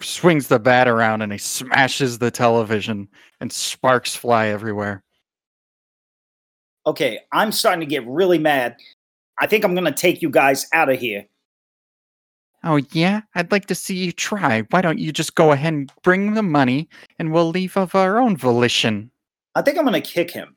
swings 0.00 0.48
the 0.48 0.58
bat 0.58 0.88
around 0.88 1.22
and 1.22 1.32
he 1.32 1.38
smashes 1.38 2.18
the 2.18 2.30
television 2.30 3.08
and 3.40 3.52
sparks 3.52 4.14
fly 4.14 4.48
everywhere. 4.48 5.02
Okay, 6.86 7.20
I'm 7.32 7.52
starting 7.52 7.80
to 7.80 7.86
get 7.86 8.06
really 8.06 8.38
mad. 8.38 8.76
I 9.40 9.46
think 9.46 9.64
I'm 9.64 9.74
gonna 9.74 9.92
take 9.92 10.22
you 10.22 10.30
guys 10.30 10.66
out 10.72 10.88
of 10.88 10.98
here. 10.98 11.26
Oh, 12.66 12.80
yeah? 12.92 13.20
I'd 13.34 13.52
like 13.52 13.66
to 13.66 13.74
see 13.74 13.94
you 13.94 14.12
try. 14.12 14.62
Why 14.70 14.80
don't 14.80 14.98
you 14.98 15.12
just 15.12 15.34
go 15.34 15.52
ahead 15.52 15.74
and 15.74 15.92
bring 16.02 16.32
the 16.32 16.42
money 16.42 16.88
and 17.18 17.30
we'll 17.30 17.50
leave 17.50 17.76
of 17.76 17.94
our 17.94 18.18
own 18.18 18.38
volition? 18.38 19.10
I 19.54 19.60
think 19.62 19.76
I'm 19.76 19.84
gonna 19.84 20.00
kick 20.00 20.30
him. 20.30 20.56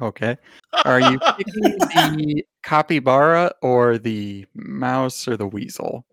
Okay. 0.00 0.36
Are 0.84 1.00
you 1.00 1.18
picking 1.36 1.78
the 1.94 2.44
capybara 2.64 3.52
or 3.62 3.98
the 3.98 4.46
mouse 4.54 5.28
or 5.28 5.36
the 5.36 5.46
weasel? 5.46 6.04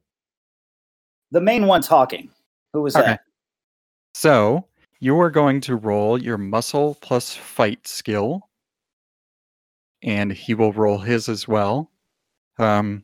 The 1.31 1.41
main 1.41 1.65
one 1.65 1.81
talking. 1.81 2.29
Who 2.73 2.81
was 2.81 2.95
Okay. 2.95 3.05
that? 3.05 3.21
So 4.13 4.67
you 4.99 5.19
are 5.19 5.29
going 5.29 5.61
to 5.61 5.75
roll 5.75 6.21
your 6.21 6.37
muscle 6.37 6.97
plus 7.01 7.35
fight 7.35 7.87
skill, 7.87 8.49
and 10.05 10.31
he 10.31 10.53
will 10.53 10.71
roll 10.71 10.99
his 10.99 11.27
as 11.27 11.45
well. 11.47 11.91
Um, 12.57 13.03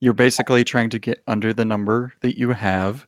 you're 0.00 0.14
basically 0.14 0.64
trying 0.64 0.88
to 0.90 0.98
get 0.98 1.22
under 1.26 1.52
the 1.52 1.66
number 1.66 2.14
that 2.20 2.38
you 2.38 2.52
have, 2.52 3.06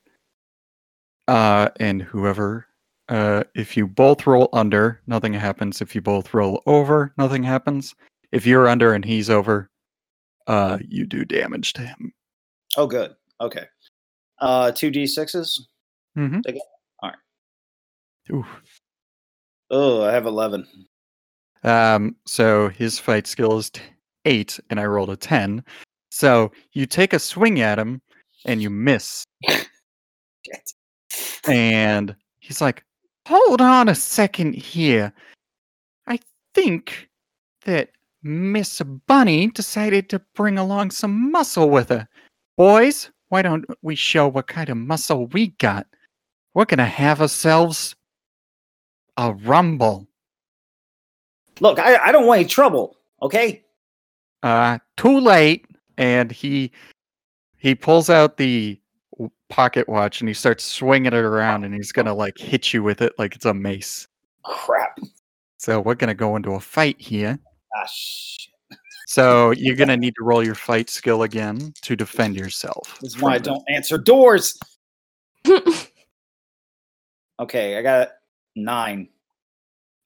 uh, 1.26 1.70
and 1.80 2.02
whoever, 2.02 2.66
uh, 3.08 3.44
if 3.54 3.76
you 3.76 3.86
both 3.86 4.26
roll 4.26 4.50
under, 4.52 5.00
nothing 5.06 5.32
happens. 5.32 5.80
If 5.80 5.94
you 5.94 6.02
both 6.02 6.34
roll 6.34 6.62
over, 6.66 7.14
nothing 7.16 7.44
happens. 7.44 7.94
If 8.30 8.44
you're 8.44 8.68
under 8.68 8.92
and 8.92 9.04
he's 9.04 9.30
over, 9.30 9.70
uh, 10.46 10.78
you 10.86 11.06
do 11.06 11.24
damage 11.24 11.72
to 11.74 11.82
him. 11.82 12.12
Oh, 12.76 12.86
good. 12.86 13.14
Okay. 13.40 13.66
Uh, 14.38 14.72
two 14.72 14.90
d 14.90 15.06
sixes. 15.06 15.68
Mm-hmm. 16.18 16.40
Alright. 17.02 17.18
Ooh. 18.30 18.44
Oh, 19.70 20.02
I 20.02 20.12
have 20.12 20.26
eleven. 20.26 20.66
Um, 21.64 22.16
so 22.26 22.68
his 22.68 22.98
fight 22.98 23.26
skill 23.26 23.58
is 23.58 23.70
t- 23.70 23.82
eight, 24.24 24.58
and 24.70 24.80
I 24.80 24.84
rolled 24.86 25.10
a 25.10 25.16
ten. 25.16 25.64
So 26.10 26.52
you 26.72 26.86
take 26.86 27.12
a 27.12 27.18
swing 27.18 27.60
at 27.60 27.78
him, 27.78 28.02
and 28.44 28.60
you 28.60 28.70
miss. 28.70 29.24
And 31.46 32.14
he's 32.40 32.60
like, 32.60 32.84
"Hold 33.26 33.60
on 33.60 33.88
a 33.88 33.94
second 33.94 34.54
here. 34.54 35.12
I 36.06 36.18
think 36.54 37.08
that 37.64 37.90
Miss 38.22 38.80
Bunny 39.06 39.48
decided 39.48 40.08
to 40.10 40.20
bring 40.34 40.58
along 40.58 40.90
some 40.92 41.30
muscle 41.32 41.68
with 41.70 41.88
her. 41.88 42.08
Boys, 42.56 43.10
why 43.28 43.42
don't 43.42 43.64
we 43.82 43.94
show 43.94 44.28
what 44.28 44.46
kind 44.46 44.68
of 44.68 44.76
muscle 44.76 45.26
we 45.28 45.48
got? 45.58 45.86
We're 46.54 46.64
gonna 46.64 46.86
have 46.86 47.20
ourselves 47.20 47.96
a 49.16 49.32
rumble." 49.32 50.06
Look, 51.62 51.78
I, 51.78 51.96
I 52.08 52.12
don't 52.12 52.26
want 52.26 52.40
any 52.40 52.48
trouble. 52.48 52.96
Okay. 53.22 53.62
uh 54.42 54.78
too 54.96 55.20
late 55.20 55.64
and 55.96 56.32
he 56.32 56.72
he 57.56 57.72
pulls 57.74 58.10
out 58.10 58.36
the 58.36 58.80
pocket 59.48 59.88
watch 59.88 60.20
and 60.20 60.28
he 60.28 60.34
starts 60.34 60.64
swinging 60.64 61.12
it 61.12 61.14
around 61.14 61.62
and 61.64 61.72
he's 61.72 61.92
gonna 61.92 62.12
like 62.12 62.36
hit 62.36 62.72
you 62.74 62.82
with 62.82 63.00
it 63.00 63.12
like 63.18 63.36
it's 63.36 63.44
a 63.44 63.54
mace 63.54 64.08
Crap. 64.44 64.98
so 65.58 65.78
we're 65.80 65.94
gonna 65.94 66.14
go 66.14 66.34
into 66.34 66.54
a 66.54 66.60
fight 66.60 67.00
here 67.00 67.38
Ah, 67.76 67.86
shit. 67.86 68.52
so 69.06 69.52
you're 69.52 69.76
gonna 69.76 69.96
need 69.96 70.14
to 70.18 70.24
roll 70.24 70.42
your 70.44 70.56
fight 70.56 70.90
skill 70.90 71.22
again 71.22 71.72
to 71.82 71.94
defend 71.94 72.34
yourself 72.34 72.98
This 73.00 73.14
is 73.14 73.22
why 73.22 73.34
I 73.34 73.38
don't 73.38 73.62
answer 73.68 73.98
doors. 73.98 74.58
Okay, 77.40 77.76
I 77.78 77.82
got 77.82 78.10
nine. 78.54 79.08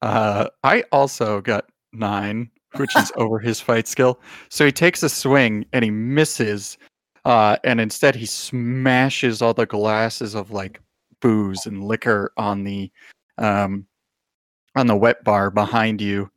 Uh 0.02 0.48
i 0.64 0.82
also 0.92 1.40
got 1.40 1.66
nine 1.92 2.50
which 2.76 2.94
is 2.96 3.12
over 3.16 3.38
his 3.38 3.60
fight 3.60 3.88
skill 3.88 4.20
so 4.48 4.64
he 4.64 4.72
takes 4.72 5.02
a 5.02 5.08
swing 5.08 5.64
and 5.72 5.84
he 5.84 5.90
misses 5.90 6.78
uh 7.24 7.56
and 7.64 7.80
instead 7.80 8.14
he 8.14 8.26
smashes 8.26 9.42
all 9.42 9.54
the 9.54 9.66
glasses 9.66 10.34
of 10.34 10.50
like 10.50 10.80
booze 11.20 11.66
and 11.66 11.84
liquor 11.84 12.32
on 12.36 12.64
the 12.64 12.90
um 13.38 13.86
on 14.74 14.86
the 14.86 14.96
wet 14.96 15.24
bar 15.24 15.50
behind 15.50 16.00
you 16.00 16.30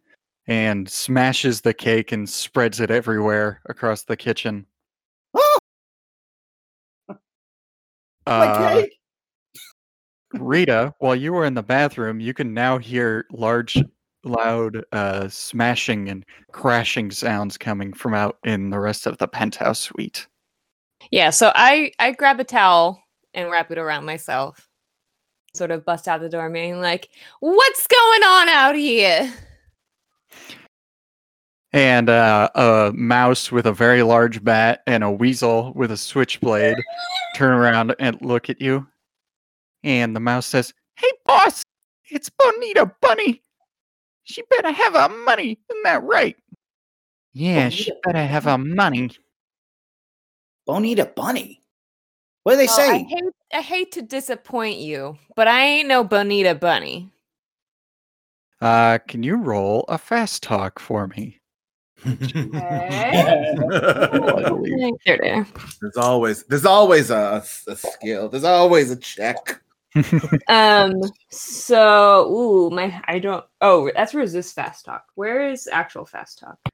and 0.47 0.89
smashes 0.89 1.61
the 1.61 1.73
cake 1.73 2.11
and 2.11 2.29
spreads 2.29 2.79
it 2.79 2.89
everywhere 2.89 3.61
across 3.65 4.03
the 4.03 4.17
kitchen 4.17 4.65
Oh! 5.35 5.57
Uh, 8.25 8.83
Rita, 10.33 10.93
while 10.99 11.15
you 11.15 11.33
were 11.33 11.45
in 11.45 11.55
the 11.55 11.63
bathroom, 11.63 12.19
you 12.19 12.33
can 12.33 12.53
now 12.53 12.77
hear 12.77 13.25
large, 13.31 13.77
loud 14.23 14.83
uh, 14.91 15.27
smashing 15.27 16.09
and 16.09 16.25
crashing 16.51 17.11
sounds 17.11 17.57
coming 17.57 17.93
from 17.93 18.13
out 18.13 18.37
in 18.43 18.69
the 18.69 18.79
rest 18.79 19.07
of 19.07 19.17
the 19.17 19.27
penthouse 19.27 19.79
suite. 19.79 20.27
Yeah, 21.11 21.29
so 21.31 21.51
I 21.55 21.91
I 21.99 22.11
grab 22.11 22.39
a 22.39 22.43
towel 22.43 23.01
and 23.33 23.49
wrap 23.49 23.71
it 23.71 23.77
around 23.77 24.05
myself. 24.05 24.67
Sort 25.55 25.71
of 25.71 25.85
bust 25.85 26.07
out 26.07 26.21
the 26.21 26.29
door, 26.29 26.49
being 26.49 26.79
like, 26.79 27.09
"What's 27.39 27.87
going 27.87 28.23
on 28.23 28.49
out 28.49 28.75
here?" 28.75 29.33
And 31.71 32.09
uh, 32.09 32.49
a 32.55 32.91
mouse 32.95 33.51
with 33.51 33.65
a 33.67 33.73
very 33.73 34.03
large 34.03 34.43
bat 34.43 34.81
and 34.87 35.03
a 35.03 35.11
weasel 35.11 35.71
with 35.75 35.91
a 35.91 35.97
switchblade 35.97 36.77
turn 37.35 37.53
around 37.53 37.95
and 37.99 38.19
look 38.21 38.49
at 38.49 38.59
you. 38.59 38.87
And 39.83 40.15
the 40.15 40.19
mouse 40.19 40.45
says, 40.47 40.73
Hey, 40.95 41.11
boss, 41.25 41.63
it's 42.09 42.29
Bonita 42.29 42.91
Bunny. 43.01 43.41
She 44.23 44.43
better 44.49 44.71
have 44.71 44.93
her 44.93 45.09
money. 45.09 45.57
Isn't 45.69 45.83
that 45.83 46.03
right? 46.03 46.35
Yeah, 47.33 47.69
she 47.69 47.91
better 48.03 48.25
have 48.25 48.43
her 48.43 48.57
money. 48.57 49.11
Bonita 50.65 51.05
Bunny. 51.05 51.61
What 52.43 52.53
do 52.53 52.57
they 52.57 52.65
Well, 52.67 52.79
I 52.91 52.97
say? 52.99 53.03
hate 53.03 53.23
I 53.53 53.61
hate 53.61 53.91
to 53.93 54.01
disappoint 54.01 54.77
you, 54.79 55.17
but 55.35 55.47
I 55.47 55.63
ain't 55.65 55.87
no 55.87 56.03
Bonita 56.03 56.55
Bunny. 56.55 57.11
Uh, 58.61 58.99
can 59.07 59.23
you 59.23 59.37
roll 59.37 59.85
a 59.87 59.97
fast 59.97 60.43
talk 60.43 60.79
for 60.79 61.07
me? 61.07 61.39
Okay. 62.05 63.55
believe. 64.47 64.93
There, 65.05 65.17
there. 65.21 65.47
there's 65.81 65.97
always 65.97 66.43
there's 66.43 66.65
always 66.65 67.09
a, 67.09 67.43
a 67.67 67.75
skill. 67.75 68.29
There's 68.29 68.43
always 68.43 68.91
a 68.91 68.95
check. 68.95 69.61
Um. 70.47 71.01
So, 71.29 72.31
ooh, 72.31 72.69
my 72.69 73.01
I 73.07 73.19
don't. 73.19 73.43
Oh, 73.61 73.91
that's 73.95 74.13
resist 74.13 74.55
fast 74.55 74.85
talk. 74.85 75.05
Where 75.15 75.49
is 75.49 75.67
actual 75.71 76.05
fast 76.05 76.39
talk? 76.39 76.57
Is 76.65 76.71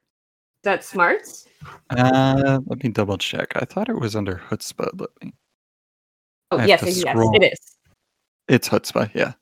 that 0.64 0.84
smarts? 0.84 1.46
Uh, 1.90 2.60
let 2.66 2.82
me 2.82 2.90
double 2.90 3.18
check. 3.18 3.52
I 3.56 3.64
thought 3.64 3.88
it 3.88 3.98
was 3.98 4.16
under 4.16 4.40
chutzpah. 4.50 5.00
Let 5.00 5.10
me. 5.22 5.32
Oh, 6.50 6.64
yes, 6.64 6.82
yes, 6.82 7.00
scroll. 7.00 7.34
it 7.34 7.52
is. 7.52 7.58
It's 8.48 8.68
chutzpah. 8.68 9.10
Yeah. 9.14 9.32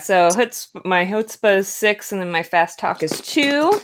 So, 0.00 0.28
Hutz, 0.28 0.68
my 0.84 1.04
chutzpah 1.04 1.58
is 1.58 1.68
six, 1.68 2.12
and 2.12 2.20
then 2.20 2.30
my 2.30 2.42
fast 2.42 2.78
talk 2.78 3.02
is 3.02 3.20
two. 3.20 3.80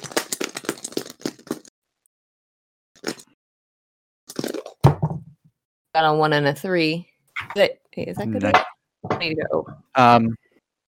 Got 5.94 6.04
a 6.04 6.14
one 6.14 6.32
and 6.32 6.46
a 6.46 6.54
three. 6.54 7.08
Is 7.40 7.54
that, 7.54 7.78
is 7.96 8.16
that 8.16 8.30
good? 8.30 8.42
Nice. 8.42 8.64
I 9.10 9.18
need 9.18 9.34
to 9.36 9.46
go. 9.50 9.66
Um. 9.94 10.34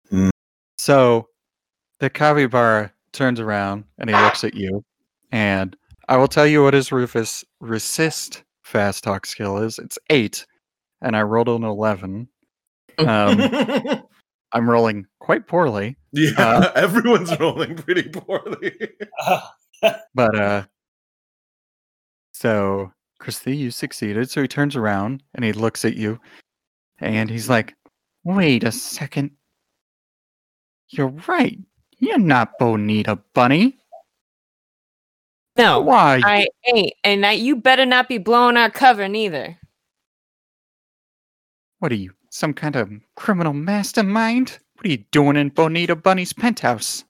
Hmm. 0.10 0.30
So, 0.78 1.28
the 2.00 2.10
capybara 2.10 2.92
turns 3.12 3.40
around 3.40 3.86
and 3.98 4.10
he 4.10 4.16
looks 4.16 4.44
at 4.44 4.54
you, 4.54 4.84
and 5.32 5.76
I 6.08 6.18
will 6.18 6.28
tell 6.28 6.46
you 6.46 6.64
what 6.64 6.74
his 6.74 6.92
Rufus 6.92 7.44
resist 7.60 8.44
fast 8.64 9.04
talk 9.04 9.26
skill 9.26 9.58
is. 9.58 9.80
It's 9.80 9.98
eight, 10.10 10.46
and 11.02 11.16
I 11.16 11.22
rolled 11.24 11.50
an 11.50 11.64
eleven. 11.64 12.28
Um, 13.00 13.40
I'm 14.52 14.70
rolling 14.70 15.06
quite 15.20 15.48
poorly, 15.48 15.98
yeah, 16.16 16.34
uh, 16.38 16.72
everyone's 16.76 17.38
rolling 17.40 17.76
pretty 17.76 18.04
poorly. 18.04 18.74
but 20.16 20.36
uh. 20.36 20.64
So, 22.32 22.92
Christy, 23.20 23.56
you 23.56 23.72
succeeded. 23.72 24.30
So 24.30 24.42
he 24.42 24.48
turns 24.48 24.76
around 24.76 25.24
and 25.34 25.44
he 25.44 25.54
looks 25.54 25.84
at 25.84 25.96
you, 25.96 26.20
and 27.00 27.30
he's 27.30 27.50
like, 27.50 27.76
"Wait 28.26 28.66
a 28.66 28.72
second. 28.72 29.32
You're 30.90 31.14
right. 31.28 31.58
You're 32.00 32.20
not 32.20 32.58
Bonita 32.60 33.18
Bunny. 33.34 33.78
No, 35.58 35.80
Why? 35.80 36.22
I 36.24 36.48
ain't. 36.68 36.94
And 37.04 37.26
I, 37.26 37.32
you 37.32 37.56
better 37.56 37.86
not 37.86 38.10
be 38.10 38.18
blowing 38.18 38.58
our 38.58 38.70
cover 38.70 39.08
neither. 39.08 39.58
What 41.80 41.92
are 41.92 41.96
you, 41.96 42.12
some 42.30 42.54
kind 42.54 42.76
of 42.76 42.92
criminal 43.16 43.54
mastermind? 43.54 44.60
What 44.76 44.86
are 44.86 44.90
you 44.90 45.06
doing 45.12 45.38
in 45.38 45.50
Bonita 45.50 45.96
Bunny's 45.96 46.34
penthouse? 46.34 47.06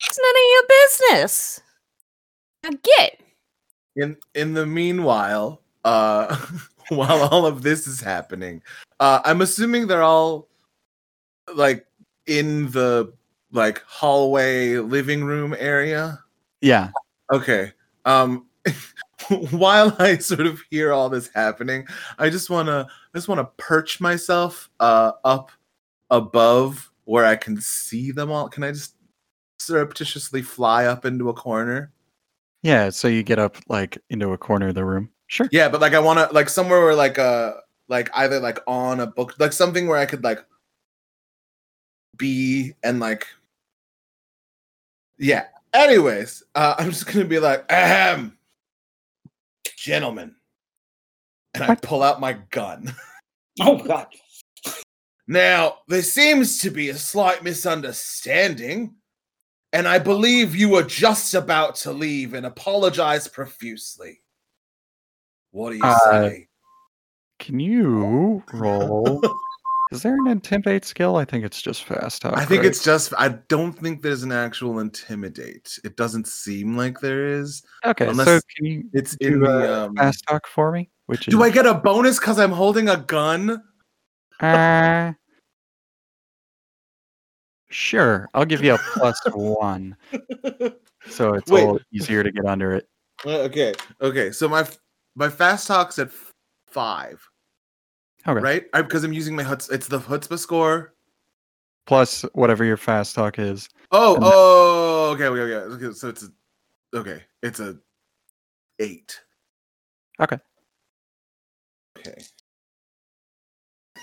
It's 0.00 0.18
none 0.18 0.34
of 0.34 0.50
your 0.50 1.18
business. 1.18 1.60
Now 2.64 2.70
get. 2.82 3.20
in 3.96 4.16
in 4.34 4.54
the 4.54 4.64
meanwhile, 4.64 5.60
uh, 5.84 6.34
while 6.88 7.22
all 7.30 7.46
of 7.46 7.62
this 7.62 7.86
is 7.86 8.00
happening, 8.00 8.62
uh, 9.00 9.20
I'm 9.24 9.42
assuming 9.42 9.86
they're 9.86 10.02
all 10.02 10.48
like 11.54 11.86
in 12.26 12.70
the 12.70 13.12
like 13.52 13.82
hallway 13.86 14.76
living 14.76 15.24
room 15.24 15.54
area. 15.58 16.18
Yeah. 16.60 16.90
Okay. 17.32 17.72
Um 18.04 18.46
while 19.50 19.94
I 19.98 20.18
sort 20.18 20.46
of 20.46 20.60
hear 20.70 20.92
all 20.92 21.08
this 21.08 21.28
happening, 21.34 21.86
I 22.18 22.30
just 22.30 22.50
want 22.50 22.68
to 22.68 22.86
I 22.88 23.18
just 23.18 23.28
want 23.28 23.40
to 23.40 23.50
perch 23.62 24.00
myself 24.00 24.70
uh 24.80 25.12
up 25.24 25.50
above 26.10 26.90
where 27.04 27.24
I 27.24 27.36
can 27.36 27.60
see 27.60 28.12
them 28.12 28.30
all. 28.30 28.48
Can 28.48 28.64
I 28.64 28.72
just 28.72 28.94
surreptitiously 29.58 30.42
fly 30.42 30.86
up 30.86 31.04
into 31.04 31.28
a 31.28 31.34
corner? 31.34 31.92
Yeah. 32.62 32.90
So 32.90 33.08
you 33.08 33.22
get 33.22 33.38
up 33.38 33.56
like 33.68 33.98
into 34.10 34.32
a 34.32 34.38
corner 34.38 34.68
of 34.68 34.74
the 34.74 34.84
room. 34.84 35.10
Sure. 35.26 35.48
Yeah, 35.50 35.68
but 35.68 35.80
like 35.80 35.94
I 35.94 35.98
want 35.98 36.18
to 36.18 36.34
like 36.34 36.48
somewhere 36.48 36.80
where 36.80 36.94
like 36.94 37.18
uh 37.18 37.54
like 37.88 38.10
either 38.14 38.38
like 38.38 38.58
on 38.66 39.00
a 39.00 39.06
book 39.06 39.34
like 39.38 39.52
something 39.52 39.86
where 39.86 39.98
I 39.98 40.06
could 40.06 40.22
like 40.22 40.44
be 42.22 42.72
and 42.84 43.00
like 43.00 43.26
yeah. 45.18 45.46
Anyways, 45.74 46.44
uh 46.54 46.76
I'm 46.78 46.90
just 46.90 47.06
gonna 47.06 47.24
be 47.24 47.40
like, 47.40 47.64
ahem, 47.68 48.38
gentlemen, 49.76 50.36
and 51.54 51.64
I 51.64 51.74
pull 51.74 52.02
out 52.02 52.20
my 52.20 52.34
gun. 52.50 52.94
Oh 53.60 53.76
God. 53.76 54.06
Now 55.28 55.80
there 55.86 56.00
seems 56.02 56.58
to 56.60 56.70
be 56.70 56.88
a 56.88 56.94
slight 56.94 57.44
misunderstanding, 57.44 58.94
and 59.74 59.86
I 59.86 59.98
believe 59.98 60.56
you 60.56 60.70
were 60.70 60.84
just 60.84 61.34
about 61.34 61.74
to 61.84 61.92
leave 61.92 62.32
and 62.32 62.46
apologize 62.46 63.28
profusely. 63.28 64.22
What 65.50 65.72
do 65.72 65.76
you 65.76 65.82
Uh, 65.84 65.98
say? 66.10 66.48
Can 67.40 67.60
you 67.60 68.42
roll? 68.54 69.20
Is 69.92 70.02
there 70.02 70.14
an 70.16 70.26
intimidate 70.26 70.86
skill? 70.86 71.16
I 71.16 71.26
think 71.26 71.44
it's 71.44 71.60
just 71.60 71.84
fast 71.84 72.22
talk. 72.22 72.36
I 72.36 72.46
think 72.46 72.60
right? 72.62 72.66
it's 72.66 72.82
just. 72.82 73.12
I 73.18 73.28
don't 73.48 73.74
think 73.74 74.00
there's 74.00 74.22
an 74.22 74.32
actual 74.32 74.78
intimidate. 74.78 75.78
It 75.84 75.96
doesn't 75.98 76.26
seem 76.26 76.78
like 76.78 77.00
there 77.00 77.26
is. 77.26 77.62
okay. 77.84 78.10
So 78.14 78.40
can 78.56 78.64
you 78.64 78.84
It's 78.94 79.14
in 79.16 79.34
do 79.34 79.38
the. 79.40 79.72
uh, 79.82 79.86
Um, 79.86 79.96
fast 79.96 80.24
talk 80.26 80.46
for 80.46 80.72
me? 80.72 80.88
Which 81.06 81.28
is 81.28 81.32
do 81.32 81.42
I 81.42 81.50
get 81.50 81.66
a 81.66 81.74
bonus 81.74 82.18
because 82.18 82.38
I'm 82.38 82.52
holding 82.52 82.88
a 82.88 82.96
gun? 82.96 83.62
Uh, 84.40 85.12
sure. 87.68 88.30
I'll 88.32 88.46
give 88.46 88.64
you 88.64 88.74
a 88.74 88.78
plus 88.78 89.20
one, 89.34 89.96
so 91.08 91.34
it's 91.34 91.50
Wait. 91.50 91.62
a 91.62 91.66
little 91.66 91.80
easier 91.92 92.22
to 92.22 92.32
get 92.32 92.46
under 92.46 92.72
it. 92.72 92.88
Uh, 93.26 93.40
okay. 93.40 93.74
Okay. 94.00 94.32
So 94.32 94.48
my 94.48 94.66
my 95.14 95.28
fast 95.28 95.66
talk's 95.66 95.98
at 95.98 96.08
f- 96.08 96.32
five, 96.68 97.20
Okay. 98.26 98.40
right? 98.40 98.64
Because 98.72 99.04
I'm 99.04 99.12
using 99.12 99.34
my 99.36 99.42
Hutz. 99.44 99.70
It's 99.72 99.88
the 99.88 99.98
Hutzpah 99.98 100.38
score. 100.38 100.94
Plus 101.86 102.22
whatever 102.34 102.64
your 102.64 102.76
fast 102.76 103.14
talk 103.14 103.38
is. 103.38 103.68
Oh. 103.90 104.14
And- 104.14 104.24
Oh. 104.26 105.10
Okay. 105.14 105.24
Okay. 105.26 105.84
Okay. 105.86 105.94
so 105.94 106.08
it's 106.08 106.22
a. 106.24 106.28
Okay. 106.98 107.22
It's 107.42 107.58
a 107.60 107.76
eight. 108.78 109.20
Okay. 110.20 110.38
Okay. 111.98 112.22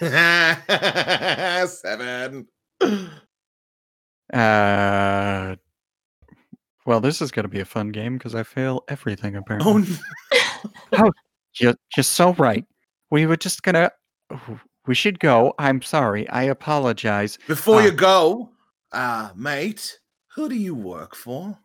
Seven. 1.68 2.48
Uh, 4.32 5.56
well, 6.86 7.00
this 7.02 7.22
is 7.22 7.32
going 7.32 7.44
to 7.44 7.50
be 7.50 7.60
a 7.60 7.66
fun 7.66 7.90
game 7.90 8.18
because 8.18 8.36
I 8.36 8.44
fail 8.44 8.84
everything 8.88 9.36
apparently. 9.36 9.72
Oh. 9.72 9.78
n- 9.78 11.12
You're, 11.60 11.74
you're 11.98 12.04
so 12.04 12.34
right. 12.34 12.64
We 13.12 13.26
were 13.26 13.36
just 13.36 13.64
gonna. 13.64 13.92
We 14.88 14.96
should 14.96 15.20
go. 15.20 15.54
I'm 15.60 15.82
sorry. 15.82 16.28
I 16.30 16.44
apologize. 16.44 17.38
Before 17.48 17.82
Ah. 17.82 17.86
you 17.86 17.92
go, 17.92 18.52
uh, 18.92 19.30
mate, 19.36 20.00
who 20.36 20.50
do 20.50 20.56
you 20.56 20.74
work 20.76 21.16
for? 21.16 21.60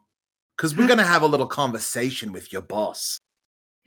Because 0.56 0.76
we're 0.76 0.86
gonna 0.88 1.04
have 1.04 1.22
a 1.22 1.26
little 1.26 1.46
conversation 1.46 2.32
with 2.32 2.52
your 2.52 2.62
boss. 2.62 3.18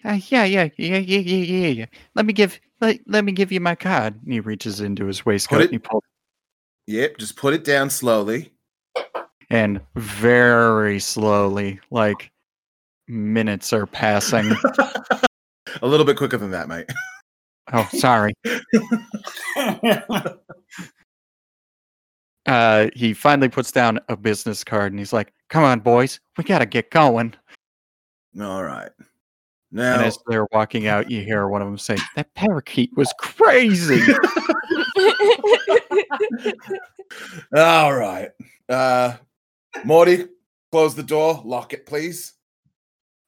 Uh, 0.05 0.19
yeah, 0.30 0.43
yeah, 0.43 0.69
yeah, 0.78 0.97
yeah, 0.97 1.19
yeah, 1.19 1.43
yeah, 1.43 1.67
yeah. 1.67 1.86
Let 2.15 2.25
me 2.25 2.34
give. 2.34 2.59
Let, 2.82 2.99
let 3.07 3.25
me 3.25 3.32
give 3.32 3.51
you 3.51 3.59
my 3.59 3.73
card. 3.75 4.21
And 4.23 4.32
he 4.34 4.39
reaches 4.39 4.80
into 4.82 5.05
his 5.05 5.25
waistcoat 5.25 5.61
it- 5.61 5.63
and 5.65 5.73
he 5.73 5.80
pulls 5.80 6.03
Yep, 6.88 7.17
just 7.17 7.36
put 7.36 7.53
it 7.53 7.63
down 7.63 7.89
slowly. 7.89 8.53
and 9.49 9.82
very 9.95 10.99
slowly, 10.99 11.80
like 11.91 12.32
minutes 13.07 13.73
are 13.73 13.86
passing. 13.88 14.55
a 15.82 15.88
little 15.88 16.05
bit 16.05 16.17
quicker 16.17 16.38
than 16.38 16.51
that, 16.51 16.67
mate. 16.67 16.89
oh, 17.74 17.88
sorry. 17.91 18.34
Uh, 22.47 22.89
he 22.95 23.13
finally 23.13 23.49
puts 23.49 23.72
down 23.74 23.99
a 24.07 24.15
business 24.15 24.63
card 24.63 24.93
and 24.93 24.99
he's 24.99 25.11
like, 25.11 25.34
"Come 25.49 25.65
on, 25.65 25.82
boys, 25.82 26.22
we 26.38 26.45
gotta 26.45 26.65
get 26.65 26.89
going." 26.91 27.36
All 28.39 28.63
right. 28.63 28.89
And 28.97 29.80
Now, 29.80 29.99
as 29.99 30.18
they're 30.28 30.47
walking 30.53 30.88
out, 30.88 31.11
you 31.11 31.22
hear 31.24 31.49
one 31.49 31.61
of 31.61 31.68
them 31.68 31.78
say, 31.78 31.97
"That 32.15 32.34
parakeet 32.36 32.95
was 32.95 33.13
crazy." 33.20 34.01
all 37.53 37.93
right. 37.93 38.30
Uh, 38.70 39.18
Morty, 39.84 40.28
close 40.72 40.95
the 40.95 41.03
door. 41.03 41.41
Lock 41.43 41.74
it, 41.74 41.86
please. 41.86 42.34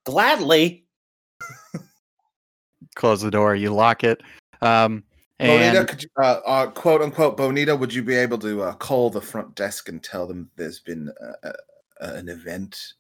Gladly. 0.06 0.86
Close 3.00 3.22
the 3.22 3.32
door. 3.32 3.56
You 3.56 3.74
lock 3.74 4.04
it. 4.04 4.22
Um, 4.62 5.06
Bonita, 5.40 5.86
could 5.86 6.04
you, 6.04 6.10
uh, 6.18 6.42
uh, 6.46 6.68
quote 6.68 7.02
unquote, 7.02 7.38
Bonita, 7.38 7.74
would 7.74 7.94
you 7.94 8.04
be 8.04 8.14
able 8.14 8.38
to 8.40 8.62
uh, 8.62 8.74
call 8.74 9.10
the 9.10 9.22
front 9.22 9.56
desk 9.56 9.88
and 9.88 10.04
tell 10.04 10.28
them 10.28 10.52
there's 10.58 10.80
been 10.80 11.10
uh, 11.22 11.48
uh, 11.48 11.54
uh, 12.02 12.14
an 12.16 12.28
event 12.28 12.96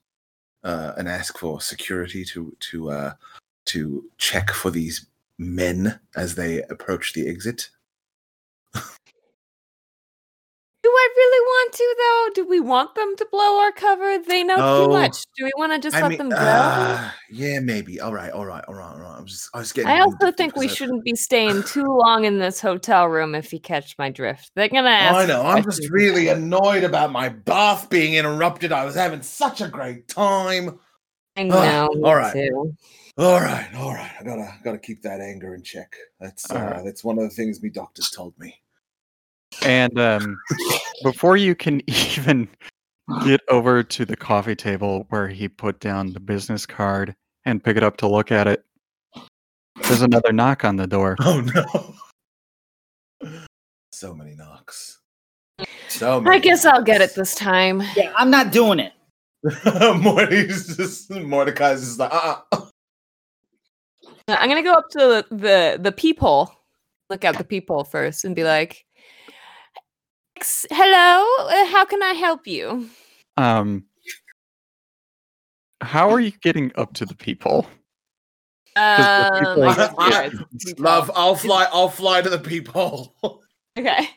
uh, 0.64 0.94
and 0.98 1.10
ask 1.10 1.38
for 1.38 1.60
security 1.60 2.24
to 2.24 2.56
to 2.62 2.92
uh, 2.92 3.14
to 3.66 4.06
check 4.18 4.52
for 4.52 4.72
these 4.72 5.06
men 5.38 6.00
as 6.16 6.34
they 6.34 6.62
approach 6.64 7.12
the 7.12 7.28
exit? 7.28 7.70
Do 10.90 10.94
I 10.96 11.10
really 11.16 11.46
want 11.46 11.74
to 11.74 11.96
though? 12.00 12.42
Do 12.44 12.50
we 12.50 12.60
want 12.60 12.96
them 12.96 13.16
to 13.18 13.28
blow 13.32 13.60
our 13.60 13.72
cover? 13.72 14.18
They 14.18 14.44
know 14.44 14.56
No. 14.56 14.86
too 14.88 14.92
much. 14.92 15.24
Do 15.38 15.46
we 15.46 15.52
want 15.56 15.72
to 15.72 15.78
just 15.78 15.96
I 15.96 16.02
let 16.02 16.10
mean, 16.10 16.18
them 16.18 16.30
go? 16.30 16.36
uh, 16.38 17.12
yeah, 17.30 17.60
maybe. 17.60 18.00
All 18.00 18.12
right, 18.12 18.32
all 18.32 18.44
right, 18.44 18.64
all 18.68 18.74
right, 18.74 18.92
all 18.94 19.00
right. 19.00 19.18
I'm 19.20 19.28
just, 19.28 19.52
I 19.54 19.60
was 19.60 19.72
getting. 19.72 19.92
I 19.92 20.00
also 20.00 20.32
think 20.32 20.56
we 20.56 20.66
I- 20.66 20.70
shouldn't 20.74 21.04
be 21.04 21.16
staying 21.16 21.62
too 21.62 21.86
long 21.86 22.26
in 22.26 22.40
this 22.40 22.60
hotel 22.60 23.06
room 23.06 23.36
if 23.36 23.54
you 23.54 23.60
catch 23.60 23.96
my 24.00 24.10
drift. 24.10 24.50
They're 24.56 24.68
gonna 24.68 24.90
ask. 24.90 25.16
I 25.16 25.26
know. 25.28 25.44
I'm 25.44 25.64
just 25.64 25.88
really 25.92 26.30
annoyed 26.30 26.84
about 26.84 27.12
my 27.12 27.30
bath 27.30 27.88
being 27.92 28.16
interrupted. 28.16 28.72
I 28.72 28.84
was 28.84 28.96
having 28.96 29.22
such 29.22 29.62
a 29.62 29.68
great 29.68 30.08
time. 30.08 30.80
I 31.38 31.44
know. 31.44 31.90
all 32.04 32.16
right. 32.16 32.34
too. 32.34 32.74
All 33.20 33.40
right, 33.40 33.70
all 33.76 33.94
right. 33.94 34.12
I 34.20 34.24
gotta 34.24 34.56
gotta 34.64 34.80
keep 34.80 35.04
that 35.04 35.22
anger 35.22 35.54
in 35.54 35.62
check. 35.62 35.96
That's 36.20 36.50
uh, 36.50 36.56
right. 36.56 36.84
that's 36.84 37.04
one 37.04 37.20
of 37.20 37.26
the 37.26 37.30
things 37.30 37.62
me 37.62 37.70
doctors 37.70 38.10
told 38.10 38.34
me. 38.40 38.56
And 39.64 40.00
um, 40.00 40.40
before 41.04 41.38
you 41.38 41.56
can 41.56 41.82
even 41.88 42.48
get 43.24 43.42
over 43.50 43.84
to 43.84 44.06
the 44.06 44.16
coffee 44.16 44.56
table 44.56 45.06
where 45.10 45.28
he 45.28 45.48
put 45.48 45.80
down 45.80 46.14
the 46.14 46.20
business 46.20 46.66
card 46.66 47.16
and 47.46 47.64
pick 47.64 47.78
it 47.78 47.84
up 47.84 47.98
to 47.98 48.08
look 48.08 48.32
at 48.32 48.48
it, 48.48 48.64
there's 49.84 50.02
another 50.02 50.32
knock 50.32 50.64
on 50.64 50.76
the 50.76 50.88
door. 50.88 51.16
Oh 51.26 51.42
no! 51.42 51.96
So 53.92 54.14
many 54.14 54.36
knocks. 54.36 55.00
So 55.90 56.22
many 56.22 56.38
I 56.38 56.40
guess 56.40 56.66
I'll 56.66 56.84
get 56.84 57.02
it 57.02 57.16
this 57.16 57.36
time. 57.36 57.84
Yeah, 57.96 58.14
I'm 58.16 58.30
not 58.30 58.52
doing 58.52 58.80
it. 58.80 58.94
Morty's 60.02 60.78
just 60.78 61.10
Mordecai's 61.12 61.82
just 61.82 62.00
like 62.00 62.14
uh. 62.14 62.38
uh 62.52 62.66
I'm 64.28 64.48
gonna 64.48 64.64
go 64.64 64.74
up 64.74 64.90
to 64.92 65.00
the 65.00 65.26
the, 65.36 65.80
the 65.82 65.92
peephole, 65.92 66.52
look 67.10 67.26
at 67.26 67.38
the 67.38 67.44
peephole 67.44 67.84
first, 67.84 68.26
and 68.26 68.36
be 68.36 68.44
like, 68.44 68.72
"Ex- 68.72 68.84
"Hello, 70.72 71.26
uh, 71.48 71.66
how 71.68 71.86
can 71.86 72.02
I 72.04 72.14
help 72.14 72.48
you?" 72.48 72.90
Um, 73.38 73.86
how 75.82 76.10
are 76.10 76.20
you 76.20 76.32
getting 76.42 76.72
up 76.76 76.94
to 76.96 77.06
the 77.06 77.16
people? 77.16 77.68
'Cause 78.76 78.98
the 78.98 79.34
Um, 79.34 79.40
people- 79.46 79.70
I 79.70 79.76
guess 79.76 79.94
you're 79.98 80.74
at. 80.74 80.80
Love, 80.80 81.12
I'll 81.16 81.36
fly. 81.36 81.68
I'll 81.72 81.90
fly 81.90 82.22
to 82.22 82.30
the 82.30 82.40
people. 82.40 83.16
Okay. 83.78 84.10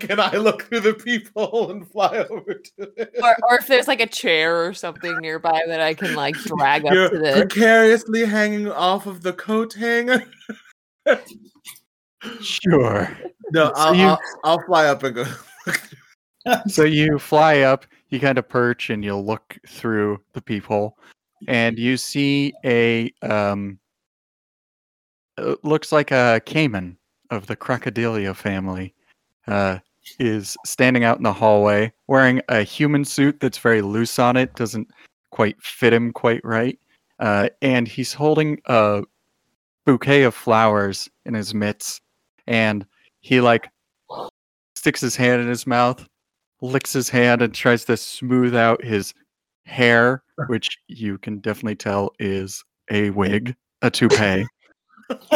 Can 0.00 0.20
I 0.20 0.36
look 0.36 0.62
through 0.64 0.80
the 0.80 0.94
people 0.94 1.70
and 1.72 1.88
fly 1.90 2.18
over 2.30 2.54
to 2.54 2.92
it? 2.96 3.14
Or, 3.22 3.36
or 3.48 3.58
if 3.58 3.66
there's 3.66 3.88
like 3.88 4.00
a 4.00 4.06
chair 4.06 4.64
or 4.66 4.72
something 4.74 5.18
nearby 5.18 5.62
that 5.66 5.80
I 5.80 5.94
can 5.94 6.14
like 6.14 6.36
drag 6.36 6.84
up 6.86 6.92
You're 6.92 7.10
to 7.10 7.18
the. 7.18 7.32
precariously 7.32 8.24
hanging 8.24 8.70
off 8.70 9.06
of 9.06 9.22
the 9.22 9.32
coat 9.32 9.74
hanger. 9.74 10.24
Sure. 12.42 13.16
No, 13.52 13.66
So 13.68 13.72
I'll, 13.76 13.94
you- 13.94 14.06
I'll, 14.06 14.20
I'll 14.44 14.62
fly 14.66 14.86
up 14.86 15.02
and 15.02 15.14
go. 15.14 15.24
So 16.68 16.84
you 16.84 17.18
fly 17.18 17.60
up, 17.60 17.84
you 18.08 18.18
kind 18.18 18.38
of 18.38 18.48
perch, 18.48 18.88
and 18.88 19.04
you 19.04 19.14
look 19.14 19.58
through 19.68 20.20
the 20.32 20.40
peephole, 20.40 20.96
and 21.48 21.78
you 21.78 21.98
see 21.98 22.54
a 22.64 23.12
um, 23.20 23.78
looks 25.62 25.92
like 25.92 26.10
a 26.12 26.40
caiman 26.46 26.96
of 27.30 27.46
the 27.46 27.56
crocodilia 27.56 28.34
family, 28.34 28.94
uh, 29.48 29.78
is 30.18 30.56
standing 30.64 31.04
out 31.04 31.18
in 31.18 31.22
the 31.22 31.32
hallway 31.32 31.92
wearing 32.06 32.40
a 32.48 32.62
human 32.62 33.04
suit 33.04 33.38
that's 33.40 33.58
very 33.58 33.82
loose 33.82 34.18
on 34.18 34.36
it, 34.38 34.54
doesn't 34.54 34.88
quite 35.30 35.60
fit 35.62 35.92
him 35.92 36.10
quite 36.10 36.40
right, 36.42 36.78
uh, 37.18 37.50
and 37.60 37.86
he's 37.86 38.14
holding 38.14 38.58
a 38.66 39.02
bouquet 39.84 40.22
of 40.22 40.34
flowers 40.34 41.06
in 41.26 41.34
his 41.34 41.52
mitts, 41.54 42.00
and 42.50 42.84
he 43.20 43.40
like 43.40 43.70
sticks 44.74 45.00
his 45.00 45.16
hand 45.16 45.40
in 45.40 45.48
his 45.48 45.66
mouth 45.66 46.06
licks 46.62 46.92
his 46.92 47.08
hand 47.08 47.42
and 47.42 47.54
tries 47.54 47.84
to 47.86 47.96
smooth 47.96 48.54
out 48.54 48.84
his 48.84 49.14
hair, 49.64 50.22
which 50.48 50.78
you 50.88 51.18
can 51.18 51.38
definitely 51.38 51.76
tell 51.76 52.12
is 52.18 52.64
a 52.90 53.10
wig, 53.10 53.54
a 53.82 53.90
toupee. 53.90 54.46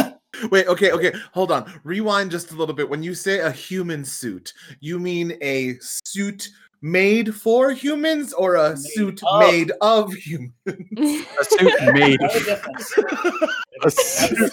Wait, 0.50 0.66
okay, 0.66 0.90
okay, 0.90 1.12
hold 1.32 1.52
on. 1.52 1.72
Rewind 1.84 2.30
just 2.30 2.50
a 2.50 2.56
little 2.56 2.74
bit. 2.74 2.90
When 2.90 3.04
you 3.04 3.14
say 3.14 3.38
a 3.38 3.52
human 3.52 4.04
suit, 4.04 4.52
you 4.80 4.98
mean 4.98 5.38
a 5.40 5.76
suit 5.80 6.48
made 6.84 7.34
for 7.34 7.70
humans 7.72 8.34
or 8.34 8.56
a 8.56 8.70
Made 8.70 8.78
suit 8.78 9.20
of. 9.26 9.40
made 9.40 9.72
of 9.80 10.12
humans? 10.12 10.52
A 10.66 11.44
suit 11.44 11.72
made. 11.94 12.20
No 12.20 12.28
difference. 12.28 12.92
A 13.84 13.90
suit, 13.90 14.52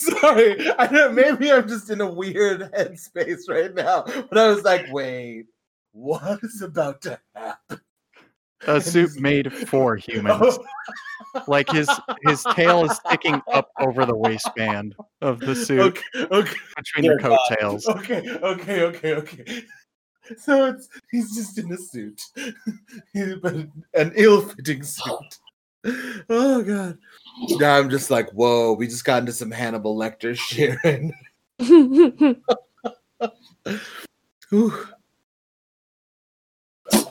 Sorry, 0.00 0.70
I 0.72 0.86
don't, 0.86 1.14
maybe 1.14 1.52
I'm 1.52 1.68
just 1.68 1.90
in 1.90 2.00
a 2.00 2.10
weird 2.10 2.62
headspace 2.72 3.42
right 3.48 3.74
now. 3.74 4.02
But 4.28 4.38
I 4.38 4.48
was 4.48 4.64
like, 4.64 4.86
wait, 4.90 5.44
what 5.92 6.40
is 6.42 6.62
about 6.62 7.02
to 7.02 7.20
happen? 7.34 7.80
a 8.66 8.80
suit 8.80 9.20
made 9.20 9.52
for 9.52 9.96
humans. 9.96 10.58
Like 11.46 11.68
his 11.70 11.90
his 12.22 12.42
tail 12.54 12.86
is 12.86 12.96
sticking 13.06 13.42
up 13.52 13.68
over 13.78 14.06
the 14.06 14.16
waistband 14.16 14.94
of 15.20 15.40
the 15.40 15.54
suit 15.54 15.80
Okay, 15.80 16.02
okay, 16.34 16.56
between 16.74 17.02
Dear 17.04 17.18
the 17.18 17.22
coattails. 17.22 17.86
okay, 17.86 18.30
okay, 18.42 18.82
okay, 18.82 19.12
okay. 19.14 19.62
So 20.38 20.66
it's 20.66 20.88
he's 21.10 21.34
just 21.36 21.56
in 21.58 21.72
a 21.72 21.76
suit, 21.76 22.20
but 23.42 23.54
an 23.94 24.12
ill-fitting 24.14 24.82
suit. 24.82 25.38
Oh 26.28 26.62
god. 26.64 26.98
Now 27.60 27.78
I'm 27.78 27.88
just 27.90 28.10
like, 28.10 28.28
whoa, 28.32 28.72
we 28.72 28.88
just 28.88 29.04
got 29.04 29.20
into 29.20 29.32
some 29.32 29.52
Hannibal 29.52 29.96
Lecter 29.96 30.36
shit. 30.36 30.76
right 30.82 31.12
now. 33.70 33.80
Whew. 34.50 34.86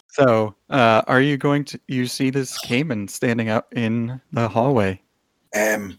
So, 0.09 0.55
uh, 0.69 1.01
are 1.07 1.21
you 1.21 1.37
going 1.37 1.63
to? 1.65 1.79
You 1.87 2.07
see 2.07 2.29
this 2.29 2.57
caiman 2.59 3.07
standing 3.07 3.49
out 3.49 3.67
in 3.73 4.19
the 4.31 4.47
hallway? 4.47 5.01
Um, 5.55 5.97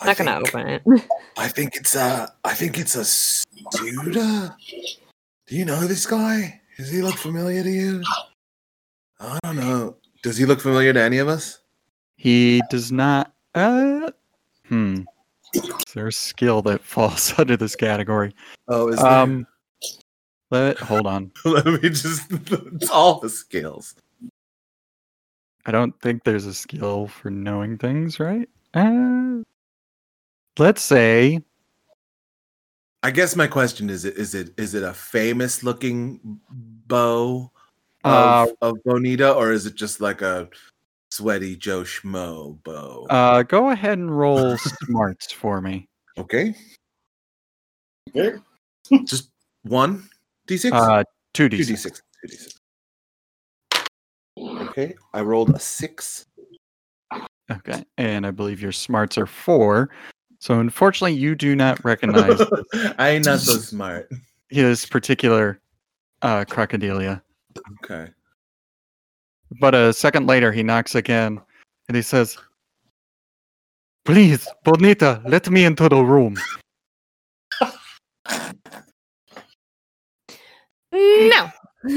I 0.00 0.06
Not 0.06 0.16
gonna 0.18 0.40
think- 0.42 0.48
open 0.48 0.68
it. 0.68 1.02
I 1.38 1.48
think 1.48 1.76
it's 1.76 1.94
a. 1.94 2.32
I 2.44 2.54
think 2.54 2.78
it's 2.78 2.94
a 2.96 3.00
Studa. 3.00 4.54
Do 5.46 5.56
you 5.56 5.64
know 5.64 5.86
this 5.86 6.06
guy? 6.06 6.60
Does 6.78 6.90
he 6.90 7.02
look 7.02 7.16
familiar 7.16 7.62
to 7.62 7.70
you? 7.70 8.02
I 9.20 9.38
don't 9.44 9.56
know. 9.56 9.96
Does 10.22 10.38
he 10.38 10.46
look 10.46 10.60
familiar 10.60 10.92
to 10.92 11.00
any 11.00 11.18
of 11.18 11.28
us? 11.28 11.58
He 12.16 12.62
does 12.70 12.90
not. 12.90 13.34
Uh, 13.54 14.10
hmm. 14.66 15.02
Is 15.54 15.70
there 15.94 16.08
a 16.08 16.12
skill 16.12 16.62
that 16.62 16.82
falls 16.82 17.34
under 17.38 17.56
this 17.58 17.76
category? 17.76 18.34
Oh, 18.68 18.88
is 18.88 18.98
Um, 19.00 19.46
let 20.50 20.78
hold 20.78 21.06
on. 21.06 21.30
Let 21.44 21.66
me 21.66 21.90
just. 21.90 22.30
It's 22.30 22.90
all 22.90 23.20
the 23.20 23.28
skills. 23.28 23.94
I 25.66 25.72
don't 25.72 25.98
think 26.00 26.24
there's 26.24 26.46
a 26.46 26.54
skill 26.54 27.06
for 27.06 27.30
knowing 27.30 27.76
things, 27.76 28.18
right? 28.18 28.48
Uh, 28.72 29.42
let's 30.58 30.82
say 30.82 31.42
I 33.04 33.10
guess 33.10 33.36
my 33.36 33.46
question 33.46 33.90
is: 33.90 34.06
it 34.06 34.16
is 34.16 34.34
it 34.34 34.54
is 34.56 34.74
it 34.74 34.82
a 34.82 34.94
famous 34.94 35.62
looking 35.62 36.40
beau 36.50 37.52
of, 38.02 38.12
uh, 38.12 38.46
of 38.62 38.78
Bonita, 38.86 39.30
or 39.34 39.52
is 39.52 39.66
it 39.66 39.74
just 39.74 40.00
like 40.00 40.22
a 40.22 40.48
sweaty 41.10 41.54
Joe 41.54 41.82
Schmo 41.82 42.62
beau? 42.62 43.06
uh, 43.10 43.42
go 43.42 43.68
ahead 43.68 43.98
and 43.98 44.16
roll 44.16 44.56
smarts 44.86 45.30
for 45.30 45.60
me. 45.60 45.86
okay, 46.16 46.54
Okay. 48.16 48.38
just 49.04 49.30
one 49.64 50.08
d 50.46 50.56
six. 50.56 50.74
Uh, 50.74 51.04
two 51.34 51.50
d 51.50 51.58
Two 51.58 51.64
d 51.66 51.76
six. 51.76 52.00
Two 52.22 52.28
d 52.28 52.36
six. 52.36 52.58
Okay, 54.38 54.94
I 55.12 55.20
rolled 55.20 55.50
a 55.50 55.58
six. 55.58 56.24
Okay, 57.50 57.84
and 57.98 58.26
I 58.26 58.30
believe 58.30 58.62
your 58.62 58.72
smarts 58.72 59.18
are 59.18 59.26
four. 59.26 59.90
So 60.44 60.60
unfortunately, 60.60 61.14
you 61.14 61.34
do 61.34 61.56
not 61.56 61.82
recognize 61.86 62.38
I 62.98 63.08
ain't 63.08 63.24
not 63.24 63.40
so 63.40 63.54
smart. 63.54 64.10
his 64.50 64.84
particular 64.84 65.58
uh, 66.20 66.44
crocodilia. 66.44 67.22
Okay. 67.82 68.10
But 69.58 69.74
a 69.74 69.94
second 69.94 70.26
later, 70.26 70.52
he 70.52 70.62
knocks 70.62 70.94
again, 70.96 71.40
and 71.88 71.96
he 71.96 72.02
says, 72.02 72.36
"Please, 74.04 74.46
Bonita, 74.64 75.22
let 75.24 75.48
me 75.48 75.64
into 75.64 75.88
the 75.88 76.04
room." 76.04 76.36
No. 80.92 81.50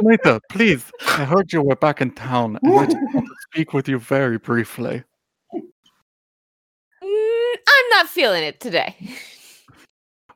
Bonita, 0.00 0.40
please. 0.50 0.90
I 1.06 1.24
heard 1.24 1.52
you 1.52 1.62
were 1.62 1.76
back 1.76 2.00
in 2.00 2.10
town, 2.10 2.58
and 2.64 2.80
I 2.80 2.86
just 2.86 2.96
want 3.14 3.26
to 3.26 3.34
speak 3.52 3.72
with 3.72 3.86
you 3.86 4.00
very 4.00 4.38
briefly. 4.38 5.04
I'm 7.66 7.88
not 7.90 8.08
feeling 8.08 8.42
it 8.42 8.60
today. 8.60 8.96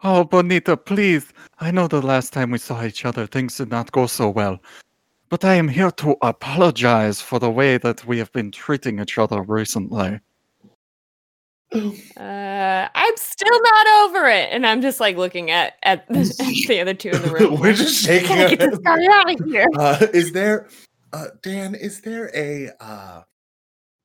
Oh, 0.05 0.25
Bonita, 0.25 0.77
please. 0.77 1.33
I 1.61 1.71
know 1.71 1.89
the 1.89 2.01
last 2.01 2.33
time 2.33 2.51
we 2.51 2.59
saw 2.59 2.85
each 2.85 3.05
other, 3.05 3.27
things 3.27 3.57
did 3.57 3.71
not 3.71 3.91
go 3.91 4.07
so 4.07 4.29
well. 4.29 4.61
But 5.29 5.45
I 5.45 5.55
am 5.55 5.69
here 5.69 5.91
to 5.91 6.17
apologize 6.23 7.21
for 7.21 7.39
the 7.39 7.51
way 7.51 7.79
that 7.79 8.07
we 8.07 8.19
have 8.19 8.33
been 8.33 8.51
treating 8.51 9.01
each 9.01 9.19
other 9.19 9.43
recently. 9.43 10.21
Uh, 11.75 12.89
I'm 12.95 13.17
still 13.17 13.61
not 13.63 13.87
over 14.01 14.27
it, 14.27 14.49
and 14.51 14.67
I'm 14.67 14.81
just 14.81 15.01
like 15.01 15.17
looking 15.19 15.51
at 15.51 15.75
at, 15.83 16.07
at 16.11 16.27
the 16.67 16.81
other 16.81 16.95
two 16.95 17.11
in 17.11 17.21
the 17.21 17.31
room. 17.41 17.61
We're 17.61 17.75
just 17.75 18.03
shaking 18.03 18.29
Gotta 18.29 18.57
get 18.57 18.71
this 18.71 18.79
guy 18.79 19.07
out 19.13 19.31
of 19.31 19.47
here. 19.47 19.69
Uh, 19.77 20.07
is 20.15 20.33
there, 20.33 20.69
uh, 21.13 21.27
Dan? 21.43 21.75
Is 21.75 22.01
there 22.01 22.31
a 22.35 22.71
uh, 22.81 23.23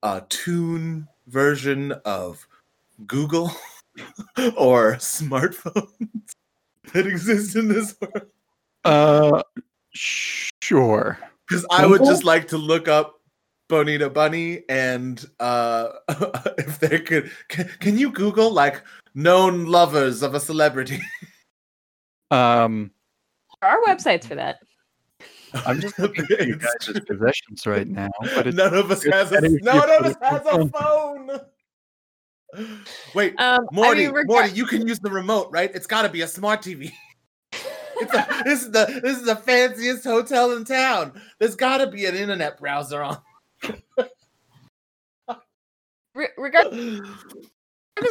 a 0.01 0.25
toon 0.27 1.07
version 1.27 1.93
of 2.03 2.45
Google 3.07 3.51
or 4.57 4.95
smartphones 4.95 6.31
that 6.93 7.07
exist 7.07 7.55
in 7.55 7.67
this 7.67 7.95
world? 7.99 8.27
Uh, 8.83 9.43
sure. 9.93 11.19
Because 11.47 11.65
I 11.71 11.85
would 11.85 12.03
just 12.03 12.23
like 12.23 12.47
to 12.49 12.57
look 12.57 12.87
up 12.87 13.19
Bonita 13.69 14.09
Bunny 14.09 14.63
and 14.69 15.23
uh, 15.39 15.89
if 16.57 16.79
they 16.79 16.99
could, 16.99 17.31
can, 17.47 17.69
can 17.79 17.97
you 17.97 18.11
Google 18.11 18.51
like 18.51 18.81
known 19.13 19.65
lovers 19.65 20.21
of 20.21 20.35
a 20.35 20.39
celebrity? 20.39 20.99
Um, 22.31 22.91
There 23.61 23.69
are 23.69 23.81
websites 23.83 24.25
for 24.25 24.35
that. 24.35 24.59
I'm 25.65 25.79
just 25.79 25.99
looking 25.99 26.25
at 26.31 26.47
you 26.47 26.55
It's 26.55 26.87
guys' 26.87 26.99
possessions 27.05 27.67
right 27.67 27.87
now, 27.87 28.09
but 28.33 28.47
it's 28.47 28.57
None 28.57 28.73
of 28.73 28.89
us 28.89 29.03
has 29.03 29.31
a 29.31 29.41
none 29.41 29.89
of 29.89 30.05
us 30.05 30.15
has 30.21 30.41
a 30.47 30.67
phone. 30.69 31.39
Wait, 33.15 33.33
Um, 33.39 33.67
Morty, 33.71 34.03
I 34.03 34.05
mean, 34.05 34.15
rega- 34.15 34.27
Morty, 34.27 34.51
you 34.51 34.65
can 34.65 34.87
use 34.87 34.99
the 34.99 35.09
remote, 35.11 35.49
right? 35.51 35.71
It's 35.73 35.87
got 35.87 36.03
to 36.03 36.09
be 36.09 36.21
a 36.21 36.27
smart 36.27 36.61
TV. 36.61 36.91
it's 37.51 38.13
a, 38.13 38.43
this 38.45 38.61
is 38.63 38.71
the 38.71 38.99
this 39.01 39.17
is 39.17 39.25
the 39.25 39.35
fanciest 39.35 40.03
hotel 40.03 40.51
in 40.55 40.65
town. 40.65 41.19
There's 41.39 41.55
got 41.55 41.77
to 41.77 41.87
be 41.87 42.05
an 42.05 42.15
internet 42.15 42.57
browser 42.59 43.01
on. 43.01 43.17
re- 46.15 46.27
regardless 46.37 46.99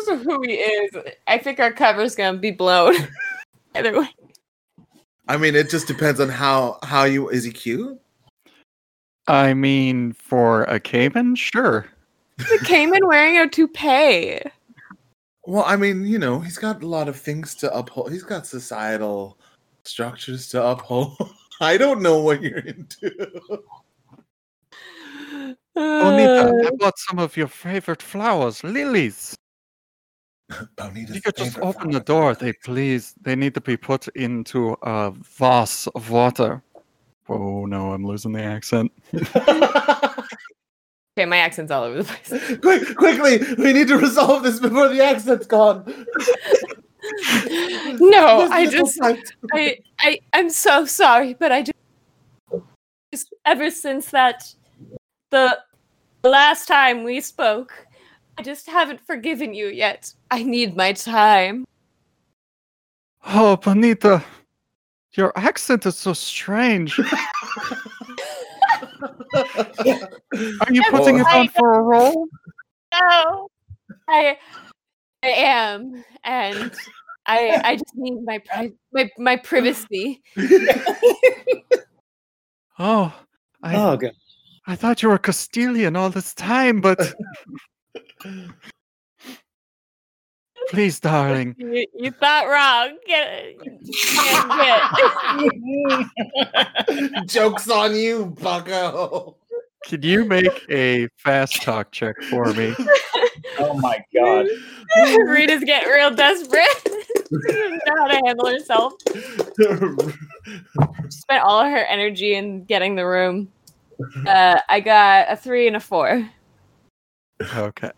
of 0.09 0.22
who 0.22 0.43
he 0.43 0.55
is, 0.55 0.90
I 1.26 1.38
think 1.38 1.61
our 1.61 1.72
cover's 1.72 2.14
gonna 2.14 2.38
be 2.38 2.51
blown. 2.51 2.97
Either 3.74 3.99
way. 3.99 4.09
I 5.28 5.36
mean, 5.36 5.55
it 5.55 5.70
just 5.70 5.86
depends 5.86 6.20
on 6.20 6.28
how 6.28 6.78
how 6.82 7.05
you 7.05 7.28
is 7.28 7.45
he 7.45 7.53
cute? 7.53 7.99
I 9.28 9.55
mean, 9.55 10.14
for 10.14 10.64
a 10.64 10.80
caiman, 10.80 11.36
sure. 11.36 11.86
The 12.39 12.59
caiman 12.64 13.07
wearing 13.07 13.39
a 13.39 13.49
toupee. 13.49 14.41
Well, 15.45 15.64
I 15.66 15.76
mean, 15.76 16.07
you 16.07 16.18
know, 16.18 16.39
he's 16.41 16.59
got 16.59 16.83
a 16.83 16.87
lot 16.87 17.09
of 17.09 17.16
things 17.16 17.55
to 17.57 17.74
uphold. 17.76 18.12
He's 18.12 18.22
got 18.22 18.47
societal 18.47 19.39
structures 19.85 20.49
to 20.49 20.64
uphold. 20.64 21.16
I 21.61 21.76
don't 21.76 22.03
know 22.03 22.20
what 22.20 22.43
you're 22.43 22.59
into. 22.59 23.11
Bonita, 25.74 26.53
Uh, 26.55 26.66
I 26.66 26.70
bought 26.78 26.99
some 26.99 27.18
of 27.18 27.37
your 27.37 27.49
favorite 27.49 28.03
flowers, 28.03 28.62
lilies. 28.62 29.37
Bonita's 30.76 31.16
You 31.16 31.22
could 31.22 31.37
just 31.37 31.55
favorite 31.55 31.66
open 31.68 31.91
the 31.91 32.01
door. 32.01 32.35
They 32.35 32.53
please. 32.53 33.14
They 33.20 33.37
need 33.37 33.55
to 33.55 33.61
be 33.61 33.76
put 33.76 34.09
into 34.09 34.76
a 34.83 35.12
vase 35.12 35.87
of 35.89 36.11
water. 36.11 36.62
Oh 37.28 37.64
no, 37.66 37.93
I'm 37.93 38.05
losing 38.05 38.33
the 38.33 38.43
accent. 38.43 38.91
Okay, 41.17 41.27
my 41.27 41.39
accent's 41.39 41.71
all 41.71 41.85
over 41.85 42.03
the 42.03 42.05
place. 42.05 42.59
Quick, 42.61 42.97
quickly, 42.97 43.41
we 43.59 43.73
need 43.73 43.89
to 43.89 43.99
resolve 43.99 44.43
this 44.43 44.61
before 44.61 44.89
the 44.89 45.03
accent's 45.03 45.47
gone. 45.47 46.07
No, 47.99 48.49
I 48.51 48.67
just, 48.67 48.99
I, 49.03 49.79
I, 49.99 50.21
I'm 50.33 50.49
so 50.49 50.87
sorry, 50.87 51.35
but 51.35 51.51
I 51.51 51.63
just, 51.63 52.65
just 53.13 53.35
ever 53.45 53.73
since 53.73 54.11
that 54.11 54.55
the 55.31 55.59
last 56.23 56.69
time 56.69 57.03
we 57.03 57.21
spoke, 57.21 57.87
I 58.39 58.43
just 58.43 58.69
haven't 58.69 59.01
forgiven 59.01 59.53
you 59.53 59.67
yet. 59.67 60.15
I 60.31 60.45
need 60.45 60.77
my 60.77 60.93
time. 60.93 61.65
Oh, 63.27 63.57
Bonita, 63.57 64.25
your 65.15 65.37
accent 65.37 65.87
is 65.87 65.97
so 65.97 66.13
strange. 66.13 67.01
Are 69.35 70.72
you 70.72 70.83
putting 70.91 71.18
it 71.18 71.26
on 71.33 71.49
for 71.49 71.74
a 71.78 71.83
role? 71.83 72.28
No, 72.93 73.49
I 74.09 74.37
I 75.22 75.28
am, 75.28 76.05
and 76.24 76.72
I 77.26 77.61
I 77.64 77.76
just 77.76 77.95
need 77.95 78.24
my 78.24 78.39
pri- 78.39 78.72
my 78.93 79.11
my 79.18 79.37
privacy. 79.37 80.22
Oh, 82.78 83.14
I 83.62 83.76
Oh, 83.76 83.97
good. 83.97 84.14
I 84.66 84.76
thought 84.76 85.03
you 85.03 85.11
were 85.11 85.18
Castilian 85.18 85.95
all 85.95 86.09
this 86.11 86.35
time, 86.35 86.80
but 86.80 86.99
please, 90.69 91.01
darling, 91.01 91.55
You, 91.63 91.87
you 91.95 92.11
thought 92.11 92.47
wrong. 92.49 92.99
Get, 93.07 93.59
get, 93.59 93.81
get. 97.07 97.27
Joke's 97.29 97.71
on 97.71 97.95
you, 97.97 98.27
bucko. 98.41 99.37
can 99.87 100.03
you 100.03 100.25
make 100.25 100.65
a 100.71 101.09
fast 101.17 101.63
talk 101.63 101.91
check 101.93 102.21
for 102.25 102.53
me? 102.55 102.75
Oh 103.59 103.75
my 103.75 104.03
god. 104.15 104.47
Rita's 105.25 105.63
getting 105.65 105.91
real 105.91 106.15
desperate. 106.15 106.67
she 106.85 107.53
doesn't 107.53 107.83
know 107.87 107.97
how 107.99 108.07
to 108.09 108.21
handle 108.25 108.47
herself. 108.47 108.93
Spent 111.09 111.43
all 111.45 111.61
of 111.61 111.71
her 111.71 111.85
energy 111.85 112.35
in 112.35 112.65
getting 112.65 112.95
the 112.95 113.07
room. 113.07 113.49
Uh, 114.27 114.59
I 114.69 114.81
got 114.81 115.31
a 115.31 115.37
three 115.37 115.67
and 115.67 115.77
a 115.77 115.81
four. 115.81 116.29
Okay. 117.57 117.91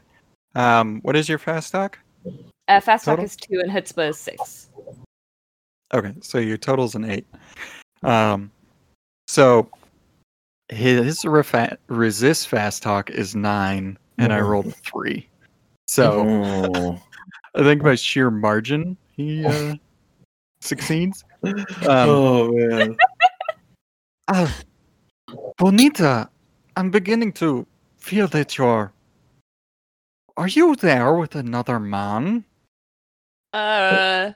Um, 0.55 1.01
what 1.03 1.17
is 1.17 1.29
your 1.29 1.39
fast 1.39 1.73
talk? 1.73 1.99
Uh, 2.69 2.81
fast 2.81 3.05
talk 3.05 3.21
is 3.21 3.37
two 3.37 3.61
and 3.61 3.71
chutzpah 3.71 4.09
is 4.09 4.19
six. 4.19 4.71
Okay, 5.93 6.15
so 6.21 6.39
your 6.39 6.57
total's 6.57 6.95
an 6.95 7.05
eight. 7.05 7.27
Um, 8.03 8.51
so 9.29 9.69
his 10.71 11.23
refa- 11.23 11.77
resist 11.89 12.49
fast 12.49 12.83
talk 12.83 13.11
is 13.11 13.37
nine, 13.37 13.99
and 14.19 14.33
I 14.33 14.41
rolled 14.41 14.67
a 14.67 14.71
three. 14.71 15.29
So 15.87 16.25
Oh. 16.27 17.03
I 17.57 17.62
think 17.62 17.83
by 17.83 17.95
sheer 17.95 18.31
margin 18.31 18.97
he 19.12 19.45
uh, 19.45 19.77
succeeds. 20.61 21.25
Um, 21.45 21.65
oh 21.87 22.53
man. 22.53 22.97
ah, 24.29 24.57
Bonita, 25.59 26.29
I'm 26.77 26.91
beginning 26.91 27.33
to 27.35 27.67
feel 27.99 28.27
that 28.29 28.57
you're. 28.59 28.93
Are 30.37 30.49
you 30.49 30.75
there 30.77 31.15
with 31.15 31.37
another 31.37 31.79
man? 31.79 32.45
Uh, 33.55 34.32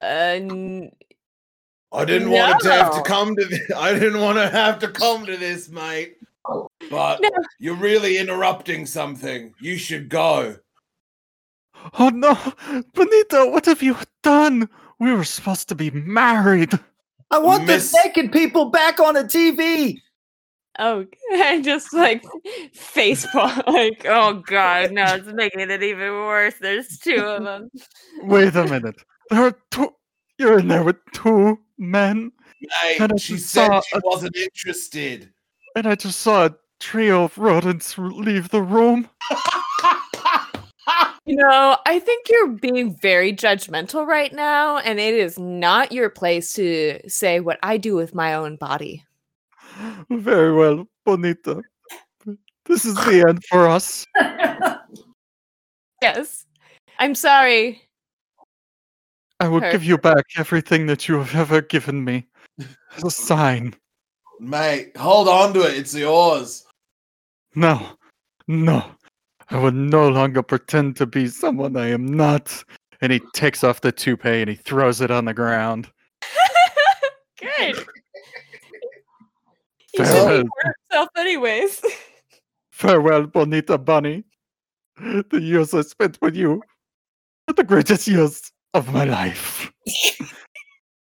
and 0.00 0.90
I 1.92 2.04
didn't 2.06 2.30
want 2.30 2.60
to 2.62 2.72
have 2.72 2.94
to 2.94 3.02
come 3.02 3.36
to 3.36 3.44
this. 3.44 3.70
I 3.76 3.92
didn't 3.92 4.20
want 4.20 4.38
to 4.38 4.48
have 4.48 4.78
to 4.78 4.88
come 4.88 5.26
to 5.26 5.36
this, 5.36 5.68
mate. 5.68 6.16
But 6.90 7.20
No. 7.20 7.28
you're 7.58 7.74
really 7.76 8.16
interrupting 8.16 8.86
something. 8.86 9.52
You 9.60 9.76
should 9.76 10.08
go. 10.08 10.56
Oh 11.98 12.08
no, 12.08 12.38
Bonita, 12.94 13.46
what 13.50 13.66
have 13.66 13.82
you 13.82 13.96
done? 14.22 14.68
We 14.98 15.12
were 15.12 15.24
supposed 15.24 15.68
to 15.68 15.74
be 15.74 15.90
married. 15.90 16.78
I 17.30 17.38
want 17.38 17.66
Miss- 17.66 17.92
the 17.92 17.98
naked 18.06 18.32
people 18.32 18.70
back 18.70 18.98
on 19.00 19.14
the 19.14 19.24
TV. 19.24 19.98
Oh, 20.80 21.04
I 21.32 21.60
just 21.62 21.92
like 21.92 22.24
face 22.72 23.26
palm. 23.32 23.62
Like, 23.66 24.04
oh 24.06 24.42
god, 24.46 24.92
no, 24.92 25.04
it's 25.14 25.26
making 25.32 25.70
it 25.70 25.82
even 25.82 26.10
worse. 26.12 26.54
There's 26.60 26.98
two 26.98 27.16
of 27.22 27.44
them. 27.44 27.70
Wait 28.22 28.54
a 28.56 28.64
minute. 28.66 28.96
There 29.30 29.46
are 29.46 29.58
two. 29.70 29.94
You're 30.38 30.58
in 30.58 30.68
there 30.68 30.82
with 30.82 30.96
two 31.12 31.58
men, 31.78 32.32
Mate, 32.82 33.00
And 33.00 33.12
I 33.12 33.16
she 33.16 33.36
said 33.36 33.82
she 33.82 33.96
a- 33.98 34.00
wasn't 34.02 34.34
interested. 34.36 35.30
and 35.76 35.86
I 35.86 35.94
just 35.94 36.20
saw 36.20 36.46
a 36.46 36.54
trio 36.80 37.24
of 37.24 37.36
rodents 37.36 37.98
leave 37.98 38.48
the 38.48 38.62
room. 38.62 39.08
You 41.26 41.36
know, 41.36 41.76
I 41.86 41.98
think 42.00 42.28
you're 42.28 42.48
being 42.48 42.96
very 42.96 43.32
judgmental 43.32 44.04
right 44.06 44.32
now, 44.32 44.78
and 44.78 44.98
it 44.98 45.14
is 45.14 45.38
not 45.38 45.92
your 45.92 46.08
place 46.10 46.54
to 46.54 46.98
say 47.06 47.38
what 47.38 47.58
I 47.62 47.76
do 47.76 47.94
with 47.94 48.14
my 48.14 48.34
own 48.34 48.56
body. 48.56 49.04
Very 50.10 50.52
well, 50.52 50.86
Bonita. 51.04 51.62
This 52.66 52.84
is 52.84 52.94
the 52.94 53.24
end 53.28 53.44
for 53.44 53.66
us. 53.66 54.06
Yes. 56.02 56.46
I'm 56.98 57.14
sorry. 57.14 57.82
I 59.38 59.48
will 59.48 59.60
Her- 59.60 59.70
give 59.70 59.84
you 59.84 59.98
back 59.98 60.24
everything 60.38 60.86
that 60.86 61.08
you 61.08 61.18
have 61.18 61.34
ever 61.34 61.60
given 61.60 62.04
me. 62.04 62.26
As 62.96 63.04
a 63.04 63.10
sign. 63.10 63.74
Mate, 64.38 64.96
hold 64.96 65.28
on 65.28 65.52
to 65.52 65.60
it. 65.60 65.76
It's 65.76 65.94
yours. 65.94 66.64
No, 67.54 67.86
no. 68.48 68.82
I 69.50 69.58
will 69.58 69.72
no 69.72 70.08
longer 70.08 70.42
pretend 70.42 70.96
to 70.96 71.06
be 71.06 71.26
someone 71.26 71.76
I 71.76 71.88
am 71.90 72.06
not. 72.06 72.64
And 73.02 73.12
he 73.12 73.20
takes 73.34 73.62
off 73.62 73.82
the 73.82 73.92
toupee 73.92 74.40
and 74.40 74.48
he 74.48 74.56
throws 74.56 75.00
it 75.02 75.10
on 75.10 75.26
the 75.26 75.34
ground. 75.34 75.90
Good. 77.38 77.86
He 79.92 79.98
Farewell. 79.98 80.36
should 80.38 80.44
be 80.44 80.70
himself 80.90 81.08
anyways. 81.16 81.82
Farewell, 82.70 83.26
Bonita 83.26 83.78
Bunny. 83.78 84.24
The 84.98 85.40
years 85.40 85.74
I 85.74 85.82
spent 85.82 86.18
with 86.20 86.36
you 86.36 86.62
are 87.48 87.54
the 87.54 87.64
greatest 87.64 88.06
years 88.06 88.52
of 88.74 88.92
my 88.92 89.04
life. 89.04 89.72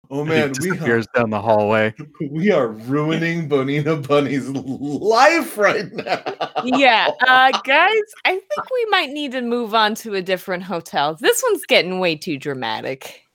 Oh 0.10 0.24
man, 0.24 0.54
he 0.62 0.70
we 0.70 0.70
are, 0.70 0.74
disappears 0.74 1.08
down 1.14 1.32
the 1.32 1.42
hallway. 1.42 1.94
we 2.32 2.50
are 2.50 2.70
ruining 2.70 3.50
Bonita 3.50 3.98
Bunny's 3.98 4.48
life 4.48 5.58
right 5.58 5.92
now. 5.92 6.22
yeah, 6.64 7.10
uh, 7.28 7.52
guys, 7.66 7.92
I 8.24 8.32
think 8.32 8.72
we 8.74 8.86
might 8.90 9.10
need 9.10 9.34
to 9.34 9.42
move 9.42 9.76
on 9.76 9.96
to 9.96 10.14
a 10.14 10.22
different 10.22 10.64
hotel. 10.64 11.16
This 11.16 11.44
one's 11.50 11.66
getting 11.66 12.00
way 12.00 12.16
too 12.16 12.38
dramatic. 12.38 13.27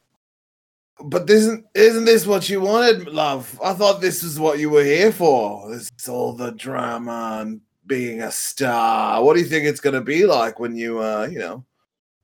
But 1.00 1.28
isn't 1.28 1.66
isn't 1.74 2.04
this 2.04 2.26
what 2.26 2.48
you 2.48 2.60
wanted, 2.60 3.08
love? 3.08 3.58
I 3.64 3.72
thought 3.72 4.00
this 4.00 4.22
was 4.22 4.38
what 4.38 4.58
you 4.58 4.70
were 4.70 4.84
here 4.84 5.12
for. 5.12 5.68
This 5.70 5.90
is 5.98 6.08
all 6.08 6.32
the 6.32 6.52
drama 6.52 7.38
and 7.40 7.60
being 7.86 8.22
a 8.22 8.30
star. 8.30 9.22
What 9.22 9.34
do 9.34 9.40
you 9.40 9.46
think 9.46 9.64
it's 9.64 9.80
gonna 9.80 10.00
be 10.00 10.26
like 10.26 10.58
when 10.60 10.76
you 10.76 11.00
uh, 11.00 11.28
you 11.30 11.38
know, 11.38 11.64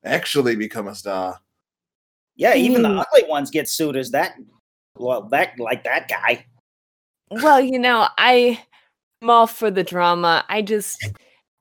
actually 0.04 0.54
become 0.54 0.88
a 0.88 0.94
star? 0.94 1.40
Yeah, 2.36 2.54
even 2.54 2.82
the 2.82 2.90
ugly 2.90 3.28
ones 3.28 3.50
get 3.50 3.68
suitors. 3.68 4.12
That 4.12 4.34
well, 4.96 5.22
that 5.30 5.58
like 5.58 5.84
that 5.84 6.08
guy. 6.08 6.44
Well, 7.30 7.60
you 7.60 7.78
know, 7.78 8.06
I 8.16 8.60
am 9.22 9.30
all 9.30 9.46
for 9.46 9.70
the 9.70 9.82
drama. 9.82 10.44
I 10.48 10.62
just 10.62 11.04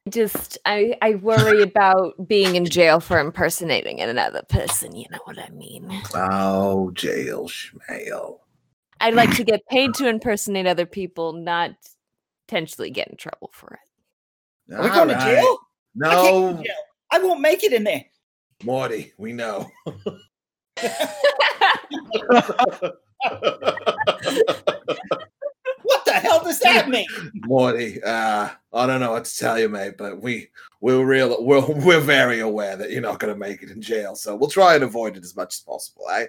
just 0.08 0.58
I 0.66 0.96
I 1.02 1.16
worry 1.16 1.62
about 1.62 2.28
being 2.28 2.56
in 2.56 2.66
jail 2.66 3.00
for 3.00 3.20
impersonating 3.20 4.02
another 4.02 4.42
person, 4.50 4.96
you 4.96 5.06
know 5.12 5.20
what 5.26 5.40
I 5.40 5.50
mean? 5.50 6.02
Oh, 6.16 6.92
jail 6.92 7.48
schmail. 7.48 8.40
I'd 9.00 9.14
like 9.14 9.36
to 9.36 9.44
get 9.44 9.62
paid 9.70 9.94
to 9.96 10.08
impersonate 10.08 10.66
other 10.66 10.88
people, 10.88 11.34
not 11.34 11.72
potentially 12.48 12.90
get 12.90 13.10
in 13.10 13.18
trouble 13.18 13.52
for 13.54 13.74
it. 13.74 14.74
Are 14.74 14.84
we 14.84 14.90
going 14.90 15.10
to 15.10 15.14
jail? 15.14 15.22
I 15.22 15.26
can't 15.26 15.42
go 15.44 15.60
No, 15.96 16.58
to 16.58 16.64
jail. 16.64 16.76
I 17.12 17.20
won't 17.20 17.42
make 17.42 17.64
it 17.64 17.74
in 17.74 17.84
there. 17.84 18.06
Morty, 18.64 19.14
we 19.18 19.34
know. 19.34 19.70
What 25.88 26.04
the 26.04 26.12
hell 26.12 26.44
does 26.44 26.60
that 26.60 26.90
mean? 26.96 27.08
Morty, 27.34 28.04
uh, 28.04 28.50
I 28.74 28.86
don't 28.86 29.00
know 29.00 29.12
what 29.12 29.24
to 29.24 29.38
tell 29.38 29.58
you, 29.58 29.70
mate, 29.70 29.94
but 29.98 30.22
we 30.22 30.50
we're 30.82 31.06
real 31.06 31.42
we're 31.42 31.66
we're 31.66 32.02
very 32.02 32.42
aware 32.42 32.76
that 32.76 32.92
you're 32.92 33.02
not 33.02 33.20
going 33.20 33.34
to 33.34 33.40
make 33.40 33.64
it 33.64 33.72
in 33.72 33.82
jail, 33.82 34.14
so 34.14 34.36
we'll 34.36 34.50
try 34.50 34.76
and 34.76 34.84
avoid 34.84 35.16
it 35.16 35.24
as 35.24 35.34
much 35.38 35.56
as 35.56 35.62
possible. 35.62 36.04
Eh? 36.12 36.26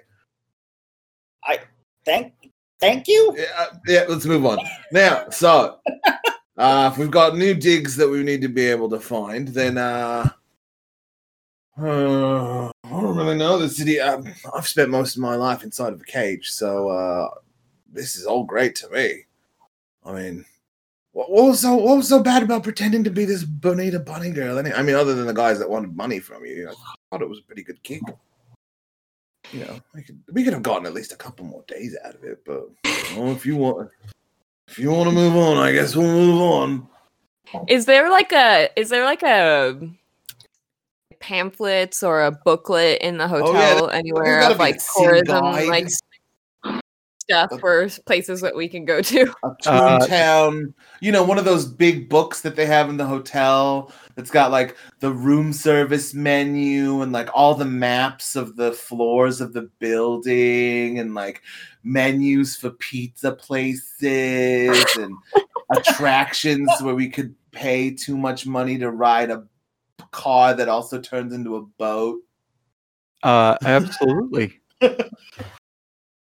I 1.43 1.59
thank, 2.05 2.33
thank 2.79 3.09
you. 3.09 3.35
Yeah, 3.37 3.45
uh, 3.57 3.75
yeah, 3.85 4.05
let's 4.07 4.25
move 4.25 4.45
on 4.45 4.59
now. 4.93 5.29
So, 5.29 5.79
uh, 6.57 6.89
if 6.89 6.97
we've 6.97 7.11
got 7.11 7.35
new 7.35 7.53
digs 7.53 7.97
that 7.97 8.07
we 8.07 8.23
need 8.23 8.41
to 8.41 8.47
be 8.47 8.65
able 8.65 8.89
to 8.91 8.99
find, 9.01 9.49
then 9.49 9.77
uh, 9.77 10.29
uh, 11.77 12.67
I 12.67 12.89
don't 12.89 13.17
really 13.17 13.37
know 13.37 13.57
the 13.57 13.67
city. 13.67 13.99
Um, 13.99 14.33
I've 14.55 14.69
spent 14.69 14.89
most 14.89 15.17
of 15.17 15.21
my 15.21 15.35
life 15.35 15.63
inside 15.63 15.91
of 15.91 15.99
a 15.99 16.05
cage, 16.05 16.49
so 16.49 16.87
uh, 16.87 17.27
this 17.91 18.15
is 18.15 18.25
all 18.25 18.45
great 18.45 18.75
to 18.75 18.89
me. 18.89 19.25
I 20.05 20.13
mean, 20.13 20.45
what, 21.11 21.31
what 21.31 21.45
was 21.45 21.59
so 21.61 21.75
what 21.75 21.97
was 21.97 22.07
so 22.07 22.21
bad 22.21 22.43
about 22.43 22.63
pretending 22.63 23.03
to 23.03 23.09
be 23.09 23.25
this 23.25 23.43
Bonita 23.43 23.99
bunny 23.99 24.31
girl? 24.31 24.57
I 24.57 24.81
mean, 24.81 24.95
other 24.95 25.15
than 25.15 25.27
the 25.27 25.33
guys 25.33 25.59
that 25.59 25.69
wanted 25.69 25.95
money 25.95 26.19
from 26.19 26.45
you, 26.45 26.69
I 26.69 26.73
thought 27.11 27.21
it 27.21 27.29
was 27.29 27.39
a 27.39 27.43
pretty 27.43 27.63
good 27.63 27.81
gig. 27.83 28.01
You 29.51 29.61
know, 29.65 29.79
we 29.95 30.03
could 30.03 30.19
we 30.31 30.43
could 30.43 30.53
have 30.53 30.63
gotten 30.63 30.85
at 30.85 30.93
least 30.93 31.11
a 31.11 31.15
couple 31.17 31.45
more 31.45 31.63
days 31.67 31.95
out 32.05 32.15
of 32.15 32.23
it, 32.23 32.43
but 32.45 32.69
well, 33.15 33.31
if 33.31 33.45
you 33.45 33.55
want, 33.55 33.89
if 34.67 34.77
you 34.77 34.91
want 34.91 35.09
to 35.09 35.15
move 35.15 35.35
on, 35.35 35.57
I 35.57 35.71
guess 35.71 35.95
we'll 35.95 36.07
move 36.07 36.41
on. 36.41 36.87
Is 37.67 37.85
there 37.85 38.09
like 38.11 38.31
a 38.31 38.69
is 38.75 38.89
there 38.89 39.05
like 39.05 39.23
a 39.23 39.89
pamphlets 41.19 42.03
or 42.03 42.23
a 42.23 42.31
booklet 42.31 43.01
in 43.01 43.17
the 43.17 43.25
Oh, 43.25 43.51
yeah, 43.53 43.69
hotel 43.73 43.89
anywhere 43.89 44.41
of 44.49 44.57
like 44.59 44.79
tourism 44.95 45.25
guide. 45.25 45.67
like 45.67 45.87
stuff 47.29 47.51
Uh, 47.51 47.57
for 47.57 47.89
places 48.05 48.41
that 48.41 48.55
we 48.55 48.67
can 48.67 48.85
go 48.85 49.01
to? 49.01 49.33
A 49.43 49.47
Uh, 49.65 49.99
Toontown, 49.99 50.73
you 50.99 51.11
know, 51.11 51.23
one 51.23 51.37
of 51.37 51.45
those 51.45 51.65
big 51.65 52.09
books 52.09 52.41
that 52.41 52.55
they 52.55 52.65
have 52.65 52.89
in 52.89 52.97
the 52.97 53.05
hotel 53.05 53.91
that's 54.15 54.31
got 54.31 54.51
like 54.51 54.75
the 54.99 55.11
room 55.11 55.53
service 55.53 56.13
menu 56.13 57.01
and 57.01 57.11
like 57.11 57.29
all 57.33 57.53
the 57.53 57.65
maps 57.65 58.35
of 58.35 58.55
the 58.55 58.71
floors 58.71 59.41
of 59.41 59.53
the 59.53 59.69
building 59.79 60.97
and 60.97 61.13
like 61.13 61.41
menus 61.83 62.55
for 62.55 62.71
pizza 62.71 63.31
places 63.31 64.85
and 64.97 65.15
attractions 65.75 66.69
where 66.81 66.95
we 66.95 67.09
could 67.09 67.35
pay 67.51 67.91
too 67.91 68.17
much 68.17 68.45
money 68.45 68.77
to 68.77 68.89
ride 68.89 69.29
a 69.29 69.43
car 70.11 70.53
that 70.53 70.69
also 70.69 70.99
turns 70.99 71.33
into 71.33 71.55
a 71.55 71.61
boat. 71.61 72.21
Uh, 73.21 73.57
absolutely. 73.63 74.59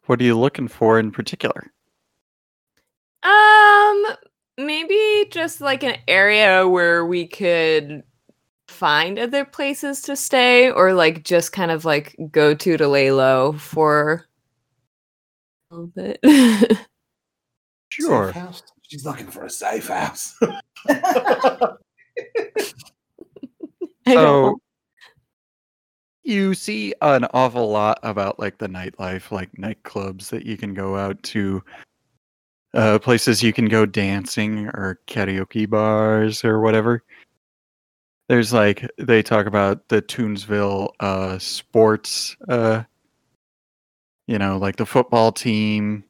what 0.07 0.21
are 0.21 0.25
you 0.25 0.39
looking 0.39 0.69
for 0.69 0.99
in 0.99 1.11
particular? 1.11 1.73
Um, 3.23 4.07
maybe 4.59 5.29
just 5.31 5.61
like 5.61 5.83
an 5.83 5.97
area 6.09 6.67
where 6.69 7.05
we 7.07 7.27
could 7.27 8.03
find 8.69 9.19
other 9.19 9.45
places 9.45 10.03
to 10.03 10.17
stay, 10.17 10.71
or 10.71 10.93
like 10.95 11.25
just 11.25 11.53
kind 11.53 11.71
of 11.71 11.85
like 11.85 12.17
go 12.33 12.55
to 12.55 12.77
to 12.77 12.89
lay 12.89 13.13
low 13.13 13.53
for 13.55 14.27
a 15.71 15.75
little 15.75 15.87
bit. 15.89 16.21
Sure. 17.91 18.33
She's 18.83 19.05
looking 19.05 19.27
for 19.27 19.45
a 19.45 19.51
safe 19.51 19.89
house. 19.89 20.35
I 24.07 24.15
don't 24.15 24.25
So 24.25 24.43
know. 24.43 24.62
You 26.25 26.55
see 26.55 26.95
an 27.03 27.27
awful 27.33 27.71
lot 27.71 27.99
about 28.03 28.39
like 28.39 28.59
the 28.59 28.69
nightlife, 28.69 29.31
like 29.31 29.53
nightclubs 29.53 30.29
that 30.31 30.47
you 30.47 30.57
can 30.57 30.75
go 30.75 30.97
out 30.97 31.23
to, 31.25 31.63
uh, 32.75 32.99
places 32.99 33.43
you 33.43 33.53
can 33.53 33.67
go 33.67 33.85
dancing 33.85 34.69
or 34.69 35.01
karaoke 35.07 35.69
bars 35.69 36.45
or 36.45 36.61
whatever. 36.61 37.03
There's 38.29 38.53
like 38.53 38.89
they 38.99 39.23
talk 39.23 39.47
about 39.47 39.89
the 39.89 40.01
Toonsville 40.01 40.91
uh, 41.01 41.39
sports, 41.39 42.37
uh, 42.49 42.85
you 44.27 44.39
know, 44.39 44.59
like 44.59 44.77
the 44.77 44.87
football 44.87 45.33
team. 45.33 46.05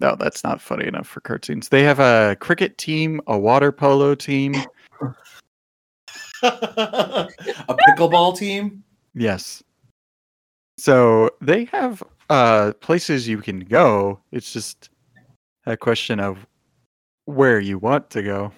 No, 0.00 0.16
that's 0.16 0.44
not 0.44 0.60
funny 0.60 0.86
enough 0.86 1.06
for 1.06 1.20
cartoons. 1.20 1.68
They 1.68 1.82
have 1.82 2.00
a 2.00 2.36
cricket 2.40 2.78
team, 2.78 3.20
a 3.26 3.38
water 3.38 3.72
polo 3.72 4.14
team. 4.14 4.54
a 6.42 7.28
pickleball 7.68 8.36
team? 8.36 8.83
Yes. 9.14 9.62
So 10.78 11.30
they 11.40 11.64
have 11.66 12.02
uh 12.30 12.72
places 12.80 13.28
you 13.28 13.38
can 13.38 13.60
go. 13.60 14.20
It's 14.32 14.52
just 14.52 14.90
a 15.66 15.76
question 15.76 16.20
of 16.20 16.46
where 17.26 17.60
you 17.60 17.78
want 17.78 18.10
to 18.10 18.22
go. 18.22 18.52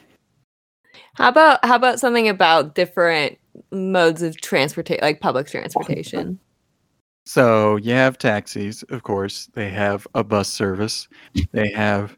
How 1.15 1.29
about 1.29 1.65
how 1.65 1.77
about 1.77 2.01
something 2.01 2.29
about 2.29 2.75
different 2.75 3.39
modes 3.71 4.23
of 4.23 4.41
transportation, 4.41 5.03
like 5.03 5.21
public 5.21 5.47
transportation? 5.47 6.39
So 7.27 7.77
you 7.77 7.93
have 7.93 8.19
taxis, 8.19 8.85
of 8.85 9.03
course. 9.03 9.51
They 9.55 9.69
have 9.71 10.07
a 10.15 10.23
bus 10.23 10.49
service. 10.49 11.09
They 11.53 11.71
have 11.73 12.17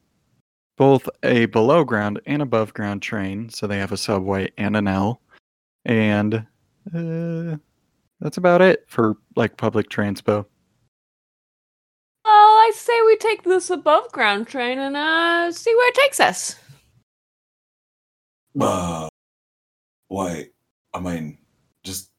both 0.76 1.08
a 1.22 1.46
below 1.46 1.82
ground 1.82 2.20
and 2.26 2.42
above 2.42 2.74
ground 2.74 3.02
train. 3.02 3.48
So 3.48 3.66
they 3.66 3.78
have 3.78 3.92
a 3.92 3.96
subway 3.96 4.52
and 4.58 4.76
an 4.76 4.86
L. 4.86 5.20
And 5.86 6.46
uh, 6.94 7.56
that's 8.20 8.36
about 8.36 8.60
it 8.62 8.84
for 8.88 9.16
like 9.36 9.56
public 9.56 9.88
transpo. 9.88 10.44
Well, 12.24 12.34
I 12.34 12.72
say 12.74 12.92
we 13.06 13.16
take 13.16 13.42
this 13.44 13.70
above 13.70 14.10
ground 14.12 14.46
train 14.48 14.78
and 14.78 14.96
uh 14.96 15.50
see 15.52 15.74
where 15.74 15.88
it 15.88 15.94
takes 15.94 16.20
us. 16.20 16.56
Uh, 18.60 19.08
wait, 20.10 20.52
I 20.92 21.00
mean, 21.00 21.38
just 21.84 22.10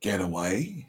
get 0.00 0.20
away. 0.20 0.86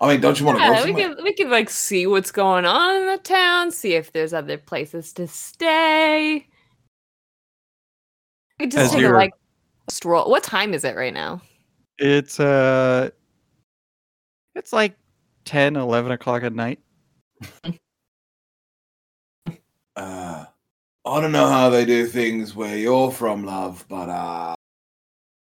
I 0.00 0.08
mean, 0.08 0.20
don't 0.20 0.38
you 0.38 0.44
want 0.46 0.58
to 0.58 0.64
Yeah, 0.64 0.80
go 0.80 0.84
we 0.84 0.94
could 0.94 1.24
we 1.24 1.34
could 1.34 1.48
like 1.48 1.70
see 1.70 2.06
what's 2.06 2.30
going 2.32 2.64
on 2.66 2.96
in 3.02 3.06
the 3.06 3.18
town, 3.18 3.70
see 3.72 3.94
if 3.94 4.12
there's 4.12 4.32
other 4.34 4.58
places 4.58 5.12
to 5.14 5.26
stay. 5.26 6.46
We 8.60 8.66
could 8.66 8.70
just 8.72 8.84
As 8.84 8.90
take 8.90 8.98
a 8.98 9.02
you're- 9.02 9.16
like 9.16 9.32
stroll. 9.90 10.30
What 10.30 10.42
time 10.44 10.74
is 10.74 10.84
it 10.84 10.94
right 10.96 11.14
now? 11.14 11.40
It's 11.98 12.40
uh 12.40 13.10
it's 14.54 14.72
like 14.72 14.96
10, 15.44 15.76
11 15.76 16.12
o'clock 16.12 16.42
at 16.42 16.54
night. 16.54 16.80
Uh, 19.94 20.46
I 21.04 21.20
don't 21.20 21.32
know 21.32 21.48
how 21.48 21.68
they 21.68 21.84
do 21.84 22.06
things 22.06 22.54
where 22.54 22.78
you're 22.78 23.10
from, 23.10 23.44
love, 23.44 23.84
but 23.88 24.08
uh, 24.08 24.54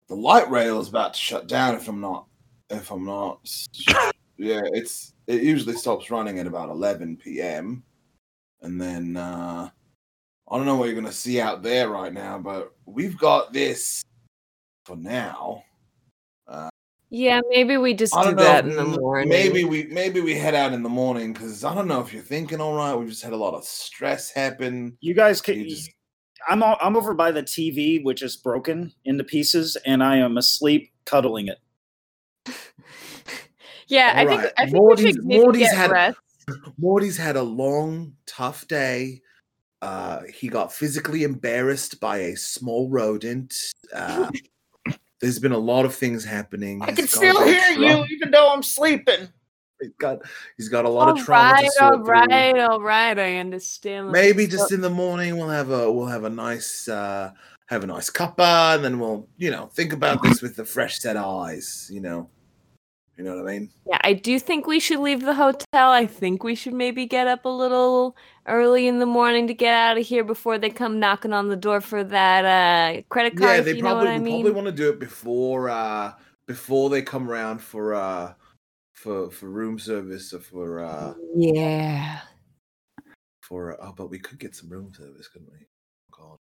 the 0.07 0.15
light 0.15 0.49
rail 0.51 0.79
is 0.79 0.89
about 0.89 1.13
to 1.15 1.19
shut 1.19 1.47
down. 1.47 1.75
If 1.75 1.87
I'm 1.87 1.99
not, 1.99 2.27
if 2.69 2.91
I'm 2.91 3.05
not, 3.05 3.39
yeah, 4.37 4.61
it's 4.65 5.13
it 5.27 5.41
usually 5.41 5.75
stops 5.75 6.11
running 6.11 6.37
at 6.39 6.47
about 6.47 6.69
11 6.69 7.17
p.m. 7.17 7.83
And 8.61 8.79
then 8.79 9.17
uh, 9.17 9.69
I 10.51 10.57
don't 10.57 10.65
know 10.65 10.75
what 10.75 10.85
you're 10.85 10.95
gonna 10.95 11.11
see 11.11 11.41
out 11.41 11.63
there 11.63 11.89
right 11.89 12.13
now, 12.13 12.37
but 12.37 12.73
we've 12.85 13.17
got 13.17 13.51
this 13.51 14.03
for 14.85 14.95
now. 14.95 15.63
Yeah, 17.17 17.39
maybe 17.49 17.77
we 17.77 17.93
just 17.93 18.13
do 18.13 18.21
don't 18.23 18.35
that 18.35 18.65
in 18.67 18.75
the 18.75 18.83
morning. 18.83 19.29
Maybe 19.29 19.63
we 19.63 19.85
maybe 19.85 20.19
we 20.19 20.33
head 20.35 20.53
out 20.53 20.73
in 20.73 20.83
the 20.83 20.89
morning 20.89 21.31
because 21.31 21.63
I 21.63 21.73
don't 21.73 21.87
know 21.87 22.01
if 22.01 22.11
you're 22.11 22.21
thinking 22.21 22.59
all 22.59 22.75
right. 22.75 22.93
We've 22.93 23.07
just 23.07 23.23
had 23.23 23.31
a 23.31 23.37
lot 23.37 23.53
of 23.53 23.63
stress 23.63 24.31
happen. 24.31 24.97
You 24.99 25.13
guys 25.13 25.39
can. 25.39 25.59
You 25.61 25.69
just- 25.69 25.89
I'm 26.49 26.61
all, 26.61 26.75
I'm 26.81 26.97
over 26.97 27.13
by 27.13 27.31
the 27.31 27.41
TV, 27.41 28.03
which 28.03 28.21
is 28.21 28.35
broken 28.35 28.91
into 29.05 29.23
pieces, 29.23 29.77
and 29.85 30.03
I 30.03 30.17
am 30.17 30.37
asleep 30.37 30.91
cuddling 31.05 31.47
it. 31.47 31.57
yeah, 33.87 34.11
I 34.13 34.21
All 34.21 34.27
think 34.27 34.53
I 34.57 34.65
think 34.65 34.75
Morty's- 34.75 35.05
we 35.05 35.11
should 35.13 35.25
maybe 35.25 35.41
Morty's 35.43 35.61
get 35.63 35.75
had- 35.77 35.91
rest. 35.91 36.17
Morty's 36.77 37.17
had 37.17 37.37
a 37.37 37.43
long, 37.43 38.13
tough 38.27 38.67
day. 38.67 39.21
Uh, 39.81 40.19
he 40.37 40.49
got 40.49 40.73
physically 40.73 41.23
embarrassed 41.23 41.99
by 42.01 42.17
a 42.17 42.35
small 42.35 42.89
rodent. 42.89 43.55
Uh, 43.93 44.29
there's 45.21 45.39
been 45.39 45.51
a 45.53 45.57
lot 45.57 45.85
of 45.85 45.95
things 45.95 46.23
happening. 46.25 46.81
I 46.81 46.87
He's 46.87 46.95
can 46.97 47.07
still 47.07 47.43
hear 47.43 47.59
trauma- 47.73 47.99
you, 47.99 48.05
even 48.15 48.31
though 48.31 48.51
I'm 48.53 48.63
sleeping. 48.63 49.29
He's 49.81 49.91
got 49.99 50.19
he's 50.57 50.69
got 50.69 50.85
a 50.85 50.89
lot 50.89 51.09
All 51.09 51.19
of 51.19 51.25
trauma 51.25 51.51
right, 51.53 51.65
to 51.65 51.71
sort 51.71 51.93
all 51.93 52.05
through. 52.05 52.13
right, 52.13 52.59
all 52.59 52.81
right. 52.81 53.17
I 53.19 53.37
understand. 53.37 54.11
Maybe 54.11 54.47
just 54.47 54.71
in 54.71 54.79
the 54.81 54.89
morning 54.89 55.35
we'll 55.37 55.49
have 55.49 55.69
a 55.71 55.91
we'll 55.91 56.05
have 56.07 56.23
a 56.23 56.29
nice 56.29 56.87
uh, 56.87 57.31
have 57.65 57.83
a 57.83 57.87
nice 57.87 58.09
cuppa, 58.09 58.75
and 58.75 58.83
then 58.85 58.99
we'll 58.99 59.27
you 59.37 59.51
know 59.51 59.67
think 59.73 59.91
about 59.91 60.23
this 60.23 60.41
with 60.41 60.55
the 60.55 60.63
fresh 60.63 60.99
set 60.99 61.17
of 61.17 61.25
eyes. 61.25 61.89
You 61.91 61.99
know, 61.99 62.29
you 63.17 63.23
know 63.23 63.35
what 63.35 63.47
I 63.47 63.51
mean. 63.59 63.69
Yeah, 63.87 63.99
I 64.03 64.13
do 64.13 64.37
think 64.39 64.67
we 64.67 64.79
should 64.79 64.99
leave 64.99 65.21
the 65.21 65.33
hotel. 65.33 65.91
I 65.91 66.05
think 66.05 66.43
we 66.43 66.55
should 66.55 66.73
maybe 66.73 67.05
get 67.05 67.27
up 67.27 67.45
a 67.45 67.49
little 67.49 68.15
early 68.47 68.87
in 68.87 68.99
the 68.99 69.05
morning 69.05 69.47
to 69.47 69.53
get 69.53 69.73
out 69.73 69.97
of 69.97 70.05
here 70.05 70.23
before 70.23 70.57
they 70.57 70.69
come 70.69 70.99
knocking 70.99 71.33
on 71.33 71.47
the 71.49 71.55
door 71.55 71.81
for 71.81 72.03
that 72.03 72.45
uh, 72.45 73.01
credit 73.09 73.37
card. 73.37 73.57
yeah, 73.57 73.61
they 73.61 73.71
you 73.75 73.81
know 73.81 73.89
probably 73.91 74.05
what 74.05 74.13
I 74.13 74.19
mean. 74.19 74.43
probably 74.43 74.51
want 74.51 74.67
to 74.67 74.71
do 74.83 74.89
it 74.89 74.99
before 74.99 75.69
uh 75.69 76.13
before 76.47 76.89
they 76.89 77.01
come 77.01 77.29
around 77.29 77.59
for 77.59 77.93
uh 77.95 78.33
for 78.93 79.31
for 79.31 79.49
room 79.49 79.79
service 79.79 80.33
or 80.33 80.39
for 80.39 80.79
uh 80.83 81.13
Yeah. 81.35 82.19
for 83.41 83.77
oh 83.81 83.93
but 83.95 84.09
we 84.09 84.19
could 84.19 84.39
get 84.39 84.55
some 84.55 84.69
room 84.69 84.91
service 84.93 85.27
couldn't 85.27 85.49
we 85.51 85.65
God. 86.17 86.37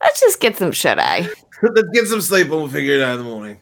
Let's 0.00 0.20
just 0.20 0.40
get 0.40 0.56
some 0.56 0.72
shut 0.72 0.98
eye. 0.98 1.28
let's 1.62 1.88
get 1.92 2.06
some 2.06 2.20
sleep 2.20 2.44
and 2.46 2.52
we'll 2.56 2.68
figure 2.68 2.94
it 2.94 3.02
out 3.02 3.18
in 3.18 3.24
the 3.24 3.30
morning 3.30 3.60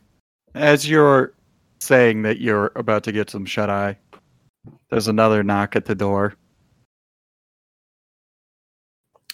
As 0.55 0.89
you're 0.89 1.33
saying 1.79 2.23
that 2.23 2.41
you're 2.41 2.73
about 2.77 3.05
to 3.05 3.13
get 3.13 3.31
some 3.31 3.45
shut 3.45 3.71
eye, 3.71 3.97
there's 4.91 5.09
another 5.09 5.43
knock 5.43 5.77
at 5.77 5.85
the 5.85 5.95
door. 5.95 6.35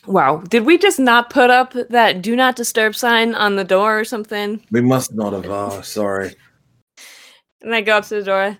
Wow. 0.07 0.39
Did 0.49 0.67
we 0.67 0.79
just 0.79 0.99
not 0.99 1.31
put 1.31 1.51
up 1.51 1.75
that 1.91 2.23
do 2.23 2.35
not 2.35 2.57
disturb 2.57 2.97
sign 2.97 3.35
on 3.35 3.55
the 3.57 3.65
door 3.65 4.01
or 4.01 4.05
something? 4.05 4.65
we 4.73 4.81
must 4.81 5.15
not 5.15 5.33
have 5.33 5.47
Oh, 5.49 5.81
sorry 5.81 6.35
And 7.61 7.75
I 7.75 7.83
go 7.83 7.99
up 7.99 8.05
to 8.07 8.17
the 8.17 8.25
door. 8.25 8.59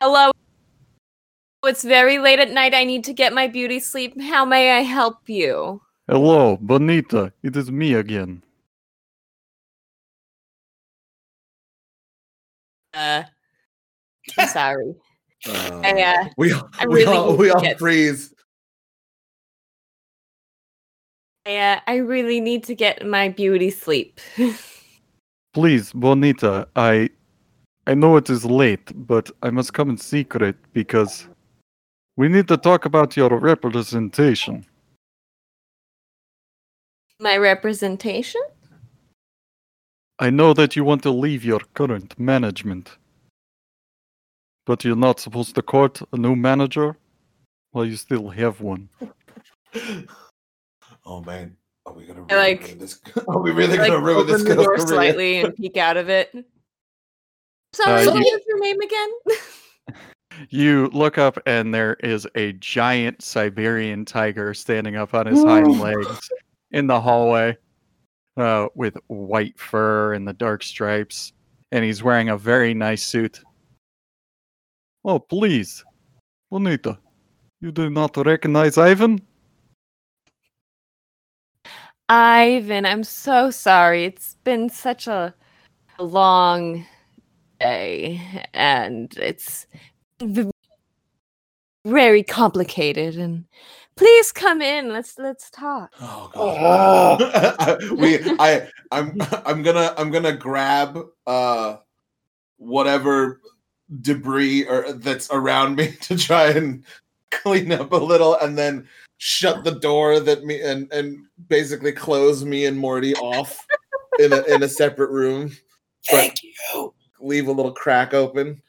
Hello. 0.00 0.30
It's 1.64 1.82
very 1.82 2.18
late 2.18 2.38
at 2.38 2.52
night. 2.52 2.74
I 2.74 2.84
need 2.84 3.02
to 3.04 3.12
get 3.12 3.32
my 3.32 3.48
beauty 3.48 3.80
sleep. 3.80 4.20
How 4.20 4.44
may 4.44 4.78
I 4.78 4.82
help 4.82 5.28
you? 5.28 5.82
Hello, 6.08 6.56
Bonita. 6.60 7.32
It 7.42 7.56
is 7.56 7.72
me 7.72 7.94
again. 7.94 8.42
Uh, 12.98 13.22
I'm 14.36 14.48
sorry. 14.48 14.92
uh, 15.48 15.80
I, 15.84 16.02
uh, 16.02 16.28
we 16.36 16.52
I 16.80 16.86
we 16.86 17.04
all 17.04 17.36
we 17.36 17.50
all 17.50 17.60
get- 17.60 17.78
freeze 17.78 18.34
I, 21.46 21.56
uh, 21.56 21.80
I 21.86 21.96
really 21.96 22.40
need 22.40 22.64
to 22.64 22.74
get 22.74 23.06
my 23.06 23.28
beauty 23.28 23.70
sleep. 23.70 24.20
Please, 25.54 25.92
Bonita, 25.92 26.66
I 26.74 27.08
I 27.86 27.94
know 27.94 28.16
it 28.16 28.28
is 28.28 28.44
late, 28.44 28.92
but 29.06 29.30
I 29.42 29.50
must 29.50 29.72
come 29.72 29.90
in 29.90 29.96
secret 29.96 30.56
because 30.72 31.28
we 32.16 32.28
need 32.28 32.48
to 32.48 32.56
talk 32.56 32.84
about 32.84 33.16
your 33.16 33.30
representation. 33.38 34.66
my 37.20 37.36
representation? 37.36 38.42
I 40.18 40.30
know 40.30 40.52
that 40.54 40.74
you 40.76 40.84
want 40.84 41.02
to 41.04 41.10
leave 41.10 41.44
your 41.44 41.60
current 41.74 42.18
management. 42.18 42.96
But 44.66 44.84
you're 44.84 44.96
not 44.96 45.20
supposed 45.20 45.54
to 45.54 45.62
court 45.62 46.00
a 46.12 46.16
new 46.16 46.36
manager 46.36 46.96
while 47.70 47.84
you 47.84 47.96
still 47.96 48.28
have 48.28 48.60
one. 48.60 48.88
oh 51.04 51.20
man 51.22 51.54
are 51.84 51.92
we 51.92 52.04
gonna 52.06 52.24
I, 52.30 52.34
really 52.34 52.54
like- 52.54 52.78
this 52.78 53.00
are 53.28 53.38
we 53.40 53.50
really 53.50 53.76
like 53.78 53.88
gonna 53.88 54.00
ruin 54.00 54.26
this 54.26 54.42
the 54.42 54.54
girl's 54.54 54.66
door 54.66 54.76
career? 54.76 54.86
slightly 54.86 55.38
and 55.40 55.54
peek 55.54 55.76
out 55.76 55.96
of 55.98 56.08
it. 56.08 56.32
Sorry, 57.74 58.06
Uh, 58.06 58.12
what 58.12 58.24
you- 58.24 58.32
was 58.32 58.42
your 58.46 58.60
name 58.60 58.80
again? 58.80 59.10
You 60.50 60.88
look 60.92 61.18
up 61.18 61.36
and 61.46 61.74
there 61.74 61.94
is 61.94 62.24
a 62.36 62.52
giant 62.52 63.22
Siberian 63.22 64.04
tiger 64.04 64.54
standing 64.54 64.94
up 64.94 65.12
on 65.12 65.26
his 65.26 65.42
hind 65.42 65.80
legs 65.80 66.30
in 66.70 66.86
the 66.86 67.00
hallway 67.00 67.56
uh, 68.38 68.68
with 68.74 68.96
white 69.08 69.58
fur 69.58 70.14
and 70.14 70.26
the 70.26 70.32
dark 70.32 70.62
stripes. 70.62 71.32
And 71.72 71.84
he's 71.84 72.02
wearing 72.02 72.30
a 72.30 72.38
very 72.38 72.72
nice 72.72 73.02
suit. 73.02 73.42
Oh, 75.04 75.18
please. 75.18 75.84
Bonita, 76.50 76.98
you 77.60 77.72
do 77.72 77.90
not 77.90 78.16
recognize 78.16 78.78
Ivan? 78.78 79.20
Ivan, 82.08 82.86
I'm 82.86 83.04
so 83.04 83.50
sorry. 83.50 84.04
It's 84.06 84.36
been 84.44 84.70
such 84.70 85.06
a, 85.06 85.34
long 86.00 86.86
day, 87.60 88.20
and 88.54 89.12
it's 89.16 89.66
very 91.84 92.22
complicated. 92.22 93.16
And 93.16 93.44
please 93.98 94.32
come 94.32 94.62
in. 94.62 94.88
Let's 94.88 95.18
let's 95.18 95.50
talk. 95.50 95.92
Oh 96.00 96.30
god. 97.58 97.90
we 97.92 98.18
I 98.38 98.68
I'm 98.90 99.16
I'm 99.44 99.62
gonna 99.62 99.92
I'm 99.98 100.10
gonna 100.10 100.32
grab 100.32 100.98
uh 101.26 101.76
whatever 102.56 103.40
debris 104.00 104.66
or 104.66 104.92
that's 104.92 105.30
around 105.30 105.76
me 105.76 105.92
to 106.02 106.16
try 106.16 106.46
and 106.48 106.84
clean 107.30 107.72
up 107.72 107.92
a 107.92 107.96
little 107.96 108.36
and 108.36 108.56
then 108.56 108.88
shut 109.18 109.64
the 109.64 109.72
door 109.72 110.20
that 110.20 110.44
me 110.44 110.60
and 110.62 110.90
and 110.92 111.26
basically 111.48 111.92
close 111.92 112.44
me 112.44 112.66
and 112.66 112.78
Morty 112.78 113.14
off 113.16 113.66
in 114.18 114.32
a 114.32 114.42
in 114.42 114.62
a 114.62 114.68
separate 114.68 115.10
room. 115.10 115.50
But 116.10 116.40
you. 116.42 116.94
leave 117.20 117.48
a 117.48 117.52
little 117.52 117.72
crack 117.72 118.14
open. 118.14 118.62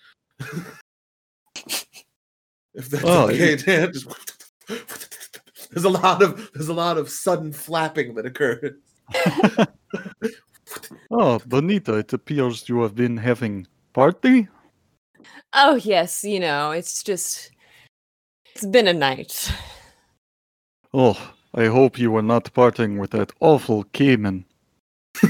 if 2.73 2.89
that's 2.89 3.05
Oh, 3.05 3.29
okay, 3.29 3.55
Dan. 3.55 3.93
Just 3.93 4.07
there's 5.69 5.85
a 5.85 5.89
lot 5.89 6.21
of 6.21 6.49
there's 6.53 6.69
a 6.69 6.73
lot 6.73 6.97
of 6.97 7.09
sudden 7.09 7.51
flapping 7.53 8.15
that 8.15 8.25
occurs. 8.25 8.73
Oh, 11.11 11.39
Bonita, 11.47 11.95
it 11.95 12.13
appears 12.13 12.69
you 12.69 12.83
have 12.83 12.93
been 12.93 13.17
having 13.17 13.65
party? 13.93 14.47
Oh 15.53 15.75
yes, 15.75 16.23
you 16.23 16.39
know 16.39 16.69
it's 16.71 17.01
just 17.01 17.49
it's 18.53 18.65
been 18.65 18.87
a 18.87 18.93
night. 18.93 19.51
Oh, 20.93 21.17
I 21.55 21.65
hope 21.65 21.97
you 21.97 22.11
were 22.11 22.21
not 22.21 22.53
parting 22.53 22.99
with 22.99 23.11
that 23.11 23.31
awful 23.39 23.83
caiman. 23.85 24.45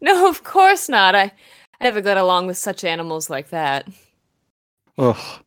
No, 0.00 0.28
of 0.28 0.44
course 0.44 0.88
not. 0.88 1.14
I, 1.14 1.32
I 1.80 1.84
never 1.84 2.02
got 2.02 2.18
along 2.18 2.46
with 2.46 2.58
such 2.58 2.84
animals 2.84 3.30
like 3.30 3.48
that. 3.48 3.88
Ugh, 4.98 5.42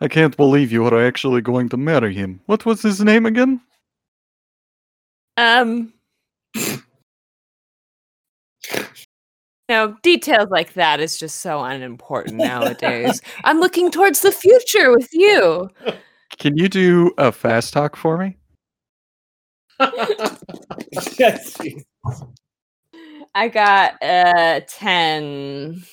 I 0.00 0.08
can't 0.08 0.36
believe 0.36 0.72
you 0.72 0.86
are 0.86 1.06
actually 1.06 1.40
going 1.40 1.68
to 1.70 1.76
marry 1.76 2.14
him. 2.14 2.40
What 2.46 2.66
was 2.66 2.82
his 2.82 3.00
name 3.00 3.26
again? 3.26 3.60
Um, 5.38 5.92
know, 9.68 9.96
details 10.02 10.48
like 10.50 10.74
that 10.74 11.00
is 11.00 11.18
just 11.18 11.40
so 11.40 11.62
unimportant 11.62 12.36
nowadays. 12.36 13.20
I'm 13.44 13.58
looking 13.58 13.90
towards 13.90 14.20
the 14.20 14.32
future 14.32 14.90
with 14.92 15.08
you. 15.12 15.68
Can 16.38 16.56
you 16.56 16.68
do 16.68 17.12
a 17.18 17.32
fast 17.32 17.72
talk 17.72 17.96
for 17.96 18.18
me? 18.18 18.36
yes. 21.18 21.56
I 23.34 23.48
got 23.48 24.02
uh 24.02 24.60
10. 24.68 25.82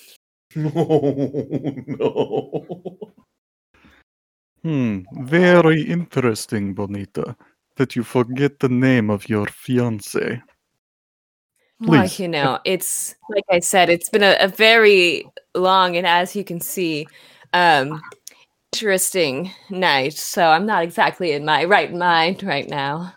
No, 0.55 1.81
no. 1.87 3.13
Hmm, 4.63 4.99
very 5.11 5.81
interesting, 5.81 6.73
Bonita, 6.73 7.35
that 7.75 7.95
you 7.95 8.03
forget 8.03 8.59
the 8.59 8.69
name 8.69 9.09
of 9.09 9.27
your 9.27 9.45
fiance. 9.47 10.41
Well, 11.81 12.03
Please. 12.03 12.19
you 12.19 12.29
know, 12.29 12.59
it's 12.63 13.15
like 13.29 13.43
I 13.51 13.59
said, 13.59 13.89
it's 13.89 14.09
been 14.09 14.23
a, 14.23 14.37
a 14.39 14.47
very 14.47 15.29
long 15.53 15.97
and 15.97 16.07
as 16.07 16.35
you 16.35 16.43
can 16.43 16.61
see, 16.61 17.07
um 17.53 18.01
interesting 18.73 19.51
night. 19.69 20.13
So 20.13 20.47
I'm 20.47 20.65
not 20.65 20.83
exactly 20.83 21.33
in 21.33 21.45
my 21.45 21.65
right 21.65 21.93
mind 21.93 22.41
right 22.41 22.67
now. 22.67 23.13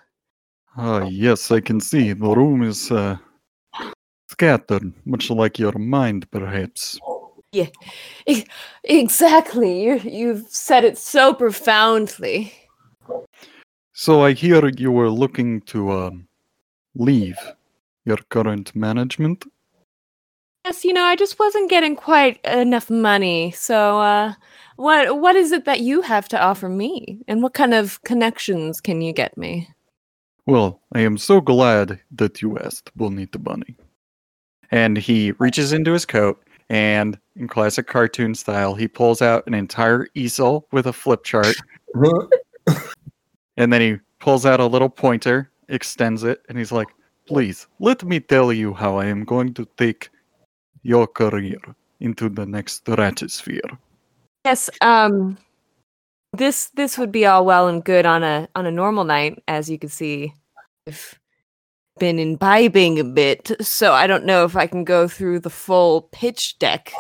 Ah, 0.77 1.07
yes, 1.09 1.51
I 1.51 1.61
can 1.61 1.81
see. 1.81 2.13
The 2.13 2.29
room 2.29 2.63
is 2.63 2.93
uh, 2.93 3.17
scattered, 4.29 4.93
much 5.07 5.31
like 5.31 5.59
your 5.59 5.73
mind, 5.79 6.31
perhaps. 6.31 6.99
E- 8.27 8.45
exactly. 8.85 9.83
You 9.83 10.01
you've 10.05 10.47
said 10.49 10.85
it 10.85 10.99
so 10.99 11.35
profoundly. 11.35 12.53
So 13.93 14.23
I 14.23 14.33
hear 14.33 14.69
you 14.69 14.93
were 14.93 15.11
looking 15.11 15.63
to 15.63 15.91
um, 15.91 16.29
leave 16.95 17.39
your 18.05 18.19
current 18.29 18.75
management. 18.75 19.45
Yes, 20.67 20.85
you 20.85 20.93
know, 20.93 21.05
I 21.05 21.17
just 21.17 21.39
wasn't 21.39 21.71
getting 21.71 21.95
quite 21.95 22.45
enough 22.45 22.91
money. 22.91 23.53
So 23.53 24.01
uh 24.01 24.35
what 24.77 25.21
what 25.21 25.37
is 25.37 25.53
it 25.53 25.65
that 25.65 25.81
you 25.81 26.03
have 26.03 26.29
to 26.29 26.41
offer 26.41 26.69
me? 26.69 27.21
And 27.29 27.43
what 27.43 27.55
kind 27.55 27.73
of 27.73 28.03
connections 28.03 28.81
can 28.81 29.01
you 29.01 29.13
get 29.13 29.37
me? 29.39 29.69
Well, 30.47 30.81
I 30.93 31.01
am 31.01 31.19
so 31.19 31.41
glad 31.41 32.01
that 32.13 32.43
you 32.43 32.59
asked, 32.59 32.91
Bonita 32.97 33.39
Bunny. 33.39 33.77
And 34.71 34.97
he 34.97 35.33
reaches 35.39 35.73
into 35.73 35.93
his 35.93 36.07
coat 36.07 36.43
and, 36.69 37.19
in 37.37 37.49
classic 37.49 37.87
cartoon 37.87 38.35
style, 38.35 38.75
he 38.75 38.89
pulls 38.89 39.23
out 39.23 39.47
an 39.47 39.55
entire 39.55 40.07
easel 40.15 40.67
with 40.73 40.87
a 40.87 40.93
flip 40.93 41.23
chart 41.25 41.55
and 43.57 43.73
then 43.73 43.81
he 43.81 43.97
pulls 44.19 44.47
out 44.47 44.61
a 44.61 44.67
little 44.67 44.89
pointer, 44.89 45.51
extends 45.69 46.25
it, 46.25 46.43
and 46.49 46.59
he's 46.59 46.73
like, 46.73 46.89
Please, 47.27 47.67
let 47.81 48.05
me 48.05 48.21
tell 48.21 48.53
you 48.53 48.73
how 48.73 48.99
I 48.99 49.07
am 49.07 49.25
going 49.25 49.53
to 49.55 49.67
take 49.77 50.11
your 50.85 51.09
career 51.09 51.59
into 51.99 52.29
the 52.29 52.47
next 52.47 52.75
stratosphere. 52.75 53.79
Yes, 54.45 54.71
um 54.81 55.37
this 56.33 56.71
this 56.75 56.99
would 56.99 57.11
be 57.11 57.27
all 57.27 57.45
well 57.45 57.67
and 57.67 57.85
good 57.85 58.07
on 58.07 58.23
a 58.23 58.49
on 58.55 58.67
a 58.67 58.71
normal 58.71 59.05
night, 59.05 59.43
as 59.49 59.69
you 59.69 59.79
can 59.79 59.89
see. 59.89 60.35
I've 60.87 61.19
been 61.99 62.19
imbibing 62.19 62.99
a 62.99 63.05
bit, 63.05 63.53
so 63.61 63.93
I 63.93 64.07
don't 64.07 64.25
know 64.25 64.45
if 64.45 64.57
I 64.57 64.67
can 64.67 64.85
go 64.85 65.09
through 65.09 65.41
the 65.41 65.51
full 65.51 66.03
pitch 66.13 66.59
deck. 66.59 66.93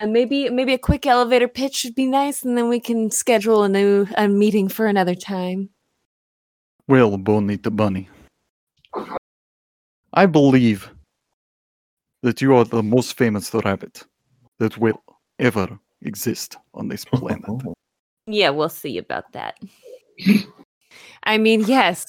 And 0.00 0.12
maybe 0.12 0.50
maybe 0.50 0.74
a 0.74 0.78
quick 0.78 1.06
elevator 1.06 1.48
pitch 1.48 1.84
would 1.84 1.94
be 1.94 2.06
nice, 2.06 2.42
and 2.42 2.56
then 2.56 2.68
we 2.68 2.80
can 2.80 3.10
schedule 3.10 3.62
a 3.62 3.68
new 3.68 4.06
a 4.16 4.28
meeting 4.28 4.68
for 4.68 4.86
another 4.86 5.14
time. 5.14 5.70
Well, 6.88 7.16
Bonita 7.16 7.70
Bunny, 7.70 8.08
I 10.12 10.26
believe 10.26 10.90
that 12.22 12.42
you 12.42 12.54
are 12.54 12.64
the 12.64 12.82
most 12.82 13.16
famous 13.16 13.52
rabbit 13.54 14.04
that 14.58 14.76
will 14.78 15.02
ever 15.38 15.78
exist 16.02 16.56
on 16.74 16.88
this 16.88 17.04
planet. 17.12 17.44
Yeah, 18.26 18.50
we'll 18.50 18.68
see 18.68 18.98
about 18.98 19.32
that. 19.32 19.58
I 21.22 21.38
mean, 21.38 21.62
yes. 21.62 22.06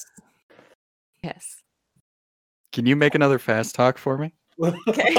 Yes. 1.22 1.57
Can 2.78 2.86
you 2.86 2.94
make 2.94 3.16
another 3.16 3.40
fast 3.40 3.74
talk 3.74 3.98
for 3.98 4.16
me? 4.16 4.32
Okay. 4.62 5.10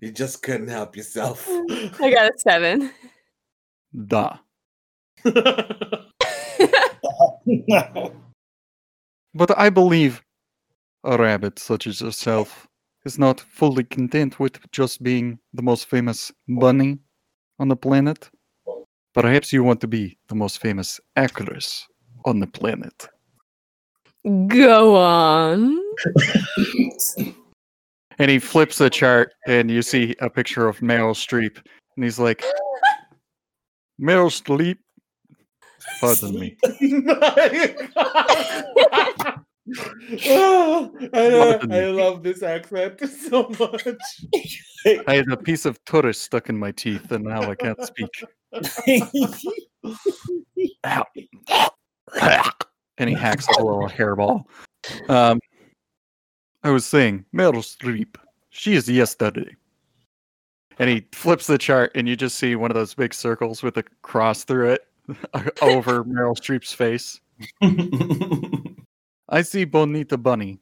you 0.00 0.10
just 0.10 0.42
couldn't 0.42 0.66
help 0.66 0.96
yourself. 0.96 1.46
I 1.48 2.10
got 2.10 2.26
a 2.26 2.32
seven. 2.36 2.90
Da. 4.08 4.38
no. 7.46 8.12
But 9.34 9.56
I 9.56 9.70
believe 9.70 10.20
a 11.04 11.16
rabbit 11.16 11.60
such 11.60 11.86
as 11.86 12.00
yourself 12.00 12.66
is 13.04 13.20
not 13.20 13.38
fully 13.38 13.84
content 13.84 14.40
with 14.40 14.58
just 14.72 15.04
being 15.04 15.38
the 15.54 15.62
most 15.62 15.86
famous 15.86 16.32
bunny 16.48 16.98
on 17.60 17.68
the 17.68 17.76
planet. 17.76 18.28
Perhaps 19.14 19.52
you 19.52 19.62
want 19.62 19.80
to 19.80 19.86
be 19.86 20.18
the 20.26 20.34
most 20.34 20.58
famous 20.58 20.98
actress 21.14 21.86
on 22.24 22.40
the 22.40 22.48
planet. 22.48 23.08
Go 24.24 24.96
on. 24.96 25.78
And 28.18 28.30
he 28.30 28.38
flips 28.38 28.78
the 28.78 28.88
chart, 28.88 29.34
and 29.46 29.70
you 29.70 29.82
see 29.82 30.14
a 30.20 30.30
picture 30.30 30.68
of 30.68 30.78
Meryl 30.78 31.14
Streep, 31.14 31.56
and 31.96 32.04
he's 32.04 32.18
like, 32.18 32.44
Meryl 34.00 34.30
Streep. 34.30 34.78
Pardon 36.00 36.38
me. 36.38 36.56
oh, 40.26 40.92
I, 41.14 41.28
love, 41.28 41.72
I 41.72 41.84
love 41.86 42.22
this 42.22 42.42
accent 42.42 43.00
so 43.30 43.48
much. 43.58 43.86
I 45.06 45.14
had 45.14 45.30
a 45.30 45.36
piece 45.36 45.64
of 45.64 45.82
tourist 45.84 46.22
stuck 46.22 46.48
in 46.48 46.58
my 46.58 46.72
teeth, 46.72 47.10
and 47.10 47.24
now 47.24 47.50
I 47.50 47.54
can't 47.54 47.82
speak. 47.84 48.08
And 52.98 53.08
he 53.08 53.16
hacks 53.16 53.46
a 53.48 53.62
little 53.62 53.88
hairball. 53.88 54.44
Um, 55.08 55.40
I 56.62 56.70
was 56.70 56.84
saying, 56.84 57.24
Meryl 57.34 57.54
Streep, 57.62 58.16
she 58.50 58.74
is 58.74 58.88
yesterday. 58.88 59.56
And 60.78 60.88
he 60.88 61.06
flips 61.12 61.46
the 61.46 61.58
chart, 61.58 61.92
and 61.94 62.08
you 62.08 62.16
just 62.16 62.38
see 62.38 62.56
one 62.56 62.70
of 62.70 62.74
those 62.74 62.94
big 62.94 63.14
circles 63.14 63.62
with 63.62 63.76
a 63.76 63.84
cross 64.02 64.44
through 64.44 64.70
it 64.70 64.86
over 65.62 66.04
Meryl 66.04 66.36
Streep's 66.36 66.72
face. 66.72 67.20
I 69.28 69.42
see 69.42 69.64
Bonita 69.64 70.16
Bunny 70.16 70.60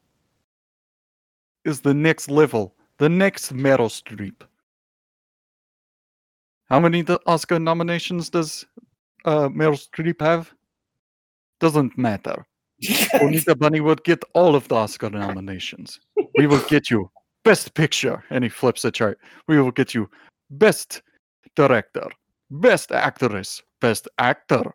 is 1.64 1.80
the 1.80 1.94
next 1.94 2.30
level, 2.30 2.74
the 2.98 3.08
next 3.08 3.52
Meryl 3.52 3.90
Streep. 3.90 4.42
How 6.68 6.80
many 6.80 7.04
Oscar 7.26 7.58
nominations 7.58 8.30
does 8.30 8.64
uh, 9.24 9.48
Meryl 9.48 9.78
Streep 9.78 10.20
have? 10.20 10.54
Doesn't 11.60 11.96
matter. 11.96 12.46
Bonita 13.18 13.54
Bunny 13.54 13.80
would 13.80 14.02
get 14.04 14.22
all 14.34 14.54
of 14.56 14.66
the 14.68 14.74
Oscar 14.74 15.10
nominations. 15.10 16.00
We 16.36 16.46
will 16.46 16.64
get 16.68 16.90
you 16.90 17.10
Best 17.44 17.74
Picture, 17.74 18.24
and 18.30 18.42
he 18.42 18.50
flips 18.50 18.82
the 18.82 18.90
chart. 18.90 19.18
We 19.46 19.60
will 19.60 19.70
get 19.70 19.94
you 19.94 20.08
Best 20.50 21.02
Director, 21.56 22.08
Best 22.50 22.92
Actress, 22.92 23.62
Best 23.80 24.08
Actor. 24.18 24.74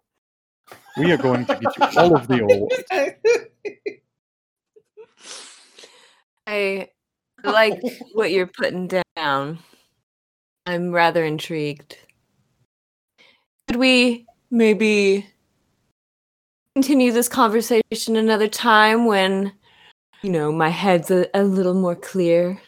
We 0.97 1.11
are 1.11 1.17
going 1.17 1.45
to 1.45 1.55
get 1.55 1.77
you 1.77 1.99
all 1.99 2.15
of 2.15 2.27
the 2.27 2.43
awards. 2.43 2.83
I 6.47 6.89
like 7.43 7.81
what 8.13 8.31
you're 8.31 8.47
putting 8.47 8.87
down. 9.15 9.59
I'm 10.65 10.91
rather 10.91 11.25
intrigued. 11.25 11.97
Could 13.67 13.77
we 13.77 14.25
maybe 14.51 15.27
continue 16.75 17.09
this 17.09 17.29
conversation 17.29 18.17
another 18.17 18.49
time 18.49 19.05
when, 19.05 19.53
you 20.21 20.29
know, 20.29 20.51
my 20.51 20.67
head's 20.67 21.09
a, 21.09 21.25
a 21.33 21.43
little 21.43 21.73
more 21.73 21.95
clear. 21.95 22.59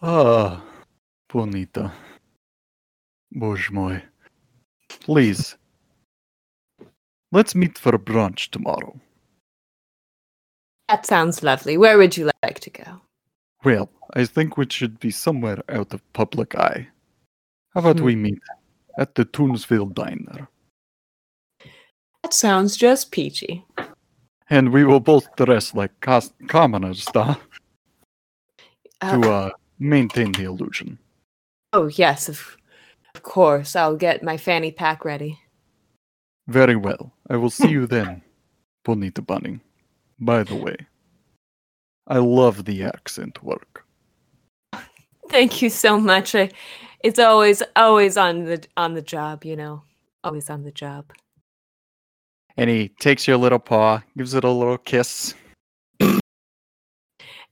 Ah, 0.00 0.62
bonita. 1.28 1.92
Boże. 3.34 4.02
Please. 4.88 5.56
Let's 7.32 7.56
meet 7.56 7.76
for 7.76 7.98
brunch 7.98 8.50
tomorrow. 8.50 9.00
That 10.88 11.04
sounds 11.04 11.42
lovely. 11.42 11.76
Where 11.76 11.98
would 11.98 12.16
you 12.16 12.30
like 12.44 12.60
to 12.60 12.70
go? 12.70 13.00
Well, 13.64 13.90
I 14.14 14.24
think 14.24 14.56
we 14.56 14.66
should 14.70 15.00
be 15.00 15.10
somewhere 15.10 15.58
out 15.68 15.92
of 15.92 16.12
public 16.12 16.54
eye. 16.54 16.86
How 17.74 17.80
about 17.80 17.98
hmm. 17.98 18.04
we 18.04 18.14
meet 18.14 18.38
at 18.98 19.16
the 19.16 19.24
Toonsville 19.24 19.92
Diner? 19.92 20.48
That 22.26 22.34
sounds 22.34 22.76
just 22.76 23.12
peachy. 23.12 23.64
And 24.50 24.72
we 24.72 24.82
will 24.84 24.98
both 24.98 25.36
dress 25.36 25.74
like 25.76 25.92
cos- 26.00 26.32
commoners, 26.48 27.04
da, 27.04 27.36
Uh, 29.00 29.12
to 29.22 29.30
uh, 29.30 29.50
maintain 29.78 30.32
the 30.32 30.42
illusion. 30.42 30.98
oh, 31.72 31.86
yes, 31.86 32.28
of, 32.28 32.56
of 33.14 33.22
course. 33.22 33.76
I'll 33.76 33.94
get 33.94 34.24
my 34.24 34.36
fanny 34.36 34.72
pack 34.72 35.04
ready. 35.04 35.38
Very 36.48 36.74
well. 36.74 37.12
I 37.30 37.36
will 37.36 37.48
see 37.50 37.68
you 37.76 37.86
then, 37.86 38.22
Bonita 38.84 39.22
Bunny. 39.22 39.60
By 40.18 40.42
the 40.42 40.56
way, 40.56 40.78
I 42.08 42.18
love 42.18 42.64
the 42.64 42.82
accent 42.82 43.40
work. 43.44 43.86
Thank 45.30 45.62
you 45.62 45.70
so 45.70 46.00
much. 46.00 46.34
I, 46.34 46.50
it's 47.04 47.20
always 47.20 47.62
always 47.76 48.16
on 48.16 48.46
the 48.46 48.66
on 48.76 48.94
the 48.94 49.02
job, 49.02 49.44
you 49.44 49.54
know. 49.54 49.84
Always 50.24 50.50
on 50.50 50.64
the 50.64 50.72
job. 50.72 51.12
And 52.56 52.70
he 52.70 52.88
takes 53.00 53.26
your 53.28 53.36
little 53.36 53.58
paw, 53.58 54.02
gives 54.16 54.32
it 54.34 54.44
a 54.44 54.50
little 54.50 54.78
kiss. 54.78 55.34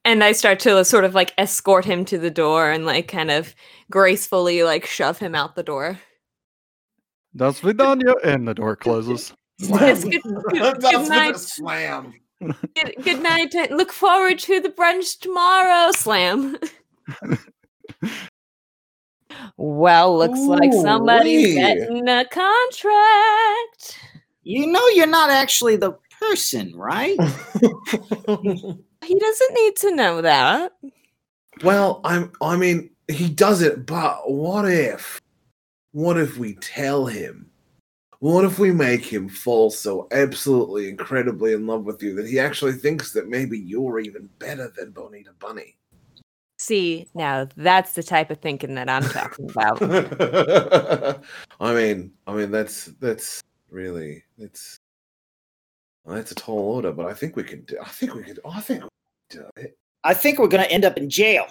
And 0.06 0.22
I 0.22 0.32
start 0.32 0.58
to 0.60 0.84
sort 0.84 1.04
of 1.04 1.14
like 1.14 1.32
escort 1.38 1.84
him 1.86 2.04
to 2.06 2.18
the 2.18 2.30
door 2.30 2.70
and 2.70 2.84
like 2.84 3.08
kind 3.08 3.30
of 3.30 3.54
gracefully 3.90 4.62
like 4.62 4.84
shove 4.84 5.18
him 5.18 5.34
out 5.34 5.54
the 5.56 5.62
door. 5.62 5.98
Das 7.36 7.60
Vidania, 7.60 8.14
and 8.22 8.46
the 8.46 8.54
door 8.54 8.76
closes. 8.76 9.32
Yes, 9.58 10.02
good- 10.04 10.20
good- 10.50 10.80
good 10.80 11.08
night. 11.08 11.36
slam. 11.36 12.12
Good, 12.40 12.94
good 13.02 13.22
night. 13.22 13.54
Look 13.70 13.92
forward 13.92 14.38
to 14.40 14.58
the 14.60 14.68
brunch 14.68 15.20
tomorrow. 15.20 15.92
Slam. 15.92 16.56
well, 19.56 20.18
looks 20.18 20.40
like 20.40 20.72
somebody's 20.72 21.46
Ooh-wee. 21.46 21.54
getting 21.54 22.08
a 22.08 22.24
contract. 22.26 23.98
You 24.44 24.66
know 24.66 24.86
you're 24.88 25.06
not 25.06 25.30
actually 25.30 25.76
the 25.76 25.96
person, 26.20 26.74
right? 26.76 27.18
He 29.04 29.18
doesn't 29.18 29.54
need 29.54 29.76
to 29.76 29.94
know 29.94 30.22
that. 30.22 30.72
well, 31.62 32.00
I'm. 32.04 32.32
I 32.40 32.56
mean, 32.56 32.90
he 33.08 33.28
does 33.28 33.62
it, 33.62 33.86
but 33.86 34.30
what 34.30 34.64
if? 34.64 35.20
What 35.92 36.18
if 36.18 36.38
we 36.38 36.54
tell 36.54 37.06
him? 37.06 37.50
What 38.20 38.44
if 38.44 38.58
we 38.58 38.72
make 38.72 39.04
him 39.04 39.28
fall 39.28 39.70
so 39.70 40.08
absolutely 40.10 40.88
incredibly 40.88 41.52
in 41.52 41.66
love 41.66 41.84
with 41.84 42.02
you 42.02 42.14
that 42.14 42.26
he 42.26 42.40
actually 42.40 42.72
thinks 42.72 43.12
that 43.12 43.28
maybe 43.28 43.58
you're 43.58 44.00
even 44.00 44.30
better 44.38 44.72
than 44.74 44.92
Bonita 44.92 45.32
Bunny? 45.38 45.76
See, 46.56 47.06
now 47.14 47.46
that's 47.56 47.92
the 47.92 48.02
type 48.02 48.30
of 48.30 48.38
thinking 48.38 48.74
that 48.76 48.88
I'm 48.88 49.02
talking 49.02 49.50
about. 49.50 49.82
I 51.60 51.74
mean, 51.74 52.12
I 52.26 52.32
mean 52.32 52.50
that's 52.50 52.86
that's 53.00 53.42
really 53.74 54.22
it's 54.38 54.78
well, 56.04 56.16
that's 56.16 56.32
a 56.32 56.34
tall 56.34 56.58
order, 56.58 56.92
but 56.92 57.06
I 57.06 57.14
think 57.14 57.34
we 57.36 57.42
can 57.44 57.62
do. 57.64 57.78
I 57.82 57.88
think 57.88 58.14
we 58.14 58.22
could. 58.22 58.38
I 58.44 58.60
think 58.60 58.84
we 58.84 58.88
can 59.30 59.42
do 59.42 59.50
it. 59.62 59.76
I 60.04 60.14
think 60.14 60.38
we're 60.38 60.48
gonna 60.48 60.64
end 60.64 60.84
up 60.84 60.96
in 60.96 61.08
jail. 61.10 61.46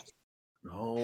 No 0.63 0.95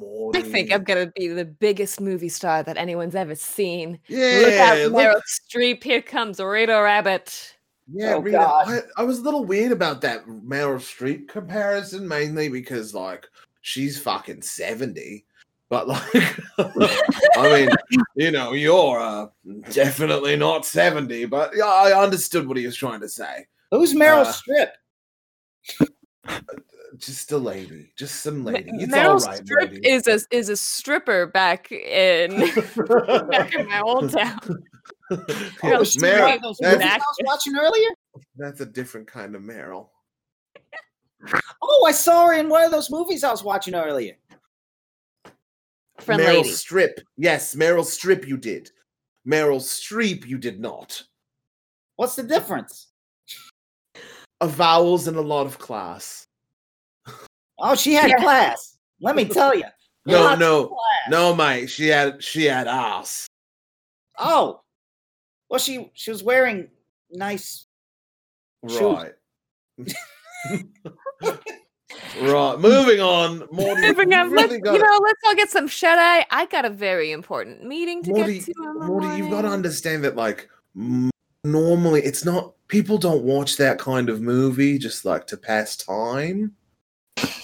more. 0.00 0.32
I 0.34 0.40
think 0.40 0.72
I'm 0.72 0.84
gonna 0.84 1.12
be 1.14 1.28
the 1.28 1.44
biggest 1.44 2.00
movie 2.00 2.28
star 2.28 2.62
that 2.62 2.78
anyone's 2.78 3.14
ever 3.14 3.34
seen. 3.34 3.98
Yeah, 4.08 4.40
look 4.42 4.54
out, 4.54 4.78
look- 4.92 4.92
Meryl 5.02 5.22
Streep! 5.28 5.82
Here 5.84 6.00
comes 6.00 6.40
Rita 6.40 6.80
Rabbit. 6.82 7.56
Yeah, 7.92 8.14
Oh, 8.14 8.20
Rita, 8.20 8.38
I, 8.40 8.80
I 8.96 9.02
was 9.02 9.18
a 9.18 9.22
little 9.22 9.44
weird 9.44 9.72
about 9.72 10.00
that 10.02 10.24
Meryl 10.26 10.76
Streep 10.76 11.28
comparison, 11.28 12.06
mainly 12.06 12.48
because 12.48 12.94
like 12.94 13.26
she's 13.62 14.00
fucking 14.00 14.42
seventy, 14.42 15.26
but 15.72 15.88
like, 15.88 16.38
I 17.38 17.50
mean, 17.50 17.68
you 18.14 18.30
know, 18.30 18.52
you're 18.52 19.00
uh, 19.00 19.28
definitely 19.70 20.36
not 20.36 20.66
seventy, 20.66 21.24
but 21.24 21.52
yeah, 21.56 21.64
I 21.64 21.98
understood 21.98 22.46
what 22.46 22.58
he 22.58 22.66
was 22.66 22.76
trying 22.76 23.00
to 23.00 23.08
say. 23.08 23.46
Who's 23.70 23.94
Meryl 23.94 24.26
Uh, 24.26 24.32
Streep? 25.80 25.88
Just 26.98 27.32
a 27.32 27.38
lady, 27.38 27.90
just 27.96 28.20
some 28.22 28.44
lady. 28.44 28.68
M- 28.68 28.80
It's 28.80 28.92
Meryl 28.92 29.08
all 29.12 29.18
right, 29.20 29.40
Streep 29.42 29.70
lady. 29.72 29.88
is 29.88 30.06
a 30.06 30.20
is 30.30 30.50
a 30.50 30.56
stripper 30.58 31.24
back 31.26 31.72
in 31.72 32.30
back 33.30 33.54
in 33.54 33.66
my 33.66 33.80
old 33.80 34.12
town. 34.12 34.38
Meryl 35.10 35.86
Streep 35.88 36.02
Meryl- 36.02 36.56
that's- 36.60 36.82
I 36.82 36.98
was 36.98 37.16
watching 37.24 37.56
earlier. 37.58 37.88
That's 38.36 38.60
a 38.60 38.66
different 38.66 39.06
kind 39.06 39.34
of 39.34 39.40
Meryl. 39.40 39.88
Oh, 41.62 41.86
I 41.88 41.92
saw 41.92 42.26
her 42.26 42.34
in 42.34 42.50
one 42.50 42.62
of 42.62 42.70
those 42.72 42.90
movies 42.90 43.24
I 43.24 43.30
was 43.30 43.42
watching 43.42 43.74
earlier. 43.74 44.16
Friend 46.02 46.20
Meryl 46.20 46.36
lady. 46.42 46.48
Streep. 46.50 46.92
Yes, 47.16 47.54
Meryl 47.54 47.84
Streep. 47.84 48.26
You 48.26 48.36
did. 48.36 48.70
Meryl 49.26 49.60
Streep. 49.60 50.26
You 50.26 50.38
did 50.38 50.60
not. 50.60 51.02
What's 51.96 52.16
the 52.16 52.22
difference? 52.22 52.88
A 54.40 54.48
vowels 54.48 55.06
and 55.06 55.16
a 55.16 55.20
lot 55.22 55.46
of 55.46 55.58
class. 55.58 56.26
Oh, 57.58 57.74
she 57.76 57.92
had 57.94 58.10
Yeah. 58.10 58.16
class. 58.16 58.76
Let 59.00 59.16
me 59.16 59.24
tell 59.24 59.54
you. 59.54 59.64
No, 60.04 60.34
no, 60.34 60.76
no, 61.10 61.32
Mike. 61.32 61.68
She 61.68 61.86
had 61.86 62.24
she 62.24 62.46
had 62.46 62.66
ass. 62.66 63.28
Oh, 64.18 64.62
well, 65.48 65.60
she 65.60 65.92
she 65.94 66.10
was 66.10 66.24
wearing 66.24 66.68
nice. 67.12 67.66
Shoes. 68.68 68.80
Right. 68.80 69.12
right. 72.22 72.58
Moving 72.58 73.00
on. 73.00 73.42
Morty, 73.52 73.80
Moving 73.88 74.12
you 74.12 74.18
on, 74.18 74.30
really 74.30 74.48
let's, 74.48 74.62
gotta- 74.64 74.78
you 74.78 74.84
know, 74.84 74.98
let's 75.02 75.20
all 75.26 75.34
get 75.34 75.50
some 75.50 75.66
shut 75.68 75.98
eye. 75.98 76.24
I 76.30 76.46
got 76.46 76.64
a 76.64 76.70
very 76.70 77.10
important 77.12 77.64
meeting 77.64 78.02
to 78.04 78.10
Morty, 78.10 78.38
get 78.38 78.44
to. 78.46 78.52
in 78.56 78.74
the 78.80 78.86
Morty, 78.86 79.06
you've 79.16 79.30
got 79.30 79.42
to 79.42 79.48
understand 79.48 80.04
that, 80.04 80.16
like, 80.16 80.48
m- 80.76 81.10
normally 81.44 82.02
it's 82.02 82.24
not 82.24 82.52
people 82.68 82.96
don't 82.98 83.24
watch 83.24 83.56
that 83.56 83.78
kind 83.78 84.08
of 84.08 84.20
movie 84.20 84.78
just 84.78 85.04
like 85.04 85.26
to 85.26 85.36
pass 85.36 85.76
time. 85.76 86.54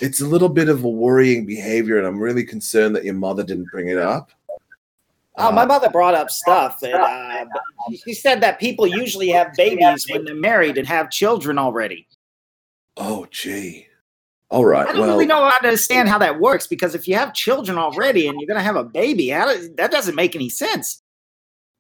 It's 0.01 0.21
a 0.21 0.27
little 0.27 0.49
bit 0.49 0.69
of 0.69 0.85
a 0.85 0.89
worrying 0.89 1.45
behavior, 1.45 1.99
and 1.99 2.07
I'm 2.07 2.19
really 2.21 2.45
concerned 2.45 2.95
that 2.97 3.05
your 3.05 3.15
mother 3.15 3.43
didn't 3.43 3.67
bring 3.73 3.89
it 3.89 3.99
up. 3.99 4.31
Oh, 5.37 5.51
my 5.53 5.63
Uh, 5.63 5.67
mother 5.67 5.91
brought 5.91 6.15
up 6.15 6.31
stuff. 6.31 6.83
And, 6.83 6.95
uh, 6.95 7.45
she 8.05 8.13
said 8.15 8.41
that 8.41 8.59
people 8.61 8.87
usually 8.87 9.29
have 9.29 9.53
babies 9.55 10.07
when 10.11 10.25
they're 10.25 10.35
married 10.35 10.79
and 10.79 10.87
have 10.87 11.11
children 11.11 11.59
already. 11.59 12.07
oh, 12.97 13.27
gee. 13.31 13.87
All 14.51 14.65
right. 14.65 14.89
I 14.89 14.93
don't 14.93 15.03
well, 15.03 15.11
really 15.11 15.27
know 15.27 15.49
how 15.49 15.59
to 15.59 15.67
understand 15.67 16.09
how 16.09 16.19
that 16.19 16.41
works 16.41 16.67
because 16.67 16.95
if 16.95 17.07
you 17.07 17.15
have 17.17 17.35
children 17.35 17.77
already 17.77 18.29
and 18.29 18.41
you're 18.41 18.47
going 18.47 18.59
to 18.59 18.65
have 18.65 18.77
a 18.77 18.85
baby, 18.85 19.29
how 19.29 19.47
does, 19.47 19.71
that 19.75 19.91
doesn't 19.91 20.15
make 20.15 20.35
any 20.35 20.49
sense. 20.49 21.03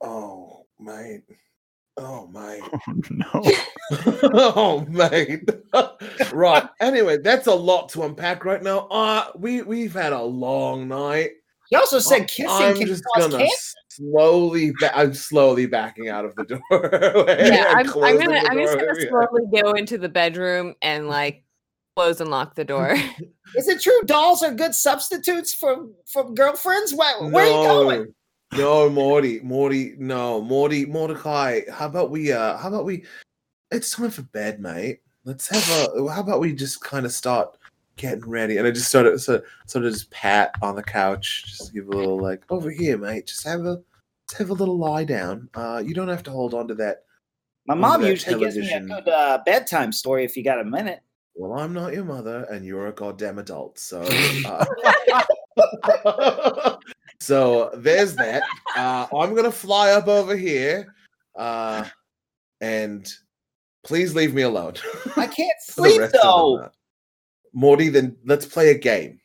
oh, 0.02 0.66
mate. 0.78 1.22
Oh, 1.96 2.28
mate. 2.28 2.62
no. 3.10 3.44
oh, 4.34 4.86
mate. 4.88 5.48
right. 6.32 6.68
Anyway, 6.80 7.18
that's 7.18 7.46
a 7.48 7.54
lot 7.54 7.88
to 7.90 8.04
unpack 8.04 8.44
right 8.44 8.62
now. 8.62 8.86
Uh, 8.88 9.26
we 9.34 9.62
we've 9.62 9.94
had 9.94 10.12
a 10.12 10.22
long 10.22 10.86
night. 10.86 11.30
He 11.70 11.76
also 11.76 11.98
said 11.98 12.28
kissing 12.28 12.48
I'm 12.48 12.76
can 12.76 12.86
just 12.86 13.02
cause 13.14 13.26
gonna 13.26 13.38
cancer. 13.38 13.74
slowly. 13.88 14.72
Ba- 14.78 14.96
I'm 14.96 15.12
slowly 15.12 15.66
backing 15.66 16.08
out 16.08 16.24
of 16.24 16.34
the 16.36 16.44
door. 16.44 16.60
Yeah, 16.70 17.74
I'm, 17.76 17.88
I'm 18.02 18.18
gonna 18.18 18.40
the 18.40 18.48
I'm 18.48 18.58
just 18.58 18.78
gonna 18.78 19.08
slowly 19.08 19.42
go 19.60 19.72
into 19.72 19.98
the 19.98 20.08
bedroom 20.08 20.76
and 20.80 21.08
like 21.08 21.42
close 21.98 22.20
and 22.20 22.30
lock 22.30 22.54
the 22.54 22.64
door. 22.64 22.94
Is 23.56 23.66
it 23.66 23.80
true 23.80 24.00
dolls 24.04 24.42
are 24.42 24.54
good 24.54 24.74
substitutes 24.74 25.52
for, 25.52 25.88
for 26.06 26.30
girlfriends? 26.32 26.94
Where, 26.94 27.28
where 27.28 27.44
are 27.44 27.48
you 27.48 27.68
going? 27.68 28.14
No, 28.56 28.88
Morty, 28.88 29.40
Morty, 29.40 29.94
no, 29.98 30.40
Morty, 30.40 30.86
Mordecai. 30.86 31.62
How 31.70 31.86
about 31.86 32.10
we? 32.10 32.32
Uh, 32.32 32.56
how 32.56 32.68
about 32.68 32.84
we? 32.84 33.04
It's 33.70 33.90
time 33.90 34.10
for 34.10 34.22
bed, 34.22 34.60
mate. 34.60 35.00
Let's 35.24 35.48
have 35.48 35.90
a. 35.92 36.08
How 36.08 36.20
about 36.20 36.40
we 36.40 36.54
just 36.54 36.80
kind 36.80 37.04
of 37.04 37.12
start 37.12 37.58
getting 37.96 38.26
ready? 38.26 38.56
And 38.56 38.66
I 38.66 38.70
just 38.70 38.88
started, 38.88 39.18
sort 39.18 39.42
of, 39.42 39.46
sort 39.66 39.84
of 39.84 39.92
just 39.92 40.10
pat 40.10 40.54
on 40.62 40.76
the 40.76 40.82
couch, 40.82 41.44
just 41.46 41.74
give 41.74 41.88
a 41.88 41.90
little 41.90 42.18
like 42.18 42.42
over 42.48 42.70
here, 42.70 42.96
mate. 42.96 43.26
Just 43.26 43.46
have 43.46 43.66
a, 43.66 43.82
just 44.28 44.38
have 44.38 44.50
a 44.50 44.54
little 44.54 44.78
lie 44.78 45.04
down. 45.04 45.50
Uh, 45.54 45.82
you 45.84 45.94
don't 45.94 46.08
have 46.08 46.22
to 46.22 46.30
hold 46.30 46.54
on 46.54 46.68
to 46.68 46.74
that. 46.76 47.02
My 47.66 47.74
mom 47.74 48.00
that 48.00 48.08
usually 48.08 48.38
gives 48.38 48.56
me 48.56 48.72
a 48.72 48.80
good 48.80 49.08
uh, 49.08 49.40
bedtime 49.44 49.92
story 49.92 50.24
if 50.24 50.36
you 50.36 50.44
got 50.44 50.60
a 50.60 50.64
minute. 50.64 51.02
Well, 51.38 51.60
I'm 51.60 51.72
not 51.72 51.94
your 51.94 52.04
mother, 52.04 52.48
and 52.50 52.64
you're 52.66 52.88
a 52.88 52.92
goddamn 52.92 53.38
adult. 53.38 53.78
So, 53.78 54.02
uh, 54.44 54.64
so 57.20 57.70
there's 57.76 58.16
that. 58.16 58.42
Uh, 58.76 59.06
I'm 59.16 59.36
gonna 59.36 59.52
fly 59.52 59.92
up 59.92 60.08
over 60.08 60.36
here, 60.36 60.92
uh, 61.36 61.84
and 62.60 63.08
please 63.84 64.16
leave 64.16 64.34
me 64.34 64.42
alone. 64.42 64.74
I 65.16 65.28
can't 65.28 65.54
sleep 65.60 66.00
rest 66.00 66.16
of 66.16 66.20
the 66.20 66.26
though. 66.26 66.70
Morty, 67.52 67.88
then 67.88 68.16
let's 68.24 68.44
play 68.44 68.70
a 68.70 68.78
game. 68.78 69.20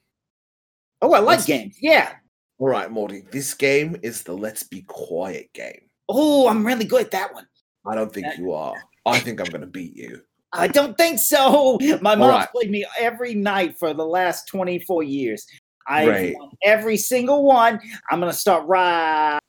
Oh, 1.02 1.14
I 1.14 1.20
like 1.20 1.38
Let's- 1.38 1.46
games. 1.48 1.78
Yeah. 1.82 2.14
All 2.60 2.70
right, 2.70 2.92
Morty. 2.92 3.24
This 3.32 3.56
game 3.56 3.98
is 4.04 4.22
the 4.22 4.34
Let's 4.34 4.62
Be 4.62 4.84
Quiet 4.84 5.52
game. 5.54 5.90
Oh, 6.08 6.48
I'm 6.48 6.64
really 6.64 6.86
good 6.86 7.02
at 7.02 7.12
that 7.12 7.34
one. 7.34 7.48
I 7.88 7.96
don't 7.96 8.14
think 8.14 8.28
you 8.38 8.54
are. 8.54 8.76
I 9.08 9.18
think 9.18 9.42
I'm 9.42 9.48
gonna 9.50 9.66
beat 9.66 9.98
you. 9.98 10.22
I 10.54 10.68
don't 10.68 10.96
think 10.98 11.20
so. 11.20 11.80
My 12.02 12.16
mom's 12.16 12.30
right. 12.30 12.52
played 12.52 12.72
me 12.72 12.86
every 13.00 13.34
night 13.34 13.78
for 13.78 13.94
the 13.94 14.06
last 14.06 14.48
24 14.48 15.04
years. 15.04 15.46
I've 15.88 16.08
Great. 16.08 16.38
won 16.38 16.52
every 16.64 16.98
single 16.98 17.44
one. 17.44 17.80
I'm 18.10 18.20
gonna 18.20 18.32
start 18.32 18.66
right. 18.68 19.40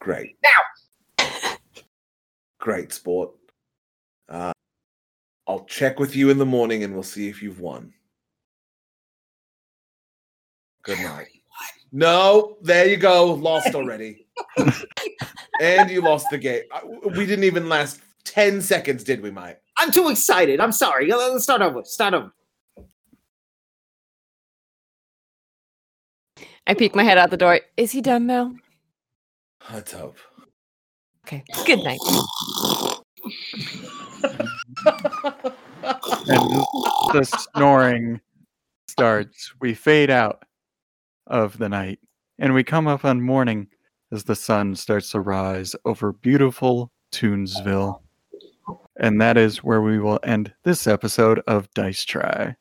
Great. 0.00 0.36
Now. 0.42 1.28
Great 2.58 2.92
sport. 2.92 3.32
Uh, 4.28 4.52
I'll 5.46 5.64
check 5.64 6.00
with 6.00 6.16
you 6.16 6.30
in 6.30 6.38
the 6.38 6.46
morning 6.46 6.82
and 6.82 6.92
we'll 6.94 7.02
see 7.02 7.28
if 7.28 7.42
you've 7.42 7.60
won. 7.60 7.92
Good 10.82 10.98
night. 11.00 11.28
No, 11.92 12.56
there 12.62 12.88
you 12.88 12.96
go. 12.96 13.34
Lost 13.34 13.74
already. 13.74 14.26
and 15.60 15.90
you 15.90 16.00
lost 16.00 16.26
the 16.30 16.38
game. 16.38 16.62
We 17.04 17.26
didn't 17.26 17.44
even 17.44 17.68
last 17.68 18.00
10 18.24 18.62
seconds, 18.62 19.04
did 19.04 19.20
we, 19.22 19.30
mate? 19.30 19.56
I'm 19.78 19.90
too 19.90 20.08
excited. 20.08 20.60
I'm 20.60 20.72
sorry. 20.72 21.08
Let's 21.08 21.44
start 21.44 21.62
over. 21.62 21.82
Start 21.84 22.14
over. 22.14 22.32
I 26.66 26.74
peek 26.74 26.94
my 26.94 27.02
head 27.02 27.18
out 27.18 27.30
the 27.30 27.36
door. 27.36 27.60
Is 27.76 27.90
he 27.90 28.00
done 28.00 28.26
now? 28.26 28.54
Let's 29.72 29.92
hope. 29.92 30.16
Okay. 31.26 31.42
Good 31.66 31.82
night. 31.82 31.98
and 36.28 36.64
the 37.12 37.46
snoring 37.54 38.20
starts. 38.88 39.52
We 39.60 39.74
fade 39.74 40.10
out 40.10 40.44
of 41.26 41.58
the 41.58 41.68
night, 41.68 41.98
and 42.38 42.54
we 42.54 42.64
come 42.64 42.86
up 42.86 43.04
on 43.04 43.20
morning 43.20 43.68
as 44.12 44.24
the 44.24 44.36
sun 44.36 44.74
starts 44.76 45.10
to 45.12 45.20
rise 45.20 45.74
over 45.84 46.12
beautiful 46.12 46.92
Toonsville. 47.12 48.00
And 49.00 49.20
that 49.20 49.36
is 49.36 49.64
where 49.64 49.80
we 49.80 49.98
will 49.98 50.20
end 50.22 50.52
this 50.64 50.86
episode 50.86 51.40
of 51.46 51.72
Dice 51.74 52.04
Try. 52.04 52.54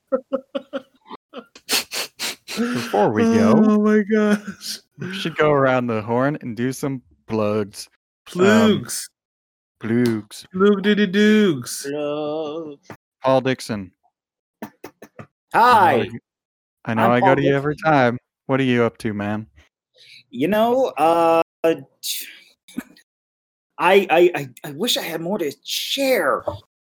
Before 2.58 3.12
we 3.12 3.24
go, 3.24 3.54
Oh 3.56 3.80
my 3.82 4.02
gosh. 4.04 4.80
we 5.00 5.14
should 5.14 5.36
go 5.36 5.52
around 5.52 5.88
the 5.88 6.02
horn 6.02 6.38
and 6.42 6.56
do 6.56 6.72
some 6.74 7.02
plugs. 7.28 7.90
Plugs. 8.26 9.10
Plugs. 9.80 10.46
Plug 10.54 10.84
diddy 10.84 11.08
doogs. 11.08 11.86
Paul 13.24 13.42
Dixon. 13.42 13.92
Hi. 15.54 16.10
I 16.86 16.94
know 16.94 17.04
I'm 17.04 17.12
I 17.12 17.20
go 17.20 17.26
Paul 17.28 17.36
to 17.38 17.42
you 17.42 17.56
every 17.56 17.76
Dixon. 17.76 17.92
time. 17.92 18.18
What 18.48 18.60
are 18.60 18.64
you 18.64 18.84
up 18.84 18.98
to, 19.00 19.14
man? 19.14 19.48
You 20.30 20.48
know, 20.48 20.88
uh, 20.98 21.42
I, 23.82 24.08
I 24.12 24.32
I 24.36 24.50
I 24.64 24.72
wish 24.74 24.96
I 24.96 25.02
had 25.02 25.22
more 25.22 25.40
to 25.40 25.52
share. 25.66 26.44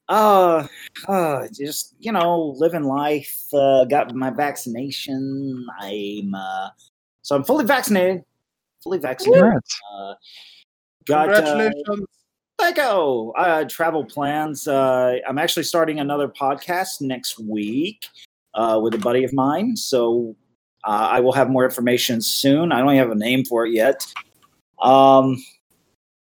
Uh, 0.07 0.67
uh, 1.09 1.49
just 1.53 1.95
you 1.99 2.13
know, 2.13 2.55
living 2.59 2.85
life. 2.85 3.47
Uh, 3.53 3.87
got 3.87 4.15
my 4.15 4.29
vaccination. 4.29 5.67
I'm 5.81 6.35
uh, 6.35 6.69
so 7.23 7.37
I'm 7.37 7.45
fully 7.45 7.65
vaccinated. 7.65 8.23
Fully 8.83 8.99
vaccinated. 8.99 9.45
Uh, 9.45 10.15
got 11.07 11.31
uh, 11.31 11.35
Congratulations. 11.35 12.07
Thank 12.59 12.77
you. 12.77 13.33
Uh, 13.37 13.65
travel 13.65 14.05
plans. 14.05 14.69
Uh, 14.69 15.17
I'm 15.27 15.39
actually 15.39 15.65
starting 15.65 16.01
another 16.01 16.29
podcast 16.29 17.01
next 17.01 17.39
week 17.39 18.07
uh, 18.55 18.79
with 18.83 18.95
a 18.95 18.99
buddy 18.99 19.25
of 19.25 19.33
mine. 19.33 19.75
So 19.77 20.37
uh, 20.85 21.09
I 21.11 21.21
will 21.21 21.33
have 21.33 21.49
more 21.49 21.65
information 21.65 22.21
soon. 22.21 22.73
I 22.73 22.81
don't 22.81 22.95
have 22.95 23.11
a 23.11 23.17
name 23.17 23.45
for 23.45 23.67
it 23.67 23.73
yet. 23.73 24.07
Um, 24.81 25.43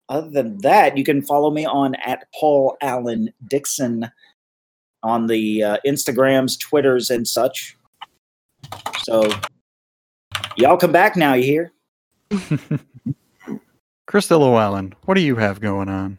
other 0.10 0.30
than 0.30 0.58
that, 0.60 0.98
you 0.98 1.04
can 1.04 1.22
follow 1.22 1.52
me 1.52 1.66
on 1.66 1.96
at 1.96 2.26
Paul 2.38 2.78
Allen 2.82 3.32
Dixon 3.48 4.10
on 5.04 5.28
the 5.28 5.64
uh, 5.64 5.78
Instagrams, 5.86 6.60
Twitters, 6.60 7.10
and 7.10 7.28
such. 7.28 7.78
So 9.04 9.32
y'all 10.58 10.78
come 10.78 10.92
back 10.92 11.16
now. 11.16 11.36
You 11.36 11.44
hear? 11.44 11.72
Krista 14.10 14.40
Llewellyn, 14.40 14.94
what 15.06 15.14
do 15.14 15.22
you 15.22 15.36
have 15.36 15.62
going 15.62 15.88
on? 15.88 16.18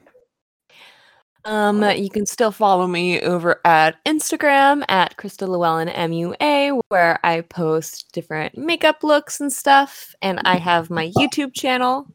Um, 1.44 1.82
you 1.82 2.10
can 2.10 2.26
still 2.26 2.52
follow 2.52 2.86
me 2.86 3.20
over 3.22 3.60
at 3.64 3.96
Instagram 4.04 4.84
at 4.88 5.16
Krista 5.16 5.48
Llewellyn 5.48 5.88
MUA, 5.88 6.80
where 6.88 7.18
I 7.24 7.40
post 7.40 8.12
different 8.12 8.56
makeup 8.58 9.02
looks 9.02 9.40
and 9.40 9.52
stuff. 9.52 10.14
And 10.20 10.40
I 10.44 10.56
have 10.56 10.90
my 10.90 11.10
YouTube 11.16 11.54
channel, 11.54 12.06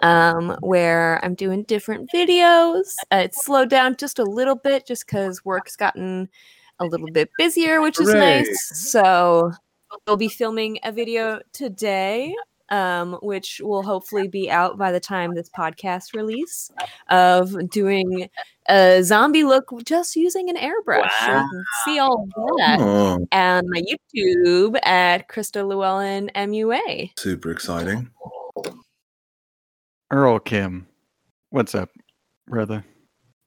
um, 0.00 0.56
where 0.60 1.18
I'm 1.24 1.34
doing 1.34 1.62
different 1.64 2.10
videos. 2.12 2.94
Uh, 3.10 3.22
it's 3.24 3.44
slowed 3.44 3.70
down 3.70 3.96
just 3.96 4.18
a 4.18 4.24
little 4.24 4.56
bit 4.56 4.86
just 4.86 5.06
because 5.06 5.44
work's 5.44 5.76
gotten 5.76 6.28
a 6.78 6.84
little 6.84 7.08
bit 7.12 7.30
busier, 7.38 7.80
which 7.80 8.00
is 8.00 8.08
Hooray. 8.08 8.38
nice. 8.42 8.90
So 8.90 9.52
we'll 10.06 10.16
be 10.16 10.28
filming 10.28 10.78
a 10.84 10.92
video 10.92 11.40
today. 11.52 12.34
Um, 12.68 13.16
which 13.22 13.60
will 13.62 13.84
hopefully 13.84 14.26
be 14.26 14.50
out 14.50 14.76
by 14.76 14.90
the 14.90 14.98
time 14.98 15.36
this 15.36 15.48
podcast 15.56 16.16
release 16.16 16.68
of 17.10 17.54
doing 17.70 18.28
a 18.68 19.02
zombie 19.04 19.44
look 19.44 19.70
just 19.84 20.16
using 20.16 20.50
an 20.50 20.56
airbrush. 20.56 21.08
So 21.24 21.44
see 21.84 22.00
all 22.00 22.26
that. 22.58 22.78
Oh, 22.80 23.24
And 23.30 23.68
my 23.70 23.82
YouTube 23.82 24.76
at 24.84 25.28
Krista 25.28 25.64
Llewellyn 25.64 26.28
MUA. 26.34 27.12
super 27.16 27.52
exciting. 27.52 28.10
Earl 30.10 30.38
Kim, 30.38 30.86
what's 31.50 31.74
up, 31.74 31.90
brother? 32.46 32.84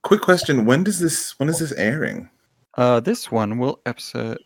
Quick 0.04 0.20
question: 0.20 0.66
When 0.66 0.84
does 0.84 1.00
this? 1.00 1.40
When 1.40 1.48
is 1.48 1.60
this 1.60 1.72
airing? 1.74 2.30
Uh, 2.76 3.00
this 3.00 3.32
one 3.32 3.58
will 3.60 3.80
episode 3.86 4.40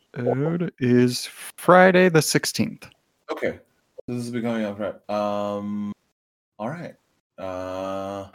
is 0.79 1.25
Friday 1.57 2.09
the 2.09 2.21
sixteenth. 2.21 2.87
Okay, 3.31 3.59
this 4.07 4.25
will 4.25 4.33
be 4.33 4.41
going 4.41 4.63
up 4.63 4.77
right. 4.79 5.09
Um, 5.09 5.91
all 6.59 6.69
right. 6.69 6.93
Uh, 7.39 8.27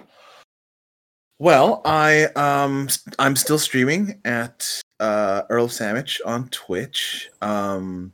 well, 1.39 1.81
I 1.85 2.25
um, 2.35 2.89
I'm 3.21 3.37
still 3.37 3.61
streaming 3.61 4.21
at 4.25 4.83
uh, 4.99 5.43
Earl 5.51 5.69
Sandwich 5.69 6.21
on 6.27 6.49
Twitch. 6.49 7.31
Um, 7.43 8.13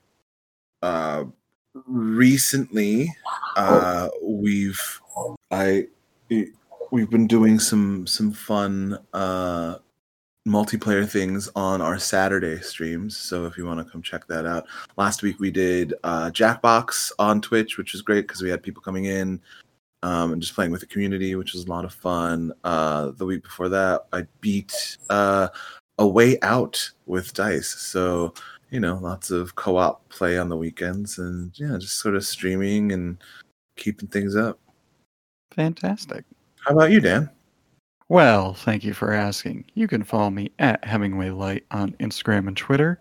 uh, 0.82 1.24
recently, 1.86 3.10
uh, 3.56 4.10
we've 4.22 5.00
I 5.54 5.86
we've 6.90 7.10
been 7.10 7.26
doing 7.26 7.58
some 7.58 8.06
some 8.06 8.32
fun 8.32 8.98
uh 9.12 9.76
multiplayer 10.46 11.08
things 11.08 11.48
on 11.56 11.80
our 11.80 11.98
Saturday 11.98 12.60
streams. 12.60 13.16
So 13.16 13.46
if 13.46 13.56
you 13.56 13.64
want 13.64 13.84
to 13.84 13.90
come 13.90 14.02
check 14.02 14.26
that 14.26 14.44
out. 14.44 14.66
Last 14.98 15.22
week 15.22 15.38
we 15.38 15.50
did 15.50 15.94
uh 16.02 16.30
Jackbox 16.30 17.12
on 17.18 17.40
Twitch, 17.40 17.78
which 17.78 17.92
was 17.92 18.02
great 18.02 18.26
because 18.26 18.42
we 18.42 18.50
had 18.50 18.62
people 18.62 18.82
coming 18.82 19.04
in 19.04 19.40
um 20.02 20.32
and 20.32 20.42
just 20.42 20.54
playing 20.54 20.72
with 20.72 20.80
the 20.80 20.86
community, 20.86 21.36
which 21.36 21.52
was 21.52 21.64
a 21.64 21.70
lot 21.70 21.84
of 21.84 21.94
fun. 21.94 22.52
Uh 22.64 23.12
the 23.12 23.24
week 23.24 23.44
before 23.44 23.68
that 23.68 24.06
I 24.12 24.26
beat 24.40 24.98
uh 25.08 25.48
a 25.98 26.06
way 26.06 26.40
out 26.42 26.90
with 27.06 27.32
dice. 27.32 27.68
So 27.68 28.34
you 28.70 28.80
know, 28.80 28.98
lots 29.00 29.30
of 29.30 29.54
co-op 29.54 30.08
play 30.08 30.36
on 30.36 30.48
the 30.48 30.56
weekends 30.56 31.18
and 31.18 31.52
yeah, 31.54 31.76
just 31.78 32.00
sort 32.00 32.16
of 32.16 32.26
streaming 32.26 32.90
and 32.90 33.18
keeping 33.76 34.08
things 34.08 34.34
up. 34.34 34.58
Fantastic. 35.54 36.24
How 36.60 36.74
about 36.74 36.90
you, 36.90 37.00
Dan? 37.00 37.30
Well, 38.08 38.54
thank 38.54 38.84
you 38.84 38.92
for 38.92 39.12
asking. 39.12 39.64
You 39.74 39.88
can 39.88 40.04
follow 40.04 40.30
me 40.30 40.50
at 40.58 40.84
Hemingway 40.84 41.30
Light 41.30 41.64
on 41.70 41.92
Instagram 42.00 42.48
and 42.48 42.56
Twitter. 42.56 43.00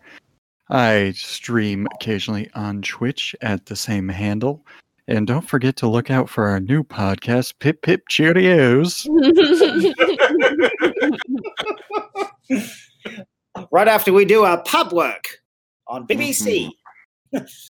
I 0.70 1.12
stream 1.12 1.88
occasionally 1.96 2.50
on 2.56 2.82
Twitch 2.82 3.36
at 3.42 3.66
the 3.66 3.76
same 3.76 4.08
handle. 4.08 4.66
And 5.08 5.28
don't 5.28 5.48
forget 5.48 5.76
to 5.78 5.88
look 5.88 6.10
out 6.10 6.30
for 6.30 6.48
our 6.48 6.62
new 6.62 6.84
podcast, 6.84 7.56
Pip 7.60 7.82
Pip 7.82 8.04
Cheerios. 8.10 9.06
Right 13.72 13.88
after 13.88 14.12
we 14.12 14.26
do 14.26 14.44
our 14.44 14.62
pub 14.64 14.94
work 14.94 15.26
on 15.88 16.08
BBC. 16.08 16.70
Mm-hmm. 17.34 17.46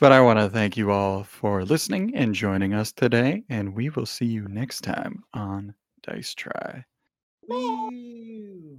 But 0.00 0.12
I 0.12 0.20
want 0.20 0.38
to 0.38 0.48
thank 0.48 0.76
you 0.76 0.90
all 0.90 1.24
for 1.24 1.64
listening 1.64 2.14
and 2.14 2.34
joining 2.34 2.74
us 2.74 2.92
today. 2.92 3.42
And 3.48 3.74
we 3.74 3.90
will 3.90 4.06
see 4.06 4.26
you 4.26 4.46
next 4.48 4.82
time 4.82 5.24
on 5.34 5.74
Dice 6.02 6.34
Try. 6.34 6.84
Bye. 7.48 8.78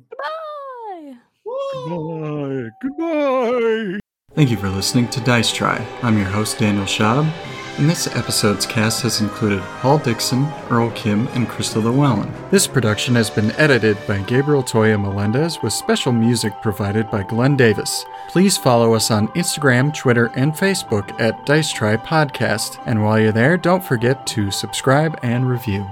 Goodbye. 1.88 2.70
Goodbye. 2.82 4.00
Thank 4.36 4.52
you 4.52 4.58
for 4.58 4.70
listening 4.70 5.08
to 5.10 5.20
Dice 5.22 5.52
Try. 5.52 5.86
I'm 6.02 6.18
your 6.18 6.28
host, 6.28 6.60
Daniel 6.60 6.86
Schaub, 6.86 7.30
this 7.88 8.08
episode's 8.08 8.66
cast 8.66 9.04
has 9.04 9.22
included 9.22 9.62
Paul 9.80 10.00
Dixon, 10.00 10.46
Earl 10.70 10.92
Kim, 10.92 11.28
and 11.30 11.48
Krista 11.48 11.82
Llewellyn. 11.82 12.34
This 12.52 12.68
production 12.68 13.16
has 13.16 13.30
been 13.30 13.52
edited 13.52 13.98
by 14.06 14.20
Gabriel 14.24 14.64
Toya 14.64 15.00
Melendez 15.00 15.62
with 15.62 15.72
special 15.72 16.12
music 16.12 16.54
provided 16.62 17.10
by 17.10 17.24
Glenn 17.24 17.56
Davis. 17.56 18.04
Please 18.28 18.58
follow 18.58 18.94
us 18.94 19.12
on 19.12 19.30
Instagram, 19.30 19.94
Twitter, 19.94 20.32
and 20.36 20.54
Facebook 20.54 21.20
at 21.22 21.46
Dice 21.46 21.72
Try 21.72 21.96
Podcast. 21.96 22.82
And 22.86 23.04
while 23.04 23.20
you're 23.20 23.32
there, 23.32 23.56
don't 23.56 23.84
forget 23.84 24.28
to 24.28 24.52
subscribe 24.52 25.18
and 25.24 25.50
review. 25.50 25.90